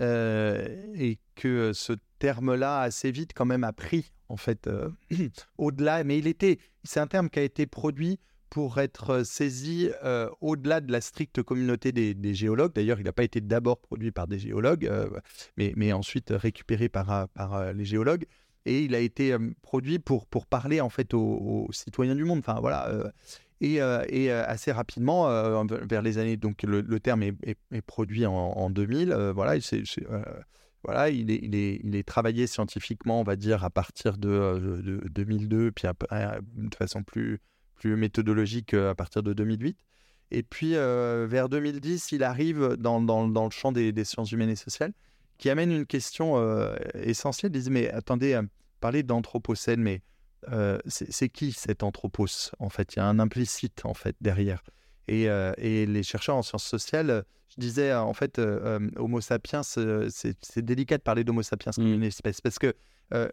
euh, 0.00 0.92
et 0.94 1.18
que 1.34 1.72
ce 1.72 1.92
terme-là 2.18 2.80
assez 2.80 3.10
vite 3.10 3.32
quand 3.34 3.44
même 3.44 3.64
a 3.64 3.72
pris 3.72 4.12
en 4.28 4.36
fait 4.36 4.66
euh, 4.66 4.88
au-delà, 5.58 6.04
mais 6.04 6.18
il 6.18 6.26
était, 6.26 6.58
c'est 6.84 7.00
un 7.00 7.06
terme 7.06 7.28
qui 7.28 7.38
a 7.38 7.42
été 7.42 7.66
produit 7.66 8.18
pour 8.50 8.78
être 8.78 9.22
saisi 9.24 9.90
euh, 10.04 10.28
au-delà 10.40 10.80
de 10.80 10.90
la 10.90 11.00
stricte 11.00 11.42
communauté 11.42 11.92
des, 11.92 12.34
géologues. 12.34 12.72
D'ailleurs, 12.74 12.98
il 12.98 13.04
n'a 13.04 13.12
pas 13.12 13.22
été 13.22 13.40
d'abord 13.40 13.78
produit 13.78 14.10
par 14.10 14.26
des 14.26 14.40
géologues, 14.40 14.86
euh, 14.86 15.08
mais, 15.56 15.92
ensuite 15.92 16.30
récupéré 16.30 16.88
par, 16.88 17.12
euh, 17.12 17.26
euh, 17.38 17.72
les 17.72 17.84
géologues 17.84 18.24
et 18.66 18.82
il 18.82 18.94
a 18.94 18.98
été 18.98 19.32
euh, 19.32 19.38
produit 19.62 19.98
pour, 19.98 20.26
pour 20.26 20.46
parler 20.46 20.80
en 20.80 20.90
fait 20.90 21.14
aux, 21.14 21.20
aux 21.68 21.72
citoyens 21.72 22.14
du 22.14 22.24
monde. 22.24 22.40
Enfin 22.40 22.60
voilà. 22.60 23.12
Euh, 23.62 24.04
et, 24.08 24.30
euh, 24.30 24.40
euh, 24.40 24.44
assez 24.46 24.72
rapidement, 24.72 25.28
euh, 25.28 25.62
vers 25.82 26.02
les 26.02 26.18
années, 26.18 26.36
donc 26.36 26.62
le, 26.62 27.00
terme 27.00 27.22
est, 27.22 27.36
produit 27.86 28.26
en, 28.26 28.32
en 28.32 28.70
2000. 28.70 29.12
euh, 29.12 29.32
voilà, 29.32 29.52
euh, 29.52 31.10
il 31.10 31.30
est, 31.30 31.40
il, 31.42 31.54
est, 31.54 31.80
il 31.84 31.94
est 31.94 32.06
travaillé 32.06 32.46
scientifiquement, 32.46 33.20
on 33.20 33.24
va 33.24 33.36
dire, 33.36 33.64
à 33.64 33.70
partir 33.70 34.16
de, 34.16 34.28
euh, 34.28 34.82
de 34.82 35.08
2002, 35.08 35.72
puis 35.72 35.86
euh, 35.86 36.40
de 36.56 36.74
façon 36.74 37.02
plus, 37.02 37.40
méthodologique 37.84 38.74
euh, 38.74 38.90
à 38.90 38.94
partir 38.94 39.22
de 39.22 39.32
2008. 39.32 39.78
Et 40.32 40.42
puis, 40.44 40.74
vers 40.74 41.48
2010, 41.48 42.12
il 42.12 42.22
arrive 42.22 42.76
dans, 42.78 43.00
le 43.00 43.50
champ 43.50 43.72
des, 43.72 44.04
sciences 44.04 44.30
humaines 44.30 44.50
et 44.50 44.56
sociales, 44.56 44.92
qui 45.38 45.50
amène 45.50 45.72
une 45.72 45.86
question 45.86 46.36
essentielle. 46.94 47.50
Il 47.52 47.60
dit, 47.60 47.70
mais 47.70 47.90
attendez, 47.90 48.38
parler 48.80 49.02
d'anthropocène, 49.02 49.80
mais 49.80 50.02
c'est 50.86 51.28
qui 51.28 51.52
cet 51.52 51.82
anthropos 51.82 52.52
En 52.58 52.68
fait, 52.68 52.94
il 52.94 52.98
y 52.98 53.02
a 53.02 53.06
un 53.06 53.18
implicite, 53.18 53.84
en 53.84 53.94
fait, 53.94 54.16
derrière. 54.20 54.62
Et, 55.08 55.24
et 55.24 55.86
les 55.86 56.02
chercheurs 56.02 56.36
en 56.36 56.42
sciences 56.42 56.64
sociales 56.64 57.24
je 57.50 57.60
disais, 57.60 57.92
en 57.92 58.14
fait, 58.14 58.40
Homo 58.96 59.20
sapiens, 59.20 59.62
c'est 59.62 60.58
délicat 60.58 60.98
de 60.98 61.02
parler 61.02 61.24
d'Homo 61.24 61.42
sapiens 61.42 61.72
comme 61.72 61.90
mmh. 61.90 61.94
une 61.94 62.04
espèce 62.04 62.40
parce 62.40 62.58
que 62.58 62.74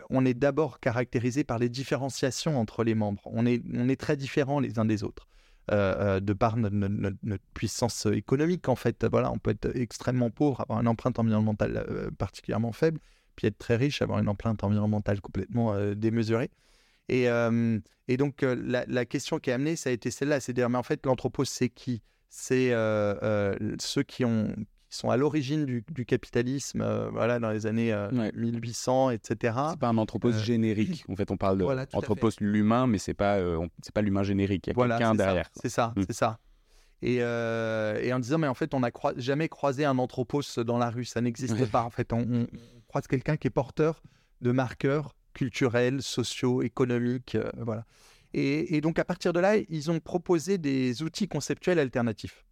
on 0.10 0.26
est 0.26 0.34
d'abord 0.34 0.80
caractérisé 0.80 1.44
par 1.44 1.60
les 1.60 1.70
différenciations 1.70 2.60
entre 2.60 2.84
les 2.84 2.96
membres. 2.96 3.22
On 3.26 3.46
est, 3.46 3.62
on 3.74 3.88
est 3.90 4.00
très 4.00 4.18
différents 4.18 4.60
les 4.60 4.80
uns 4.80 4.86
des 4.86 5.04
autres. 5.04 5.28
de 5.70 6.34
par 6.34 6.58
notre, 6.58 7.44
puissance 7.54 8.08
économique, 8.08 8.68
en 8.70 8.76
fait. 8.76 9.06
Voilà, 9.06 9.32
on 9.32 9.38
peut 9.38 9.52
être 9.52 9.76
extrêmement 9.76 10.32
pauvre, 10.32 10.62
avoir 10.62 10.80
une 10.80 10.88
empreinte 10.88 11.20
environnementale 11.20 12.12
particulièrement 12.18 12.72
faible, 12.72 13.00
puis 13.36 13.48
être 13.48 13.60
très 13.60 13.76
riche, 13.76 14.02
avoir 14.02 14.18
une 14.18 14.30
empreinte 14.30 14.64
environnementale 14.64 15.22
complètement 15.22 15.76
démesurée. 15.94 16.50
Et, 17.10 17.28
et 18.08 18.18
donc, 18.18 18.42
la, 18.42 18.86
la, 18.88 19.06
question 19.06 19.40
qui 19.40 19.50
est 19.50 19.54
amenée, 19.54 19.76
ça 19.76 19.90
a 19.90 19.94
été 19.94 20.12
celle-là, 20.12 20.40
c'est 20.40 20.54
de 20.54 20.58
dire, 20.58 20.70
mais 20.70 20.78
en 20.78 20.84
fait, 20.84 21.06
l'anthropos, 21.06 21.46
c'est 21.46 21.70
qui? 21.70 22.02
C'est 22.30 22.72
euh, 22.72 23.16
euh, 23.24 23.56
ceux 23.80 24.04
qui, 24.04 24.26
ont, 24.26 24.54
qui 24.90 24.98
sont 24.98 25.10
à 25.10 25.18
l'origine 25.18 25.66
du, 25.66 26.06
capitalisme, 26.06 26.82
euh, 26.82 27.10
voilà, 27.10 27.40
dans 27.40 27.52
les 27.52 27.66
années 27.66 27.96
1800, 28.12 29.12
etc. 29.12 29.56
C'est 29.72 29.80
pas 29.80 29.88
un 29.88 29.98
anthropos 29.98 30.32
générique. 30.32 31.06
En 31.10 31.16
fait, 31.16 31.32
on 31.32 31.38
parle 31.38 31.58
d'anthropos 31.58 32.30
l'humain, 32.40 32.88
mais 32.88 32.98
c'est 32.98 33.14
pas, 33.14 33.40
c'est 33.82 33.94
pas 33.94 34.02
l'humain 34.02 34.24
générique. 34.24 34.68
Il 34.68 34.70
y 34.70 34.72
a 34.72 34.76
voilà, 34.76 34.98
quelqu'un 34.98 35.16
derrière. 35.16 35.50
C'est 35.56 35.70
ça, 35.70 35.94
c'est 35.98 36.14
ça. 36.14 36.40
Et, 37.02 37.16
et, 37.16 38.14
en 38.14 38.20
disant, 38.20 38.38
mais 38.38 38.48
en 38.48 38.54
fait, 38.54 38.74
on 38.74 38.82
n'a 38.82 38.92
jamais 39.18 39.50
croisé 39.50 39.86
un 39.86 39.98
anthropos 39.98 40.42
dans 40.66 40.78
la 40.78 40.90
rue, 40.90 41.06
ça 41.06 41.22
n'existe 41.22 41.70
pas. 41.72 41.84
En 41.84 41.90
fait, 41.90 42.14
on, 42.14 42.20
on 42.20 42.48
croise 42.88 43.08
quelqu'un 43.08 43.38
qui 43.38 43.48
est 43.48 43.52
porteur 43.52 44.04
de 44.42 44.52
marqueurs 44.52 45.16
culturels, 45.38 46.02
sociaux, 46.02 46.64
économiques, 46.64 47.38
voilà. 47.58 47.86
Et, 48.34 48.82
donc, 48.82 49.00
à 49.00 49.06
partir 49.06 49.34
de 49.34 49.40
là, 49.40 49.56
ils 49.58 49.90
ont 49.90 50.00
proposé 50.00 50.58
des 50.58 51.02
outils 51.02 51.28
conceptuels 51.28 51.80
alternatifs. 51.80 52.46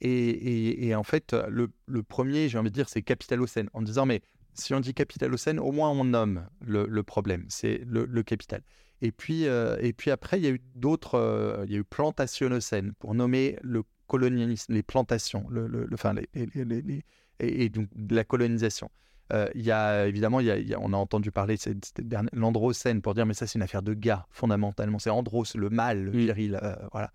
Et, 0.00 0.94
en 0.94 1.02
fait, 1.02 1.34
le, 1.48 2.02
premier, 2.02 2.48
j'ai 2.48 2.58
envie 2.58 2.70
de 2.70 2.74
dire, 2.74 2.88
c'est 2.88 3.02
capitalocène, 3.02 3.70
en 3.72 3.82
disant, 3.82 4.06
mais 4.06 4.22
si 4.54 4.74
on 4.74 4.80
dit 4.80 4.94
capitalocène, 4.94 5.58
au 5.58 5.72
moins 5.72 5.90
on 5.90 6.04
nomme 6.04 6.46
le, 6.60 7.02
problème, 7.02 7.44
c'est 7.48 7.82
le, 7.86 8.22
capital. 8.22 8.62
Et 9.02 9.12
puis, 9.12 9.46
euh, 9.46 9.76
et 9.80 9.92
puis 9.92 10.10
après, 10.10 10.38
il 10.38 10.44
y 10.44 10.46
a 10.46 10.50
eu 10.50 10.60
d'autres, 10.74 11.14
euh, 11.14 11.64
il 11.66 11.72
y 11.72 11.76
a 11.76 11.78
eu 11.78 11.84
plantationocène 11.84 12.92
pour 12.98 13.14
nommer 13.14 13.58
le 13.62 13.82
colonialisme, 14.08 14.74
les 14.74 14.82
plantations, 14.82 15.46
le, 15.48 15.88
enfin, 15.94 16.14
et, 17.38 17.68
donc 17.70 17.88
la 18.10 18.24
colonisation. 18.24 18.90
Euh, 19.32 19.48
il 19.54 19.62
y 19.62 19.70
a 19.70 20.06
évidemment, 20.06 20.40
y 20.40 20.50
a, 20.50 20.80
on 20.80 20.92
a 20.92 20.96
entendu 20.96 21.30
parler 21.30 21.56
de 21.56 22.16
l'androcène 22.32 23.00
pour 23.00 23.14
dire, 23.14 23.26
mais 23.26 23.34
ça, 23.34 23.46
c'est 23.46 23.58
une 23.58 23.62
affaire 23.62 23.82
de 23.82 23.94
gars, 23.94 24.26
fondamentalement. 24.30 24.98
C'est 24.98 25.10
andros, 25.10 25.54
le 25.54 25.70
mâle, 25.70 26.04
le 26.04 26.10
viril. 26.10 26.58
Euh, 26.62 26.74
voilà. 26.92 27.12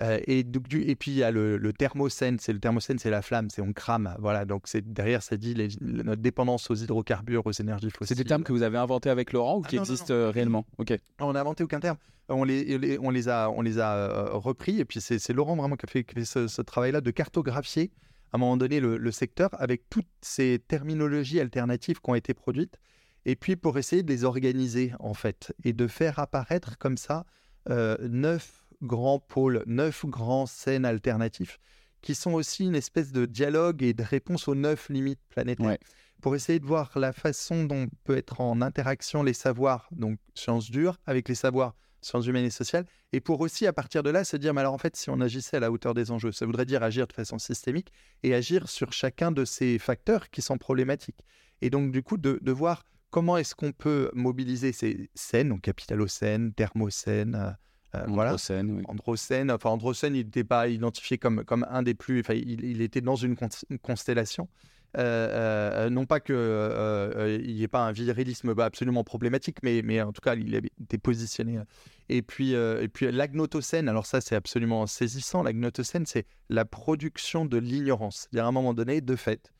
Euh, 0.00 0.18
et, 0.26 0.42
donc, 0.42 0.68
du, 0.68 0.82
et 0.82 0.96
puis 0.96 1.10
il 1.10 1.18
y 1.18 1.22
a 1.22 1.30
le, 1.30 1.72
thermocène, 1.72 2.38
c'est 2.38 2.52
le 2.52 2.60
thermocène, 2.60 2.98
c'est 2.98 3.10
la 3.10 3.20
flamme, 3.20 3.50
c'est 3.50 3.60
on 3.60 3.72
crame, 3.74 4.16
voilà. 4.18 4.46
Donc 4.46 4.62
c'est 4.64 4.92
derrière, 4.92 5.22
ça 5.22 5.36
dit 5.36 5.54
notre 5.80 6.22
dépendance 6.22 6.70
aux 6.70 6.74
hydrocarbures, 6.74 7.46
aux 7.46 7.52
énergies 7.52 7.90
fossiles. 7.90 8.16
C'est 8.16 8.22
des 8.22 8.26
termes 8.26 8.42
que 8.42 8.52
vous 8.52 8.62
avez 8.62 8.78
inventés 8.78 9.10
avec 9.10 9.32
Laurent 9.32 9.58
ou 9.58 9.62
ah 9.64 9.68
qui 9.68 9.76
existent 9.76 10.30
réellement? 10.30 10.64
Ok. 10.78 10.94
On 11.20 11.34
n'a 11.34 11.40
inventé 11.42 11.62
aucun 11.62 11.78
terme. 11.78 11.98
On 12.28 12.44
les, 12.44 12.98
on 13.02 13.10
les 13.10 13.28
a, 13.28 13.50
on 13.50 13.60
les 13.60 13.78
a 13.78 14.30
repris 14.30 14.80
et 14.80 14.86
puis 14.86 15.00
c'est 15.02 15.32
Laurent 15.34 15.56
vraiment 15.56 15.76
qui 15.76 15.84
a 15.84 15.88
fait, 15.88 16.24
ce, 16.24 16.48
ce 16.48 16.62
travail-là 16.62 17.02
de 17.02 17.10
cartographier 17.10 17.90
à 18.32 18.36
un 18.36 18.38
moment 18.38 18.56
donné 18.56 18.80
le, 18.80 19.10
secteur 19.10 19.50
avec 19.52 19.88
toutes 19.90 20.08
ces 20.22 20.58
terminologies 20.66 21.38
alternatives 21.38 22.00
qui 22.00 22.10
ont 22.10 22.14
été 22.14 22.32
produites, 22.32 22.78
et 23.24 23.36
puis 23.36 23.56
pour 23.56 23.78
essayer 23.78 24.02
de 24.02 24.10
les 24.10 24.24
organiser 24.24 24.92
en 25.00 25.14
fait, 25.14 25.54
et 25.64 25.72
de 25.72 25.86
faire 25.86 26.18
apparaître 26.18 26.78
comme 26.78 26.96
ça 26.96 27.26
euh, 27.68 27.96
neuf 28.08 28.64
grands 28.82 29.20
pôles, 29.20 29.62
neuf 29.66 30.06
grands 30.06 30.46
scènes 30.46 30.86
alternatifs, 30.86 31.60
qui 32.00 32.14
sont 32.14 32.32
aussi 32.32 32.64
une 32.64 32.74
espèce 32.74 33.12
de 33.12 33.26
dialogue 33.26 33.82
et 33.82 33.92
de 33.92 34.02
réponse 34.02 34.48
aux 34.48 34.54
neuf 34.54 34.88
limites 34.88 35.20
planétaires. 35.28 35.78
Pour 36.20 36.34
essayer 36.34 36.58
de 36.58 36.66
voir 36.66 36.90
la 36.98 37.12
façon 37.12 37.64
dont 37.64 37.88
peut 38.04 38.16
être 38.16 38.40
en 38.40 38.62
interaction 38.62 39.22
les 39.22 39.34
savoirs, 39.34 39.88
donc 39.92 40.18
sciences 40.34 40.70
dures, 40.70 40.98
avec 41.06 41.28
les 41.28 41.34
savoirs 41.34 41.74
sciences 42.02 42.26
humaines 42.26 42.44
et 42.44 42.50
sociales, 42.50 42.84
et 43.12 43.20
pour 43.20 43.40
aussi 43.40 43.66
à 43.66 43.72
partir 43.72 44.02
de 44.02 44.10
là 44.10 44.24
se 44.24 44.36
dire, 44.36 44.52
mais 44.54 44.60
alors 44.60 44.74
en 44.74 44.78
fait, 44.78 44.96
si 44.96 45.10
on 45.10 45.20
agissait 45.20 45.56
à 45.56 45.60
la 45.60 45.70
hauteur 45.70 45.94
des 45.94 46.10
enjeux, 46.10 46.32
ça 46.32 46.46
voudrait 46.46 46.66
dire 46.66 46.82
agir 46.82 47.06
de 47.06 47.12
façon 47.12 47.38
systémique 47.38 47.92
et 48.22 48.34
agir 48.34 48.68
sur 48.68 48.92
chacun 48.92 49.32
de 49.32 49.44
ces 49.44 49.78
facteurs 49.78 50.30
qui 50.30 50.42
sont 50.42 50.58
problématiques. 50.58 51.24
Et 51.60 51.70
donc 51.70 51.92
du 51.92 52.02
coup, 52.02 52.16
de, 52.16 52.50
voir 52.50 52.84
comment 53.10 53.36
est-ce 53.36 53.54
qu'on 53.54 53.72
peut 53.72 54.10
mobiliser 54.14 54.72
ces 54.72 55.10
scènes, 55.14 55.50
donc 55.50 55.62
capitalocène, 55.62 56.52
thermocène, 56.52 57.34
euh, 57.34 57.98
euh 57.98 58.06
Androcène, 58.06 58.70
oui. 58.72 58.82
Androcène, 58.88 59.50
enfin 59.50 59.70
Androcène, 59.70 60.14
il 60.14 60.24
n'était 60.24 60.44
pas 60.44 60.68
identifié 60.68 61.18
comme, 61.18 61.44
comme 61.44 61.66
un 61.70 61.82
des 61.82 61.94
plus, 61.94 62.20
enfin 62.20 62.34
il, 62.34 62.64
il 62.64 62.80
était 62.82 63.00
dans 63.00 63.16
une 63.16 63.36
constellation. 63.82 64.48
Non 64.96 66.06
pas 66.06 66.20
qu'il 66.20 66.34
euh, 66.36 67.38
n'y 67.38 67.62
ait 67.62 67.68
pas 67.68 67.86
un 67.86 67.92
virilisme 67.92 68.54
bah, 68.54 68.64
absolument 68.64 69.04
problématique, 69.04 69.58
mais, 69.62 70.00
en 70.02 70.12
tout 70.12 70.20
cas, 70.20 70.34
il 70.34 70.54
était 70.54 70.98
positionné. 70.98 71.60
Et 72.08 72.22
puis, 72.22 72.52
et 72.52 72.90
l'agnotocène, 73.10 73.88
alors 73.88 74.06
ça, 74.06 74.20
c'est 74.20 74.36
absolument 74.36 74.86
saisissant. 74.86 75.42
L'agnotocène, 75.42 76.06
c'est 76.06 76.26
la 76.48 76.64
production 76.64 77.44
de 77.44 77.58
l'ignorance. 77.58 78.28
C'est-à-dire, 78.30 78.46
à 78.46 78.48
un 78.48 78.52
moment 78.52 78.74
donné, 78.74 79.00
de 79.00 79.16
fait, 79.16 79.52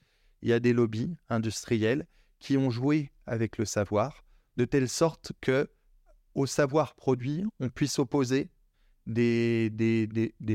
il 0.42 0.48
y 0.48 0.52
a 0.52 0.60
des 0.60 0.72
lobbies 0.72 1.16
industriels 1.28 2.06
qui 2.38 2.56
ont 2.58 2.70
joué 2.70 3.12
avec 3.26 3.58
le 3.58 3.64
savoir 3.64 4.24
de 4.56 4.64
telle 4.64 4.88
sorte 4.88 5.32
que 5.40 5.70
au 6.34 6.46
savoir 6.46 6.94
produit, 6.94 7.44
on 7.60 7.68
puisse 7.68 7.98
opposer 7.98 8.50
des, 9.06 9.70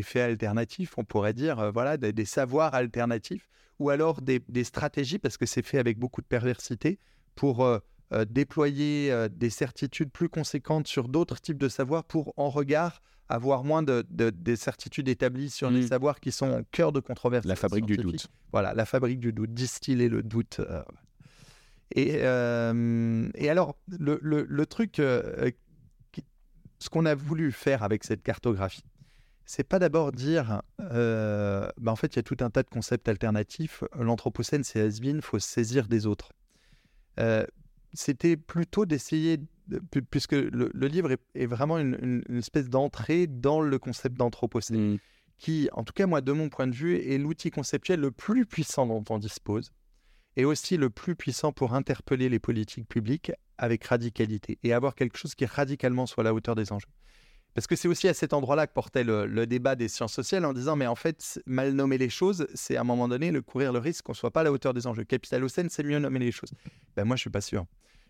faits 0.03 0.23
alternatifs, 0.23 0.97
on 0.97 1.03
pourrait 1.03 1.33
dire, 1.33 1.71
voilà, 1.71 1.97
des, 1.97 2.25
savoirs 2.25 2.73
alternatifs 2.73 3.47
ou 3.79 3.89
alors 3.89 4.21
des, 4.21 4.63
stratégies, 4.63 5.19
parce 5.19 5.37
que 5.37 5.45
c'est 5.45 5.65
fait 5.65 5.79
avec 5.79 5.97
beaucoup 5.97 6.21
de 6.21 6.27
perversité, 6.27 6.99
pour 7.35 7.63
euh, 7.63 7.79
euh, 8.13 8.25
déployer 8.25 9.11
euh, 9.11 9.29
des 9.29 9.49
certitudes 9.49 10.11
plus 10.11 10.29
conséquentes 10.29 10.87
sur 10.87 11.07
d'autres 11.07 11.39
types 11.39 11.57
de 11.57 11.69
savoirs 11.69 12.03
pour, 12.03 12.33
en 12.37 12.49
regard, 12.49 13.01
avoir 13.29 13.63
moins 13.63 13.83
de, 13.83 14.03
des 14.09 14.55
certitudes 14.55 15.09
établies 15.09 15.49
sur 15.49 15.69
les 15.69 15.81
mmh. 15.81 15.87
savoirs 15.87 16.19
qui 16.19 16.31
sont 16.31 16.59
au 16.59 16.63
cœur 16.71 16.91
de 16.91 16.99
controverses. 16.99 17.45
La 17.45 17.55
fabrique 17.55 17.85
du 17.85 17.97
doute. 17.97 18.27
Voilà, 18.51 18.73
la 18.73 18.85
fabrique 18.85 19.19
du 19.19 19.33
doute, 19.33 19.53
distiller 19.53 20.07
le 20.07 20.23
doute. 20.23 20.61
Et, 21.93 22.19
et, 22.19 23.49
alors, 23.49 23.75
le, 23.87 24.17
le, 24.21 24.45
le 24.47 24.65
truc, 24.65 24.95
ce 24.95 25.51
qu'on 26.89 27.05
a 27.05 27.15
voulu 27.15 27.51
faire 27.51 27.83
avec 27.83 28.05
cette 28.05 28.23
cartographie, 28.23 28.83
c'est 29.47 29.63
pas 29.63 29.79
d'abord 29.79 30.12
dire, 30.12 30.62
euh, 30.81 31.69
bah 31.77 31.93
en 31.93 31.95
fait, 31.95 32.13
il 32.13 32.15
y 32.17 32.19
a 32.19 32.23
tout 32.23 32.36
un 32.41 32.49
tas 32.49 32.63
de 32.63 32.69
concepts 32.69 33.07
alternatifs. 33.07 33.81
L'anthropocène, 33.97 34.65
c'est 34.65 34.81
has 34.81 34.99
il 35.01 35.21
faut 35.21 35.39
se 35.39 35.47
saisir 35.47 35.88
des 35.88 36.05
autres. 36.05 36.33
Euh, 37.17 37.45
c'était 37.93 38.36
plutôt 38.36 38.86
d'essayer, 38.86 39.39
puisque 40.12 40.33
le, 40.33 40.69
livre 40.88 41.15
est, 41.33 41.45
vraiment 41.45 41.77
une, 41.77 42.23
espèce 42.29 42.67
d'entrée 42.67 43.25
dans 43.25 43.62
le 43.62 43.79
concept 43.79 44.17
d'anthropocène, 44.17 44.95
mmh. 44.95 44.99
qui, 45.38 45.69
en 45.71 45.86
tout 45.86 45.93
cas, 45.93 46.07
moi, 46.07 46.19
de 46.19 46.33
mon 46.33 46.49
point 46.49 46.67
de 46.67 46.75
vue, 46.75 46.97
est 46.97 47.17
l'outil 47.17 47.49
conceptuel 47.49 48.01
le 48.01 48.12
plus 48.12 48.45
puissant 48.45 48.86
dont 48.86 49.03
on 49.10 49.17
dispose, 49.17 49.71
et 50.36 50.43
aussi 50.43 50.75
le 50.75 50.89
plus 50.89 51.15
puissant 51.15 51.53
pour 51.53 51.73
interpeller 51.73 52.27
les 52.27 52.39
politiques 52.39 52.89
publiques 52.89 53.31
avec 53.57 53.86
radicalité, 53.86 54.60
et 54.63 54.73
avoir 54.73 54.93
quelque 54.93 55.17
chose 55.17 55.36
qui 55.36 55.45
radicalement 55.45 56.05
soit 56.05 56.23
à 56.23 56.25
la 56.25 56.33
hauteur 56.33 56.55
des 56.55 56.73
enjeux. 56.73 56.89
Parce 57.58 57.65
que 57.65 57.76
c'est 57.76 57.88
aussi 57.88 58.08
à 58.08 58.13
cet 58.13 58.34
endroit-là 58.34 58.67
que 58.67 58.74
portait 58.74 59.04
le, 59.04 59.48
débat 59.48 59.76
des 59.76 59.88
sciences 59.88 60.13
sociales 60.13 60.46
en 60.46 60.54
disant, 60.54 60.76
mais 60.76 60.86
en 60.86 60.93
fait, 60.93 61.41
mal 61.48 61.72
nommer 61.72 61.98
les 61.98 62.08
choses, 62.08 62.46
c'est 62.54 62.78
à 62.78 62.82
un 62.82 62.84
moment 62.84 63.08
donné 63.08 63.32
le 63.32 63.41
courir 63.41 63.74
le 63.74 63.80
risque 63.80 64.06
qu'on 64.06 64.12
ne 64.12 64.17
soit 64.17 64.30
pas 64.30 64.41
à 64.41 64.43
la 64.43 64.52
hauteur 64.52 64.76
des 64.76 64.86
enjeux. 64.86 65.06
Capitalocène, 65.06 65.67
c'est 65.67 65.82
mieux 65.82 65.98
nommer 65.98 66.20
les 66.20 66.32
choses. 66.32 66.52
Ben 66.96 67.04
moi, 67.04 67.15
je 67.15 67.22
suis 67.22 67.30
pas 67.32 67.41
sûr. 67.41 67.65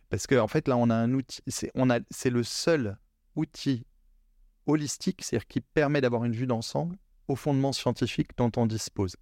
Parce 0.10 0.28
qu'en 0.28 0.44
en 0.44 0.48
fait, 0.50 0.68
là, 0.68 0.76
on 0.76 0.90
a 0.90 0.96
un 0.96 1.14
outil, 1.14 1.42
c'est 1.48 2.30
le 2.30 2.44
seul 2.44 2.98
outil 3.38 3.86
holistique, 4.66 5.22
c'est-à-dire 5.24 5.48
qui 5.48 5.62
permet 5.62 6.02
d'avoir 6.02 6.26
une 6.26 6.34
vue 6.34 6.46
d'ensemble 6.46 6.98
au 7.30 7.38
fondement 7.38 7.72
scientifique 7.72 8.32
dont 8.36 8.52
on 8.58 8.66
dispose. 8.66 9.16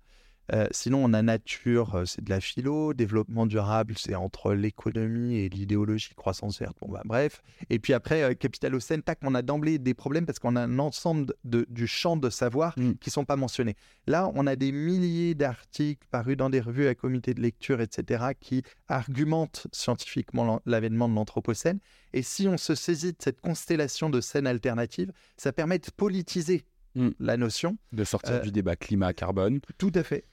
Euh, 0.54 0.68
sinon, 0.72 1.04
on 1.04 1.14
a 1.14 1.22
nature, 1.22 1.96
euh, 1.96 2.06
c'est 2.06 2.24
de 2.24 2.30
la 2.30 2.40
philo, 2.40 2.94
développement 2.94 3.46
durable, 3.48 3.96
c'est 3.98 4.16
entre 4.16 4.54
l'économie 4.54 5.38
et 5.38 5.50
l'idéologie, 5.50 6.14
croissance 6.16 6.60
verte. 6.60 6.78
Bon, 6.82 6.92
bah, 6.92 7.02
bref. 7.06 7.42
Et 7.70 7.80
puis 7.80 7.94
après, 7.94 8.22
euh, 8.24 8.34
capital 8.34 8.76
au 8.76 8.80
tac, 8.80 9.20
on 9.24 9.34
a 9.34 9.42
d'emblée 9.42 9.80
des 9.80 9.94
problèmes 9.94 10.26
parce 10.26 10.40
qu'on 10.40 10.56
a 10.56 10.62
un 10.62 10.80
ensemble 10.80 11.34
de, 11.44 11.66
du 11.70 11.88
champ 11.88 12.16
de 12.16 12.30
savoir 12.30 12.78
mm. 12.78 12.94
qui 12.96 13.10
ne 13.10 13.12
sont 13.12 13.26
pas 13.26 13.36
mentionnés. 13.36 13.76
Là, 14.08 14.32
on 14.36 14.46
a 14.46 14.56
des 14.56 14.72
milliers 14.72 15.34
d'articles 15.34 16.06
parus 16.12 16.38
dans 16.38 16.50
des 16.50 16.60
revues 16.60 16.88
à 16.88 16.96
comité 16.96 17.34
de 17.34 17.42
lecture, 17.42 17.82
etc., 17.82 18.26
qui 18.40 18.62
argumentent 18.88 19.68
scientifiquement 19.72 20.62
l'avènement 20.66 21.10
de 21.10 21.16
l'Anthropocène. 21.16 21.80
Et 22.14 22.22
si 22.22 22.48
on 22.48 22.58
se 22.58 22.76
saisit 22.76 23.14
de 23.14 23.18
cette 23.20 23.42
constellation 23.42 24.10
de 24.10 24.22
scènes 24.22 24.48
alternatives, 24.48 25.12
ça 25.38 25.52
permet 25.52 25.80
de 25.80 25.90
politiser 25.98 26.66
mm. 26.94 27.10
la 27.20 27.38
notion. 27.38 27.78
De 27.94 28.04
sortir 28.04 28.42
du 28.42 28.52
débat 28.52 28.76
climat-carbone. 28.76 29.60
Tout 29.80 29.92
à 29.96 30.04
fait. 30.04 30.26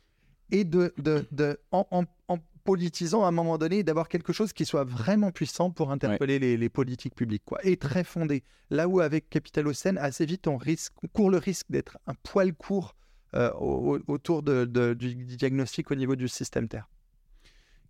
Et 0.52 0.64
de, 0.64 0.94
de, 0.98 1.26
de 1.32 1.58
en, 1.72 2.04
politisant 2.64 3.24
à 3.24 3.28
un 3.28 3.32
moment 3.32 3.58
donné, 3.58 3.82
d'avoir 3.82 4.08
quelque 4.08 4.32
chose 4.32 4.52
qui 4.52 4.64
soit 4.64 4.84
vraiment 4.84 5.32
puissant 5.32 5.70
pour 5.70 5.90
interpeller 5.90 6.38
les, 6.38 6.68
politiques 6.68 7.14
publiques, 7.14 7.42
quoi, 7.44 7.58
et 7.64 7.76
très 7.76 8.04
fondé. 8.04 8.44
Là 8.70 8.88
où 8.88 9.00
avec 9.00 9.28
Capital 9.28 9.66
Océan, 9.66 9.96
assez 9.96 10.26
vite, 10.26 10.46
on, 10.46 10.56
risque, 10.56 10.92
court 11.12 11.30
le 11.30 11.38
risque 11.38 11.66
d'être 11.70 11.98
un 12.06 12.14
poil 12.22 12.54
court 12.54 12.94
euh, 13.34 13.50
autour 14.06 14.42
de, 14.42 14.64
du 14.94 15.14
diagnostic 15.14 15.90
au 15.90 15.94
niveau 15.94 16.16
du 16.16 16.28
système 16.28 16.68
Terre. 16.68 16.88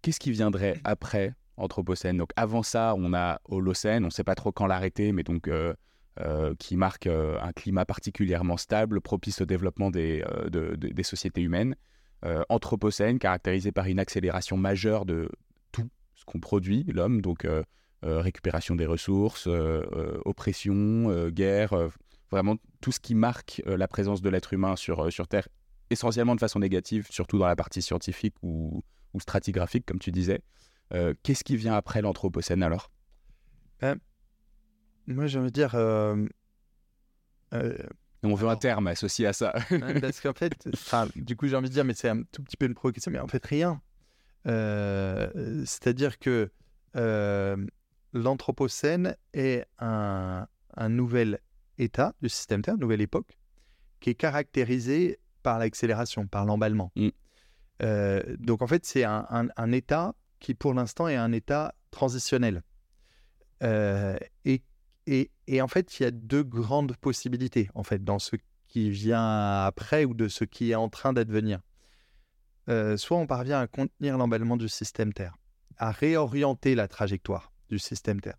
Qu'est-ce 0.00 0.20
qui 0.20 0.30
viendrait 0.30 0.80
après 0.84 1.34
Anthropocène 1.56 2.16
Donc 2.16 2.30
avant 2.36 2.62
ça, 2.62 2.94
on 2.96 3.12
a 3.12 3.40
Holocène, 3.44 4.04
on 4.04 4.06
ne 4.06 4.12
sait 4.12 4.24
pas 4.24 4.34
trop 4.34 4.52
quand 4.52 4.66
l'arrêter, 4.66 5.12
mais 5.12 5.22
donc 5.22 5.48
euh, 5.48 5.74
euh, 6.20 6.54
qui 6.58 6.76
marque 6.76 7.06
un 7.06 7.52
climat 7.52 7.84
particulièrement 7.84 8.56
stable, 8.56 9.00
propice 9.00 9.40
au 9.40 9.44
développement 9.44 9.90
des, 9.90 10.24
des 10.50 11.02
sociétés 11.02 11.42
humaines. 11.42 11.76
Euh, 12.24 12.44
anthropocène, 12.48 13.18
caractérisé 13.18 13.72
par 13.72 13.86
une 13.86 13.98
accélération 13.98 14.56
majeure 14.56 15.04
de 15.06 15.28
tout 15.72 15.90
ce 16.14 16.24
qu'on 16.24 16.38
produit, 16.38 16.84
l'homme, 16.84 17.20
donc 17.20 17.44
euh, 17.44 17.64
euh, 18.04 18.20
récupération 18.20 18.76
des 18.76 18.86
ressources, 18.86 19.48
oppression, 20.24 21.28
guerre, 21.30 21.74
vraiment 22.30 22.56
tout 22.80 22.92
ce 22.92 23.00
qui 23.00 23.16
marque 23.16 23.60
la 23.66 23.88
présence 23.88 24.22
de 24.22 24.28
l'être 24.28 24.52
humain 24.52 24.76
sur, 24.76 25.12
sur 25.12 25.26
Terre, 25.26 25.48
essentiellement 25.90 26.36
de 26.36 26.40
façon 26.40 26.60
négative, 26.60 27.08
surtout 27.10 27.38
dans 27.38 27.46
la 27.46 27.56
partie 27.56 27.82
scientifique 27.82 28.36
ou, 28.42 28.82
stratigraphique, 29.18 29.84
comme 29.84 29.98
tu 29.98 30.12
disais. 30.12 30.42
Qu'est-ce 31.22 31.42
qui 31.42 31.56
vient 31.56 31.74
après 31.74 32.02
l'Anthropocène 32.02 32.62
alors? 32.62 32.90
Ben, 33.80 33.98
Moi, 35.08 35.26
j'ai 35.26 35.38
envie 35.40 35.50
de 35.50 35.54
dire, 35.54 35.74
on 38.22 38.34
veut 38.34 38.48
un 38.48 38.56
terme 38.56 38.86
associé 38.86 39.26
à 39.26 39.32
ça. 39.32 39.54
parce 40.00 40.20
qu'en 40.20 40.32
fait, 40.32 40.68
du 41.16 41.36
coup, 41.36 41.48
j'ai 41.48 41.56
envie 41.56 41.68
de 41.68 41.74
dire, 41.74 41.84
mais 41.84 41.94
c'est 41.94 42.08
un 42.08 42.22
tout 42.22 42.42
petit 42.42 42.56
peu 42.56 42.66
une 42.66 42.74
provocation, 42.74 43.10
mais 43.10 43.18
en 43.18 43.28
fait, 43.28 43.44
rien. 43.44 43.80
Euh, 44.46 45.62
c'est-à-dire 45.64 46.18
que 46.18 46.50
euh, 46.96 47.56
l'Anthropocène 48.12 49.16
est 49.32 49.64
un, 49.78 50.46
nouvel 50.88 51.40
état 51.78 52.14
du 52.22 52.28
système 52.28 52.62
Terre, 52.62 52.74
une 52.74 52.80
nouvelle 52.80 53.00
époque, 53.00 53.38
qui 54.00 54.10
est 54.10 54.14
caractérisé 54.14 55.18
par 55.42 55.58
l'accélération, 55.58 56.26
par 56.26 56.44
l'emballement. 56.44 56.92
Mm. 56.96 57.08
Euh, 57.82 58.36
donc, 58.38 58.62
en 58.62 58.66
fait, 58.66 58.84
c'est 58.86 59.04
un, 59.04 59.26
un, 59.30 59.72
état 59.72 60.14
qui, 60.38 60.54
pour 60.54 60.74
l'instant, 60.74 61.08
est 61.08 61.16
un 61.16 61.32
état 61.32 61.74
transitionnel. 61.90 62.62
et 63.62 64.62
et, 65.06 65.30
en 65.60 65.68
fait, 65.68 65.98
il 65.98 66.02
y 66.04 66.06
a 66.06 66.10
deux 66.10 66.42
grandes 66.42 66.96
possibilités 66.96 67.68
en 67.74 67.82
fait 67.82 68.04
dans 68.04 68.18
ce 68.18 68.36
qui 68.68 68.90
vient 68.90 69.64
après 69.64 70.04
ou 70.04 70.14
de 70.14 70.28
ce 70.28 70.44
qui 70.44 70.70
est 70.70 70.74
en 70.74 70.88
train 70.88 71.12
d'advenir. 71.12 71.60
Euh, 72.68 72.96
soit 72.96 73.18
on 73.18 73.26
parvient 73.26 73.60
à 73.60 73.66
contenir 73.66 74.16
l'emballement 74.16 74.56
du 74.56 74.68
système 74.68 75.12
Terre, 75.12 75.36
à 75.78 75.90
réorienter 75.90 76.74
la 76.74 76.88
trajectoire 76.88 77.52
du 77.68 77.78
système 77.78 78.20
Terre, 78.20 78.38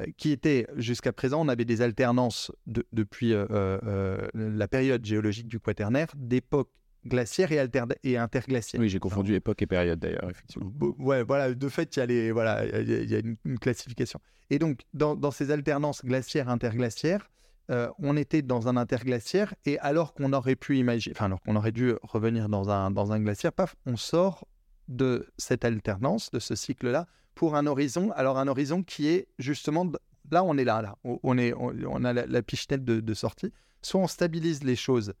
euh, 0.00 0.06
qui 0.16 0.30
était 0.30 0.66
jusqu'à 0.76 1.12
présent, 1.12 1.44
on 1.44 1.48
avait 1.48 1.66
des 1.66 1.82
alternances 1.82 2.50
depuis 2.66 3.32
euh, 3.34 4.28
la 4.34 4.68
période 4.68 5.04
géologique 5.04 5.48
du 5.48 5.60
Quaternaire 5.60 6.08
d'époque 6.16 6.70
glaciaire 7.06 7.52
et, 7.52 7.68
et 8.04 8.16
interglaciaire. 8.16 8.80
Oui, 8.80 8.88
j'ai 8.88 8.98
confondu 8.98 9.34
époque 9.34 9.62
et 9.62 9.66
période 9.66 9.98
d'ailleurs, 9.98 10.28
effectivement. 10.30 10.72
Ouais, 10.98 11.22
voilà, 11.22 11.54
de 11.54 11.68
fait, 11.68 11.96
il 11.96 11.98
y 11.98 12.02
a, 12.02 12.06
les, 12.06 12.32
voilà, 12.32 12.64
il 12.64 13.10
y 13.10 13.14
a 13.14 13.18
une, 13.18 13.58
classification. 13.58 14.20
Et 14.50 14.58
donc, 14.58 14.80
dans, 14.94 15.30
ces 15.30 15.50
alternances 15.50 16.04
glaciaires-interglaciaires, 16.04 17.30
euh, 17.70 17.88
on 17.98 18.16
était 18.16 18.42
dans 18.42 18.68
un 18.68 18.76
interglaciaire 18.76 19.54
et 19.64 19.78
alors 19.78 20.14
qu'on 20.14 20.32
aurait 20.32 20.56
pu 20.56 20.78
imaginer, 20.78 21.14
enfin, 21.16 21.26
alors 21.26 21.40
qu'on 21.40 21.56
aurait 21.56 21.72
dû 21.72 21.94
revenir 22.02 22.48
dans 22.48 22.70
un, 22.70 22.90
dans 22.90 23.12
un 23.12 23.20
glaciaire, 23.20 23.52
paf, 23.52 23.76
on 23.86 23.96
sort 23.96 24.46
de 24.88 25.26
cette 25.38 25.64
alternance, 25.64 26.30
de 26.30 26.38
ce 26.38 26.54
cycle-là, 26.54 27.06
pour 27.34 27.54
un 27.54 27.66
horizon, 27.66 28.10
alors 28.12 28.36
un 28.36 28.48
horizon 28.48 28.82
qui 28.82 29.08
est 29.08 29.28
justement, 29.38 29.90
là, 30.30 30.44
on 30.44 30.58
est 30.58 30.64
là, 30.64 30.82
là, 30.82 30.98
on, 31.04 31.38
est, 31.38 31.54
on, 31.56 32.04
a 32.04 32.12
la, 32.12 32.26
la 32.26 32.42
pichenette 32.42 32.84
de, 32.84 33.00
de 33.00 33.14
sortie, 33.14 33.52
soit 33.80 34.00
on 34.00 34.06
stabilise 34.06 34.64
les 34.64 34.76
choses 34.76 35.14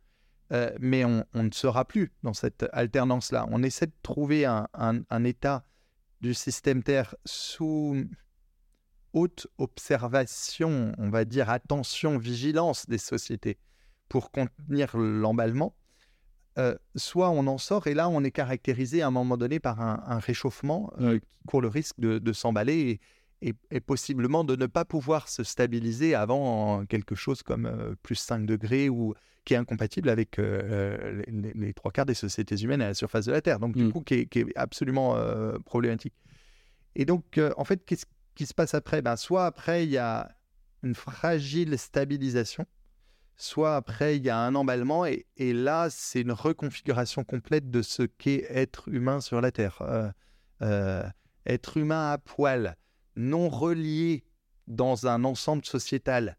euh, 0.52 0.70
mais 0.80 1.04
on, 1.04 1.24
ne 1.34 1.50
sera 1.50 1.84
plus 1.86 2.12
dans 2.22 2.34
cette 2.34 2.66
alternance-là. 2.72 3.46
On 3.50 3.62
essaie 3.62 3.86
de 3.86 3.92
trouver 4.02 4.44
un, 4.44 5.24
état 5.24 5.64
du 6.20 6.34
système 6.34 6.82
Terre 6.82 7.14
sous 7.24 8.04
haute 9.12 9.46
observation, 9.58 10.92
on 10.98 11.10
va 11.10 11.24
dire 11.24 11.50
attention, 11.50 12.18
vigilance 12.18 12.86
des 12.86 12.98
sociétés 12.98 13.58
pour 14.08 14.30
contenir 14.30 14.96
l'emballement. 14.96 15.74
Euh, 16.58 16.76
soit 16.96 17.30
on 17.30 17.46
en 17.46 17.56
sort 17.56 17.86
et 17.86 17.94
là 17.94 18.10
on 18.10 18.22
est 18.24 18.30
caractérisé 18.30 19.00
à 19.00 19.06
un 19.06 19.10
moment 19.10 19.38
donné 19.38 19.58
par 19.58 19.80
un, 19.80 20.18
réchauffement 20.18 20.92
euh, 21.00 21.18
qui 21.18 21.26
court 21.46 21.62
le 21.62 21.68
risque 21.68 21.98
de, 21.98 22.32
s'emballer 22.34 22.78
et, 22.78 23.00
possiblement 23.86 24.44
de 24.44 24.56
ne 24.56 24.66
pas 24.66 24.84
pouvoir 24.84 25.28
se 25.28 25.42
stabiliser 25.42 26.14
avant 26.14 26.84
quelque 26.86 27.14
chose 27.14 27.42
comme 27.42 27.96
plus 28.02 28.14
5 28.14 28.46
degrés 28.46 28.88
ou 28.88 29.14
qui 29.44 29.54
est 29.54 29.56
incompatible 29.56 30.08
avec 30.08 30.38
euh, 30.38 31.22
les, 31.26 31.74
trois 31.74 31.90
quarts 31.90 32.06
des 32.06 32.14
sociétés 32.14 32.56
humaines 32.56 32.82
à 32.82 32.88
la 32.88 32.94
surface 32.94 33.26
de 33.26 33.32
la 33.32 33.40
Terre. 33.40 33.58
Donc, 33.58 33.76
du 33.76 33.84
mm. 33.84 33.92
coup, 33.92 34.00
qui 34.02 34.14
est, 34.14 34.56
absolument 34.56 35.16
euh, 35.16 35.58
problématique. 35.64 36.14
Et 36.94 37.04
donc, 37.04 37.38
euh, 37.38 37.52
en 37.56 37.64
fait, 37.64 37.84
qu'est-ce 37.84 38.06
qui 38.34 38.46
se 38.46 38.54
passe 38.54 38.74
après? 38.74 39.02
Ben, 39.02 39.16
Soit 39.16 39.46
après, 39.46 39.84
il 39.84 39.90
y 39.90 39.98
a 39.98 40.30
une 40.82 40.94
fragile 40.94 41.78
stabilisation, 41.78 42.66
soit 43.36 43.76
après, 43.76 44.16
il 44.16 44.24
y 44.24 44.30
a 44.30 44.38
un 44.38 44.54
emballement, 44.54 45.06
et, 45.06 45.26
et 45.36 45.52
là, 45.52 45.88
c'est 45.90 46.20
une 46.20 46.32
reconfiguration 46.32 47.24
complète 47.24 47.70
de 47.70 47.82
ce 47.82 48.02
qu'est 48.02 48.46
être 48.48 48.88
humain 48.88 49.20
sur 49.20 49.40
la 49.40 49.50
Terre. 49.50 49.82
être 51.44 51.76
humain 51.76 52.12
à 52.12 52.18
poil, 52.18 52.76
non 53.16 53.48
relié 53.48 54.24
dans 54.66 55.06
un 55.06 55.24
ensemble 55.24 55.64
sociétal 55.64 56.36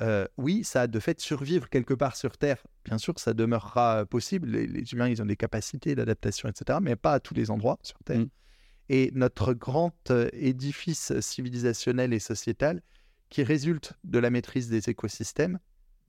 euh, 0.00 0.26
oui, 0.36 0.62
ça 0.64 0.82
a 0.82 0.86
de 0.86 1.00
fait 1.00 1.20
survivre 1.20 1.68
quelque 1.68 1.94
part 1.94 2.16
sur 2.16 2.36
Terre. 2.36 2.62
Bien 2.84 2.98
sûr, 2.98 3.18
ça 3.18 3.34
demeurera 3.34 4.06
possible. 4.06 4.50
Les, 4.50 4.92
humains, 4.92 5.08
ils 5.08 5.20
ont 5.20 5.26
des 5.26 5.36
capacités 5.36 5.94
d'adaptation, 5.94 6.48
etc., 6.48 6.78
mais 6.80 6.96
pas 6.96 7.14
à 7.14 7.20
tous 7.20 7.34
les 7.34 7.50
endroits 7.50 7.78
sur 7.82 7.98
Terre. 8.04 8.20
Mm. 8.20 8.28
Et 8.90 9.10
notre 9.14 9.54
grand 9.54 9.92
euh, 10.10 10.28
édifice 10.32 11.18
civilisationnel 11.20 12.12
et 12.12 12.20
sociétal, 12.20 12.80
qui 13.28 13.42
résulte 13.42 13.94
de 14.04 14.18
la 14.18 14.30
maîtrise 14.30 14.68
des 14.68 14.88
écosystèmes, 14.88 15.58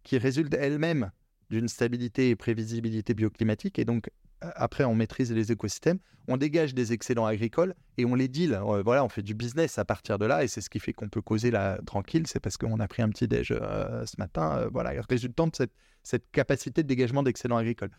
qui 0.04 0.18
résulte 0.18 0.54
elle-même 0.54 1.12
d'une 1.50 1.68
stabilité 1.68 2.30
et 2.30 2.36
prévisibilité 2.36 3.14
bioclimatique, 3.14 3.80
et 3.80 3.86
donc 3.86 4.10
après 4.42 4.84
on 4.84 4.96
maîtrise 4.96 5.32
les 5.32 5.52
écosystèmes, 5.52 6.00
on 6.30 6.38
dégage 6.38 6.76
des 6.76 6.94
excédents 6.94 7.26
agricoles 7.26 7.74
et 7.98 8.06
on 8.06 8.14
les 8.14 8.28
deal. 8.28 8.54
Euh, 8.54 8.84
voilà, 8.84 9.04
on 9.04 9.10
fait 9.10 9.24
du 9.24 9.34
business 9.34 9.80
à 9.80 9.86
partir 9.86 10.20
de 10.20 10.26
là 10.26 10.44
et 10.44 10.48
c'est 10.48 10.62
ce 10.62 10.70
qui 10.70 10.80
fait 10.80 10.94
qu'on 10.94 11.10
peut 11.10 11.22
causer 11.22 11.50
là 11.50 11.80
tranquille. 11.86 12.28
C'est 12.28 12.40
parce 12.40 12.56
qu'on 12.56 12.80
a 12.80 12.88
pris 12.88 13.02
un 13.02 13.10
petit 13.10 13.28
déj 13.28 13.52
euh, 13.52 14.06
ce 14.06 14.16
matin, 14.20 14.58
euh, 14.58 14.70
voilà, 14.72 14.94
résultant 15.10 15.48
de 15.48 15.56
cette, 15.56 15.74
cette 16.04 16.30
capacité 16.32 16.84
de 16.84 16.88
dégagement 16.88 17.24
d'excédents 17.24 17.58
agricoles. 17.58 17.90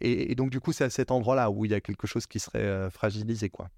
Et, 0.00 0.34
donc 0.36 0.50
du 0.50 0.60
coup, 0.60 0.72
c'est 0.72 0.84
à 0.84 0.90
cet 0.90 1.10
endroit-là 1.10 1.50
où 1.50 1.64
il 1.64 1.72
y 1.72 1.74
a 1.74 1.80
quelque 1.80 2.06
chose 2.06 2.26
qui 2.26 2.38
serait 2.38 2.88
fragilisé, 2.90 3.50
quoi. 3.50 3.68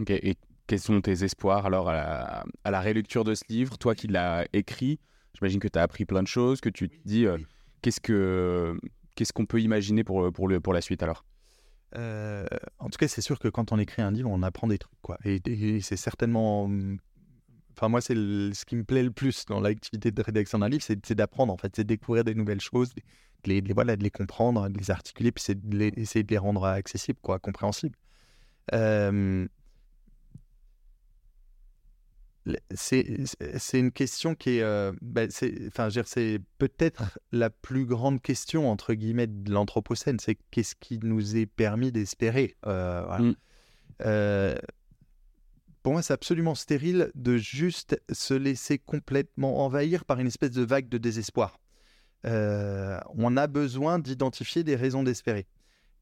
Ok. 0.00 0.10
Et 0.10 0.36
quels 0.66 0.80
sont 0.80 1.00
tes 1.00 1.24
espoirs 1.24 1.64
alors 1.64 1.88
à 1.88 2.44
la, 2.64 2.80
rélecture 2.80 3.24
de 3.24 3.34
ce 3.34 3.44
livre, 3.48 3.78
toi 3.78 3.94
qui 3.94 4.08
l'as 4.08 4.44
écrit 4.52 4.98
J'imagine 5.34 5.60
que 5.60 5.68
tu 5.68 5.78
as 5.78 5.82
appris 5.82 6.04
plein 6.04 6.22
de 6.22 6.28
choses, 6.28 6.60
que 6.60 6.68
tu 6.68 6.90
te 6.90 6.96
dis 7.06 7.26
qu'est-ce 7.80 8.00
que 8.00 8.76
qu'est-ce 9.14 9.32
qu'on 9.32 9.46
peut 9.46 9.60
imaginer 9.60 10.04
pour, 10.04 10.30
pour, 10.32 10.48
le, 10.48 10.60
pour 10.60 10.74
la 10.74 10.80
suite 10.80 11.02
alors? 11.02 11.24
Euh, 11.96 12.46
en 12.78 12.88
tout 12.88 12.98
cas, 12.98 13.08
c'est 13.08 13.20
sûr 13.20 13.38
que 13.38 13.48
quand 13.48 13.72
on 13.72 13.78
écrit 13.78 14.02
un 14.02 14.10
livre, 14.10 14.30
on 14.30 14.42
apprend 14.42 14.68
des 14.68 14.78
trucs. 14.78 15.00
Quoi. 15.02 15.18
Et, 15.24 15.80
c'est 15.80 15.96
certainement. 15.96 16.70
Enfin, 17.76 17.88
moi, 17.88 18.00
c'est 18.00 18.14
ce 18.14 18.64
qui 18.64 18.76
me 18.76 18.84
plaît 18.84 19.02
le 19.02 19.10
plus 19.10 19.46
dans 19.46 19.60
l'activité 19.60 20.10
de 20.10 20.22
rédaction 20.22 20.58
d'un 20.58 20.68
livre, 20.68 20.82
c'est 20.82 21.14
d'apprendre, 21.14 21.52
en 21.52 21.56
fait. 21.56 21.74
C'est 21.74 21.84
de 21.84 21.88
découvrir 21.88 22.24
des 22.24 22.34
nouvelles 22.34 22.60
choses, 22.60 22.94
de 22.94 23.02
les, 23.44 23.60
voilà, 23.72 23.96
de 23.96 24.02
les 24.02 24.10
comprendre, 24.10 24.68
de 24.68 24.78
les 24.78 24.90
articuler, 24.90 25.32
puis 25.32 25.42
c'est 25.42 25.58
d'essayer 25.60 26.22
de, 26.22 26.28
de, 26.28 26.34
les 26.34 26.38
rendre 26.38 26.64
accessibles, 26.64 27.18
quoi, 27.22 27.38
compréhensibles. 27.38 27.96
Euh, 28.74 29.46
c'est 32.74 33.78
une 33.78 33.92
question 33.92 34.34
qui 34.34 34.58
est, 34.58 34.62
euh, 34.62 34.92
enfin, 35.68 35.88
c'est 36.04 36.40
peut-être 36.58 37.18
la 37.32 37.50
plus 37.50 37.84
grande 37.84 38.20
question 38.20 38.70
entre 38.70 38.94
guillemets 38.94 39.26
de 39.26 39.52
l'anthropocène. 39.52 40.18
C'est 40.18 40.38
qu'est-ce 40.50 40.74
qui 40.74 40.98
nous 41.02 41.36
est 41.36 41.46
permis 41.46 41.92
d'espérer. 41.92 42.56
Euh, 42.66 43.18
mmh. 43.18 43.34
euh, 44.06 44.56
pour 45.82 45.92
moi, 45.92 46.02
c'est 46.02 46.12
absolument 46.12 46.54
stérile 46.54 47.10
de 47.14 47.36
juste 47.36 48.00
se 48.12 48.34
laisser 48.34 48.78
complètement 48.78 49.64
envahir 49.64 50.04
par 50.04 50.20
une 50.20 50.26
espèce 50.26 50.52
de 50.52 50.62
vague 50.62 50.88
de 50.88 50.98
désespoir. 50.98 51.58
on 52.24 53.36
a 53.36 53.46
besoin 53.46 53.98
d'identifier 53.98 54.62
des 54.64 54.76
raisons 54.76 55.02
d'espérer 55.02 55.46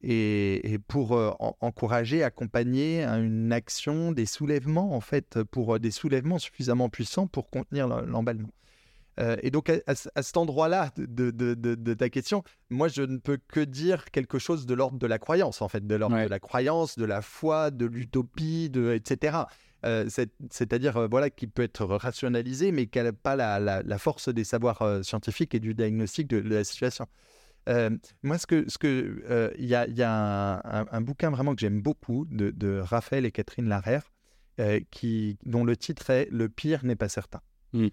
et, 0.02 0.78
pour 0.86 1.12
euh, 1.16 1.32
encourager, 1.60 2.22
accompagner 2.22 3.04
une 3.04 3.52
action, 3.52 4.12
des 4.12 4.26
soulèvements 4.26 4.94
en 4.94 5.00
fait, 5.00 5.42
pour 5.44 5.74
euh, 5.74 5.78
des 5.78 5.90
soulèvements 5.90 6.38
suffisamment 6.38 6.88
puissants 6.88 7.26
pour 7.26 7.50
contenir 7.50 7.88
l'emballement. 7.88 8.50
Euh, 9.18 9.36
et 9.42 9.50
donc, 9.50 9.68
à, 9.68 9.94
cet 9.94 10.36
endroit-là 10.36 10.92
de, 10.96 11.30
de, 11.30 11.94
ta 11.94 12.08
question, 12.08 12.44
moi, 12.70 12.88
je 12.88 13.02
ne 13.02 13.18
peux 13.18 13.38
que 13.48 13.60
dire 13.60 14.04
quelque 14.12 14.38
chose 14.38 14.64
de 14.64 14.74
l'ordre 14.74 14.98
de 14.98 15.06
la 15.06 15.18
croyance, 15.18 15.60
en 15.60 15.68
fait, 15.68 15.84
de 15.84 15.94
l'ordre 15.96 16.22
de 16.22 16.28
la 16.28 16.38
croyance, 16.38 16.96
de 16.96 17.04
la 17.04 17.20
foi, 17.20 17.70
de 17.70 17.84
l'utopie, 17.84 18.70
de, 18.70 18.92
etc. 18.92 19.38
Euh, 19.84 20.08
c'est-à-dire 20.50 20.96
euh, 20.96 21.08
voilà, 21.08 21.30
qui 21.30 21.46
peut 21.46 21.62
être 21.62 21.84
rationalisé, 21.84 22.70
mais 22.70 22.86
qui 22.86 23.00
n'a 23.00 23.12
pas 23.12 23.36
la, 23.36 23.58
la, 23.58 23.98
force 23.98 24.28
des 24.28 24.44
savoirs 24.44 25.00
scientifiques 25.02 25.54
et 25.54 25.60
du 25.60 25.74
diagnostic 25.74 26.28
de, 26.28 26.38
la 26.38 26.62
situation. 26.62 27.06
Moi, 28.22 28.38
ce 28.38 28.46
que, 28.46 28.68
ce 28.68 28.78
que, 28.78 29.52
il 29.58 29.66
y 29.66 29.74
a, 29.74 29.86
y 29.86 30.02
a 30.02 30.86
un, 30.90 31.00
bouquin 31.00 31.30
vraiment 31.30 31.54
que 31.54 31.60
j'aime 31.60 31.80
beaucoup 31.80 32.26
de, 32.30 32.80
Raphaël 32.80 33.26
et 33.26 33.32
Catherine 33.32 33.68
Larère, 33.68 34.10
qui, 34.90 35.38
dont 35.44 35.64
le 35.64 35.76
titre 35.76 36.10
est 36.10 36.28
Le 36.30 36.48
pire 36.48 36.84
n'est 36.84 36.96
pas 36.96 37.08
certain. 37.08 37.40
Mmh. 37.72 37.88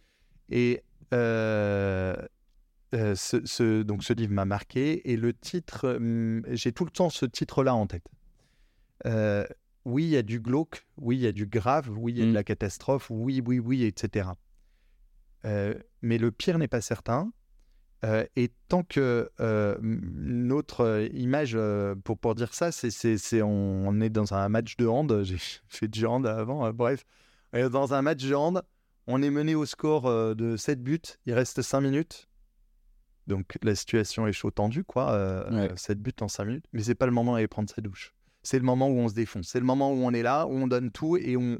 Et 0.49 0.83
euh, 1.13 2.15
euh, 2.93 3.15
ce, 3.15 3.81
donc 3.83 4.03
ce 4.03 4.13
livre 4.13 4.33
m'a 4.33 4.45
marqué 4.45 5.11
et 5.11 5.17
le 5.17 5.33
titre, 5.33 5.95
hum, 5.95 6.43
j'ai 6.49 6.71
tout 6.71 6.85
le 6.85 6.91
temps 6.91 7.09
ce 7.09 7.25
titre-là 7.25 7.75
en 7.75 7.87
tête. 7.87 8.07
Euh, 9.05 9.45
oui, 9.83 10.03
il 10.03 10.09
y 10.09 10.17
a 10.17 10.23
du 10.23 10.39
glauque, 10.39 10.85
oui, 10.97 11.17
il 11.17 11.21
y 11.21 11.27
a 11.27 11.31
du 11.31 11.45
grave, 11.45 11.89
oui, 11.89 12.13
il 12.13 12.19
y 12.19 12.21
a 12.21 12.25
de 12.25 12.31
mmh. 12.31 12.35
la 12.35 12.43
catastrophe, 12.43 13.07
oui, 13.09 13.41
oui, 13.45 13.59
oui, 13.59 13.83
etc. 13.83 14.29
mais 16.01 16.17
le 16.17 16.31
pire 16.31 16.57
n'est 16.57 16.67
pas 16.67 16.81
certain. 16.81 17.31
Et 18.35 18.51
tant 18.67 18.83
que 18.83 19.29
notre 19.81 21.09
image, 21.13 21.57
pour, 22.03 22.17
pour 22.17 22.35
dire 22.35 22.53
ça, 22.53 22.71
c'est 22.71 23.41
on, 23.41 23.87
on, 23.87 24.01
est 24.01 24.09
dans 24.09 24.33
un 24.33 24.47
match 24.49 24.77
de 24.77 24.85
hand. 24.87 25.21
J'ai 25.23 25.37
fait 25.67 25.87
du 25.87 26.05
hand 26.05 26.25
avant, 26.27 26.71
bref. 26.71 27.05
Dans 27.53 27.93
un 27.93 28.01
match 28.01 28.23
de 28.23 28.35
hand, 28.35 28.61
on 29.07 29.21
est 29.21 29.29
mené 29.29 29.55
au 29.55 29.65
score 29.65 30.07
euh, 30.07 30.33
de 30.33 30.57
7 30.57 30.81
buts, 30.81 30.99
il 31.25 31.33
reste 31.33 31.61
5 31.61 31.81
minutes. 31.81 32.27
Donc 33.27 33.57
la 33.63 33.75
situation 33.75 34.27
est 34.27 34.33
chaud 34.33 34.51
tendue, 34.51 34.83
quoi. 34.83 35.45
7 35.75 35.97
euh, 35.97 36.01
buts 36.01 36.13
en 36.21 36.27
5 36.27 36.45
minutes. 36.45 36.65
Mais 36.73 36.83
c'est 36.83 36.95
pas 36.95 37.05
le 37.05 37.11
moment 37.11 37.33
d'aller 37.33 37.47
prendre 37.47 37.69
sa 37.69 37.81
douche. 37.81 38.13
C'est 38.43 38.59
le 38.59 38.65
moment 38.65 38.87
où 38.87 38.97
on 38.97 39.09
se 39.09 39.15
défonce. 39.15 39.47
C'est 39.47 39.59
le 39.59 39.65
moment 39.65 39.91
où 39.91 40.05
on 40.05 40.11
est 40.11 40.21
là, 40.21 40.45
où 40.45 40.51
on 40.51 40.67
donne 40.67 40.91
tout 40.91 41.17
et 41.17 41.35
on. 41.35 41.57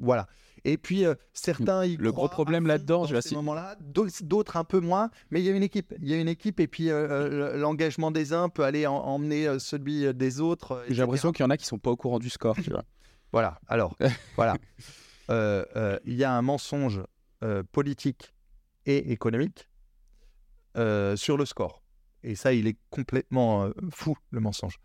voilà. 0.00 0.26
Et 0.64 0.78
puis 0.78 1.04
euh, 1.04 1.14
certains. 1.32 1.86
le 1.86 2.12
gros 2.12 2.28
problème 2.28 2.66
là-dedans, 2.66 3.04
je 3.04 3.20
ces 3.20 3.34
moments-là, 3.34 3.76
d'autres 4.22 4.56
un 4.56 4.64
peu 4.64 4.80
moins. 4.80 5.10
Mais 5.30 5.40
il 5.40 5.44
y 5.44 5.48
a 5.48 5.52
une 5.52 5.62
équipe. 5.62 5.94
Il 6.00 6.08
y 6.08 6.14
a 6.14 6.16
une 6.18 6.28
équipe 6.28 6.60
et 6.60 6.68
puis 6.68 6.88
l'engagement 6.88 8.10
des 8.10 8.32
uns 8.32 8.48
peut 8.48 8.64
aller 8.64 8.86
emmener 8.86 9.58
celui 9.58 10.12
des 10.14 10.40
autres. 10.40 10.84
J'ai 10.88 11.02
l'impression 11.02 11.32
qu'il 11.32 11.44
y 11.44 11.46
en 11.46 11.50
a 11.50 11.56
qui 11.56 11.66
sont 11.66 11.78
pas 11.78 11.90
au 11.90 11.96
courant 11.96 12.18
du 12.18 12.30
score, 12.30 12.56
tu 12.56 12.70
vois. 12.70 12.84
Voilà. 13.32 13.58
Alors, 13.66 13.96
voilà. 14.36 14.56
Euh, 15.30 15.64
euh, 15.76 15.98
il 16.04 16.14
y 16.14 16.24
a 16.24 16.32
un 16.32 16.42
mensonge 16.42 17.02
euh, 17.42 17.62
politique 17.72 18.34
et 18.86 19.12
économique 19.12 19.68
sur 21.16 21.36
le 21.36 21.44
score. 21.44 21.82
Et 22.22 22.34
ça, 22.34 22.52
il 22.52 22.66
est 22.66 22.78
complètement 22.90 23.70
fou, 23.90 24.16
le 24.30 24.40
mensonge. 24.40 24.78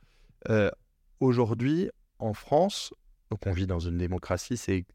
Aujourd'hui, 1.19 1.89
en 2.19 2.33
France, 2.33 2.93
donc 3.31 3.45
on 3.45 3.51
vit 3.51 3.67
dans 3.67 3.79
une 3.79 3.97
démocratie, 3.97 4.57
c'est 4.57 4.85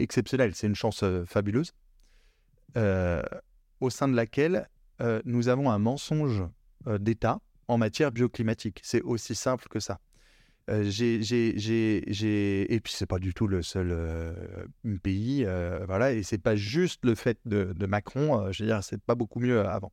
exceptionnel, 0.00 0.54
c'est 0.54 0.66
une 0.66 0.74
chance 0.74 1.04
fabuleuse, 1.26 1.72
au 2.76 3.90
sein 3.90 4.08
de 4.08 4.14
laquelle 4.14 4.68
nous 5.24 5.48
avons 5.48 5.70
un 5.70 5.78
mensonge 5.78 6.42
d'État 6.86 7.40
en 7.68 7.78
matière 7.78 8.12
bioclimatique. 8.12 8.80
C'est 8.82 9.02
aussi 9.02 9.34
simple 9.34 9.68
que 9.68 9.80
ça. 9.80 10.00
Euh, 10.70 10.84
j'ai, 10.84 12.74
et 12.74 12.80
puis 12.80 12.92
c'est 12.94 13.06
pas 13.06 13.18
du 13.18 13.32
tout 13.32 13.46
le 13.46 13.62
seul 13.62 13.88
euh, 13.90 14.34
pays, 15.02 15.44
euh, 15.46 15.80
voilà, 15.86 16.12
et 16.12 16.22
c'est 16.22 16.38
pas 16.38 16.56
juste 16.56 17.04
le 17.04 17.14
fait 17.14 17.38
de, 17.46 17.74
Macron, 17.86 18.52
je 18.52 18.62
veux 18.62 18.68
dire, 18.68 18.84
c'est 18.84 19.00
pas 19.00 19.14
beaucoup 19.14 19.40
mieux 19.40 19.66
avant. 19.66 19.92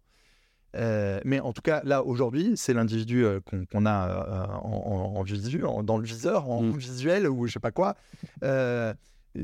mais 0.74 1.40
en 1.40 1.54
tout 1.54 1.62
cas, 1.62 1.82
là, 1.86 2.04
aujourd'hui, 2.04 2.54
c'est 2.56 2.74
l'individu 2.74 3.26
qu'on, 3.72 3.86
a 3.86 4.60
en, 4.64 5.24
visu, 5.24 5.64
dans 5.84 5.98
le 5.98 6.04
viseur, 6.04 6.50
en 6.50 6.64
mmh. 6.64 6.78
visuel 6.78 7.30
ou 7.30 7.48
je 7.48 7.54
sais 7.54 7.60
pas 7.60 7.72
quoi. 7.72 7.96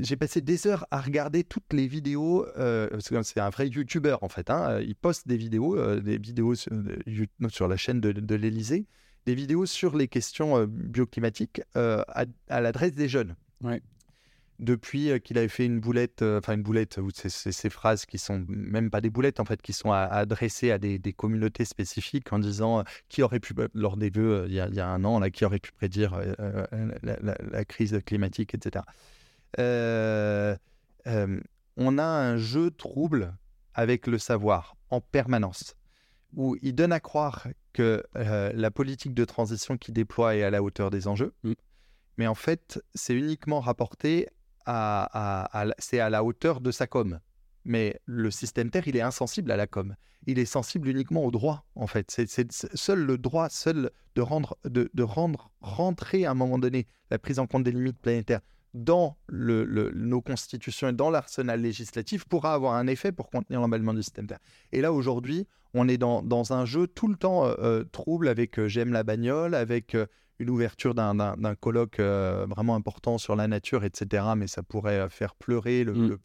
J'ai 0.00 0.16
passé 0.16 0.40
des 0.40 0.66
heures 0.66 0.86
à 0.90 1.00
regarder 1.00 1.44
toutes 1.44 1.72
les 1.72 1.86
vidéos. 1.86 2.46
c'est 3.00 3.40
un 3.40 3.50
vrai 3.50 3.68
YouTuber 3.68 4.16
en 4.22 4.28
fait. 4.28 4.50
Hein, 4.50 4.80
il 4.80 4.94
poste 4.94 5.28
des 5.28 5.36
vidéos, 5.36 6.00
des 6.00 6.18
vidéos 6.18 6.54
sur, 6.54 6.72
sur 7.48 7.68
la 7.68 7.76
chaîne 7.76 8.00
de, 8.00 8.12
de 8.12 8.34
l'Elysée 8.34 8.86
des 9.26 9.34
vidéos 9.34 9.66
sur 9.66 9.96
les 9.96 10.08
questions 10.08 10.58
euh, 10.58 10.66
bioclimatiques 10.66 11.62
euh, 11.76 12.02
à, 12.08 12.60
l'adresse 12.60 12.92
des 12.92 13.08
jeunes. 13.08 13.36
Depuis 14.58 15.10
euh, 15.10 15.18
qu'il 15.18 15.38
avait 15.38 15.48
fait 15.48 15.66
une 15.66 15.80
boulette, 15.80 16.22
enfin 16.22 16.54
une 16.54 16.62
boulette, 16.62 16.98
ou 16.98 17.10
ces 17.14 17.70
phrases 17.70 18.06
qui 18.06 18.18
sont 18.18 18.44
même 18.48 18.90
pas 18.90 19.00
des 19.00 19.10
boulettes 19.10 19.40
en 19.40 19.44
fait, 19.44 19.60
qui 19.62 19.72
sont 19.72 19.92
adressées 19.92 20.70
à 20.70 20.78
des, 20.78 21.00
communautés 21.12 21.64
spécifiques 21.64 22.32
en 22.32 22.38
disant 22.38 22.84
qui 23.08 23.22
aurait 23.22 23.40
pu, 23.40 23.54
lors 23.74 23.96
des 23.96 24.10
vœux 24.10 24.44
il 24.48 24.54
y, 24.54 24.60
a, 24.60 24.88
un 24.88 25.04
an, 25.04 25.18
là, 25.18 25.30
qui 25.30 25.44
aurait 25.44 25.58
pu 25.58 25.72
prédire 25.72 26.20
la, 27.02 27.64
crise 27.64 27.98
climatique, 28.04 28.54
etc. 28.54 28.84
on 29.58 30.58
a 31.98 32.04
un 32.04 32.36
jeu 32.36 32.70
trouble 32.70 33.34
avec 33.74 34.06
le 34.06 34.18
savoir 34.18 34.76
en 34.90 35.00
permanence 35.00 35.74
où 36.34 36.56
il 36.62 36.74
donne 36.74 36.92
à 36.92 37.00
croire 37.00 37.48
que 37.72 38.04
euh, 38.16 38.52
la 38.54 38.70
politique 38.70 39.14
de 39.14 39.24
transition 39.24 39.76
qu'il 39.76 39.94
déploie 39.94 40.36
est 40.36 40.42
à 40.42 40.50
la 40.50 40.62
hauteur 40.62 40.90
des 40.90 41.08
enjeux. 41.08 41.34
Mm. 41.42 41.52
Mais 42.18 42.26
en 42.26 42.34
fait, 42.34 42.82
c'est 42.94 43.14
uniquement 43.14 43.60
rapporté 43.60 44.28
à, 44.66 45.66
c'est 45.78 45.98
à 45.98 46.10
la 46.10 46.22
hauteur 46.22 46.60
de 46.60 46.70
sa 46.70 46.86
com. 46.86 47.18
Mais 47.64 48.00
le 48.06 48.30
système 48.30 48.70
Terre, 48.70 48.86
il 48.86 48.96
est 48.96 49.02
insensible 49.02 49.50
à 49.50 49.56
la 49.56 49.66
com. 49.66 49.94
Il 50.26 50.38
est 50.38 50.44
sensible 50.44 50.88
uniquement 50.88 51.24
au 51.24 51.30
droit, 51.30 51.64
en 51.74 51.86
fait. 51.86 52.10
C'est 52.10 52.52
seul 52.52 53.00
le 53.00 53.18
droit, 53.18 53.48
seul 53.48 53.90
de 54.14 54.20
rendre, 54.20 54.56
de, 54.64 55.02
rendre 55.02 55.50
rentrer 55.60 56.26
à 56.26 56.30
un 56.30 56.34
moment 56.34 56.58
donné 56.58 56.86
la 57.10 57.18
prise 57.18 57.38
en 57.38 57.46
compte 57.46 57.64
des 57.64 57.72
limites 57.72 57.98
planétaires 57.98 58.40
dans 58.74 59.18
nos 59.30 60.22
constitutions 60.22 60.88
et 60.88 60.92
dans 60.92 61.10
l'arsenal 61.10 61.60
législatif 61.60 62.24
pourra 62.24 62.54
avoir 62.54 62.74
un 62.74 62.86
effet 62.86 63.12
pour 63.12 63.30
contenir 63.30 63.60
l'emballement 63.60 63.94
du 63.94 64.02
système 64.02 64.26
Terre. 64.26 64.40
Et 64.72 64.80
là, 64.80 64.92
aujourd'hui, 64.92 65.46
on 65.74 65.88
est 65.88 65.98
dans, 65.98 66.52
un 66.52 66.64
jeu 66.64 66.86
tout 66.86 67.08
le 67.08 67.16
temps 67.16 67.46
euh, 67.46 67.54
euh, 67.58 67.84
trouble 67.84 68.28
avec 68.28 68.58
euh, 68.58 68.68
J'aime 68.68 68.92
la 68.92 69.02
bagnole, 69.02 69.54
avec 69.54 69.96
une 70.38 70.50
ouverture 70.50 70.94
d'un 70.94 71.54
colloque 71.60 72.00
vraiment 72.00 72.74
important 72.74 73.18
sur 73.18 73.36
la 73.36 73.46
nature, 73.46 73.84
etc. 73.84 74.24
Mais 74.36 74.46
ça 74.46 74.62
pourrait 74.62 75.08
faire 75.08 75.34
pleurer 75.34 75.84
le, 75.84 75.92
mm. 75.92 76.18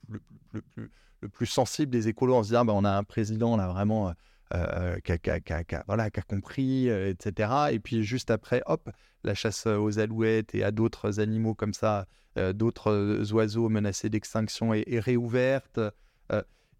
le, 1.22 1.30
plus, 1.30 1.46
sensible 1.46 1.92
des 1.92 2.08
écolos 2.08 2.36
en 2.36 2.44
se 2.44 2.50
disant 2.50 2.66
bah, 2.66 2.74
on 2.76 2.84
a 2.84 2.92
un 2.92 3.04
président 3.04 3.58
là 3.58 3.68
vraiment 3.68 4.14
qui, 4.52 5.12
a, 5.12 5.84
voilà, 5.88 6.10
qui 6.10 6.20
a 6.20 6.24
compris, 6.24 6.90
etc. 6.90 7.52
Et 7.72 7.80
puis 7.80 8.04
juste 8.04 8.32
après, 8.32 8.62
hop, 8.66 8.90
la 9.24 9.34
chasse 9.34 9.68
aux 9.68 10.00
alouettes 10.00 10.56
et 10.56 10.64
à 10.64 10.72
d'autres 10.72 11.20
animaux 11.20 11.54
comme 11.54 11.74
ça, 11.74 12.06
d'autres 12.54 13.32
oiseaux 13.34 13.70
menacés 13.70 14.10
d'extinction 14.10 14.74
est, 14.74 14.84
est, 14.88 15.00
réouverte. 15.00 15.80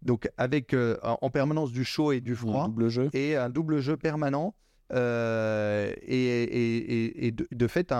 Donc 0.02 0.28
avec 0.36 0.74
euh, 0.74 0.96
en 1.02 1.30
permanence 1.30 1.72
du 1.72 1.84
chaud 1.84 2.12
et 2.12 2.20
du 2.20 2.36
froid. 2.36 2.68
Et 3.14 3.36
un 3.36 3.50
double 3.50 3.80
jeu 3.80 3.96
permanent. 3.96 4.54
Euh, 4.94 5.92
et, 6.00 7.30
de, 7.30 7.66
fait, 7.66 7.92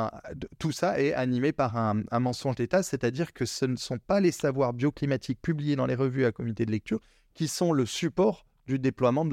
tout 0.59 0.73
ça 0.73 0.99
est 0.99 1.13
animé 1.13 1.53
par 1.53 1.77
un, 1.77 2.03
mensonge 2.19 2.55
d'État, 2.57 2.83
c'est-à-dire 2.83 3.35
que 3.35 3.45
ce 3.45 3.67
ne 3.67 3.77
sont 3.77 3.99
pas 3.99 4.21
les 4.21 4.33
savoirs 4.33 4.73
bioclimatiques 4.73 5.43
publiés 5.43 5.77
dans 5.77 5.85
les 5.85 5.95
revues 5.95 6.25
à 6.25 6.33
comité 6.33 6.65
de 6.65 6.71
lecture 6.71 7.01
qui 7.35 7.47
sont 7.47 7.73
le 7.73 7.85
support 7.85 8.47
du 8.69 8.79
déploiement 8.79 9.27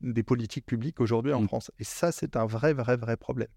des 0.00 0.22
politiques 0.22 0.64
publiques 0.64 1.00
aujourd'hui 1.00 1.32
en 1.32 1.42
mm. 1.42 1.48
France. 1.48 1.70
Et 1.78 1.84
ça, 1.84 2.12
c'est 2.12 2.36
un 2.36 2.46
vrai, 2.46 2.72
vrai, 2.72 2.96
vrai 2.96 3.16
problème. 3.16 3.48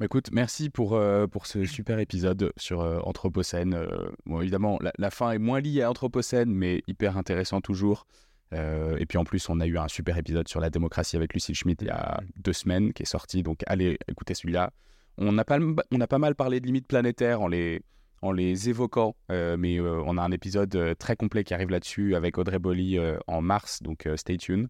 Bah, 0.00 0.06
écoute, 0.06 0.30
merci 0.32 0.70
pour, 0.70 0.94
euh, 0.94 1.28
pour 1.28 1.46
ce 1.46 1.64
super 1.66 2.00
épisode 2.00 2.52
sur 2.56 2.80
euh, 2.80 2.98
Anthropocène. 3.04 3.74
Euh, 3.74 4.08
bon, 4.26 4.40
évidemment, 4.40 4.80
la, 4.98 5.10
fin 5.10 5.30
est 5.30 5.38
moins 5.38 5.60
liée 5.60 5.82
à 5.82 5.90
Anthropocène, 5.90 6.52
mais 6.52 6.82
hyper 6.88 7.16
intéressant 7.16 7.60
toujours. 7.60 8.06
et 8.52 9.06
puis 9.06 9.18
en 9.18 9.24
plus, 9.24 9.48
on 9.48 9.60
a 9.60 9.66
eu 9.66 9.78
un 9.78 9.88
super 9.88 10.16
épisode 10.16 10.48
sur 10.48 10.60
la 10.60 10.70
démocratie 10.70 11.16
avec 11.16 11.34
Lucille 11.34 11.56
Schmitt 11.56 11.82
il 11.82 11.88
y 11.88 11.90
a 11.90 12.20
deux 12.36 12.52
semaines 12.52 12.92
qui 12.92 13.02
est 13.02 13.06
sorti. 13.06 13.42
Donc 13.42 13.62
allez 13.66 13.98
écoutez 14.08 14.34
celui-là. 14.34 14.70
On 15.16 15.36
a, 15.38 15.44
pas, 15.44 15.58
on 15.92 16.00
a 16.00 16.06
pas 16.06 16.18
mal 16.18 16.34
parlé 16.34 16.60
de 16.60 16.66
limites 16.66 16.88
planétaires 16.88 17.40
en 17.40 17.48
les, 17.48 17.82
en 18.24 18.32
les 18.32 18.68
évoquant, 18.68 19.14
mais 19.28 19.80
on 19.80 20.16
a 20.18 20.22
un 20.22 20.32
épisode 20.32 20.96
très 20.98 21.16
complet 21.16 21.44
qui 21.44 21.54
arrive 21.54 21.70
là-dessus 21.70 22.14
avec 22.14 22.38
Audrey 22.38 22.58
Bolly 22.58 22.98
en 23.26 23.42
mars, 23.42 23.82
donc 23.82 24.08
stay 24.16 24.36
tuned. 24.36 24.68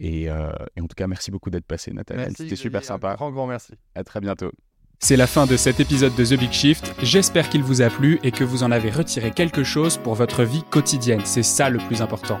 Et, 0.00 0.30
en 0.30 0.86
tout 0.86 0.94
cas, 0.96 1.06
merci 1.06 1.30
beaucoup 1.30 1.50
d'être 1.50 1.66
passé, 1.66 1.92
Nathalie. 1.92 2.34
C'était 2.36 2.56
super 2.56 2.84
sympa. 2.84 3.12
Un 3.12 3.14
grand, 3.14 3.30
grand 3.30 3.46
merci. 3.46 3.74
À 3.94 4.04
très 4.04 4.20
bientôt. 4.20 4.50
C'est 4.98 5.16
la 5.16 5.26
fin 5.26 5.46
de 5.46 5.58
cet 5.58 5.78
épisode 5.78 6.14
de 6.14 6.24
The 6.24 6.38
Big 6.38 6.52
Shift. 6.52 6.94
J'espère 7.02 7.50
qu'il 7.50 7.62
vous 7.62 7.82
a 7.82 7.90
plu 7.90 8.18
et 8.22 8.30
que 8.30 8.44
vous 8.44 8.62
en 8.62 8.70
avez 8.70 8.90
retiré 8.90 9.30
quelque 9.30 9.62
chose 9.62 9.98
pour 9.98 10.14
votre 10.14 10.42
vie 10.42 10.64
quotidienne. 10.70 11.20
C'est 11.24 11.42
ça 11.42 11.68
le 11.68 11.78
plus 11.78 12.00
important. 12.00 12.40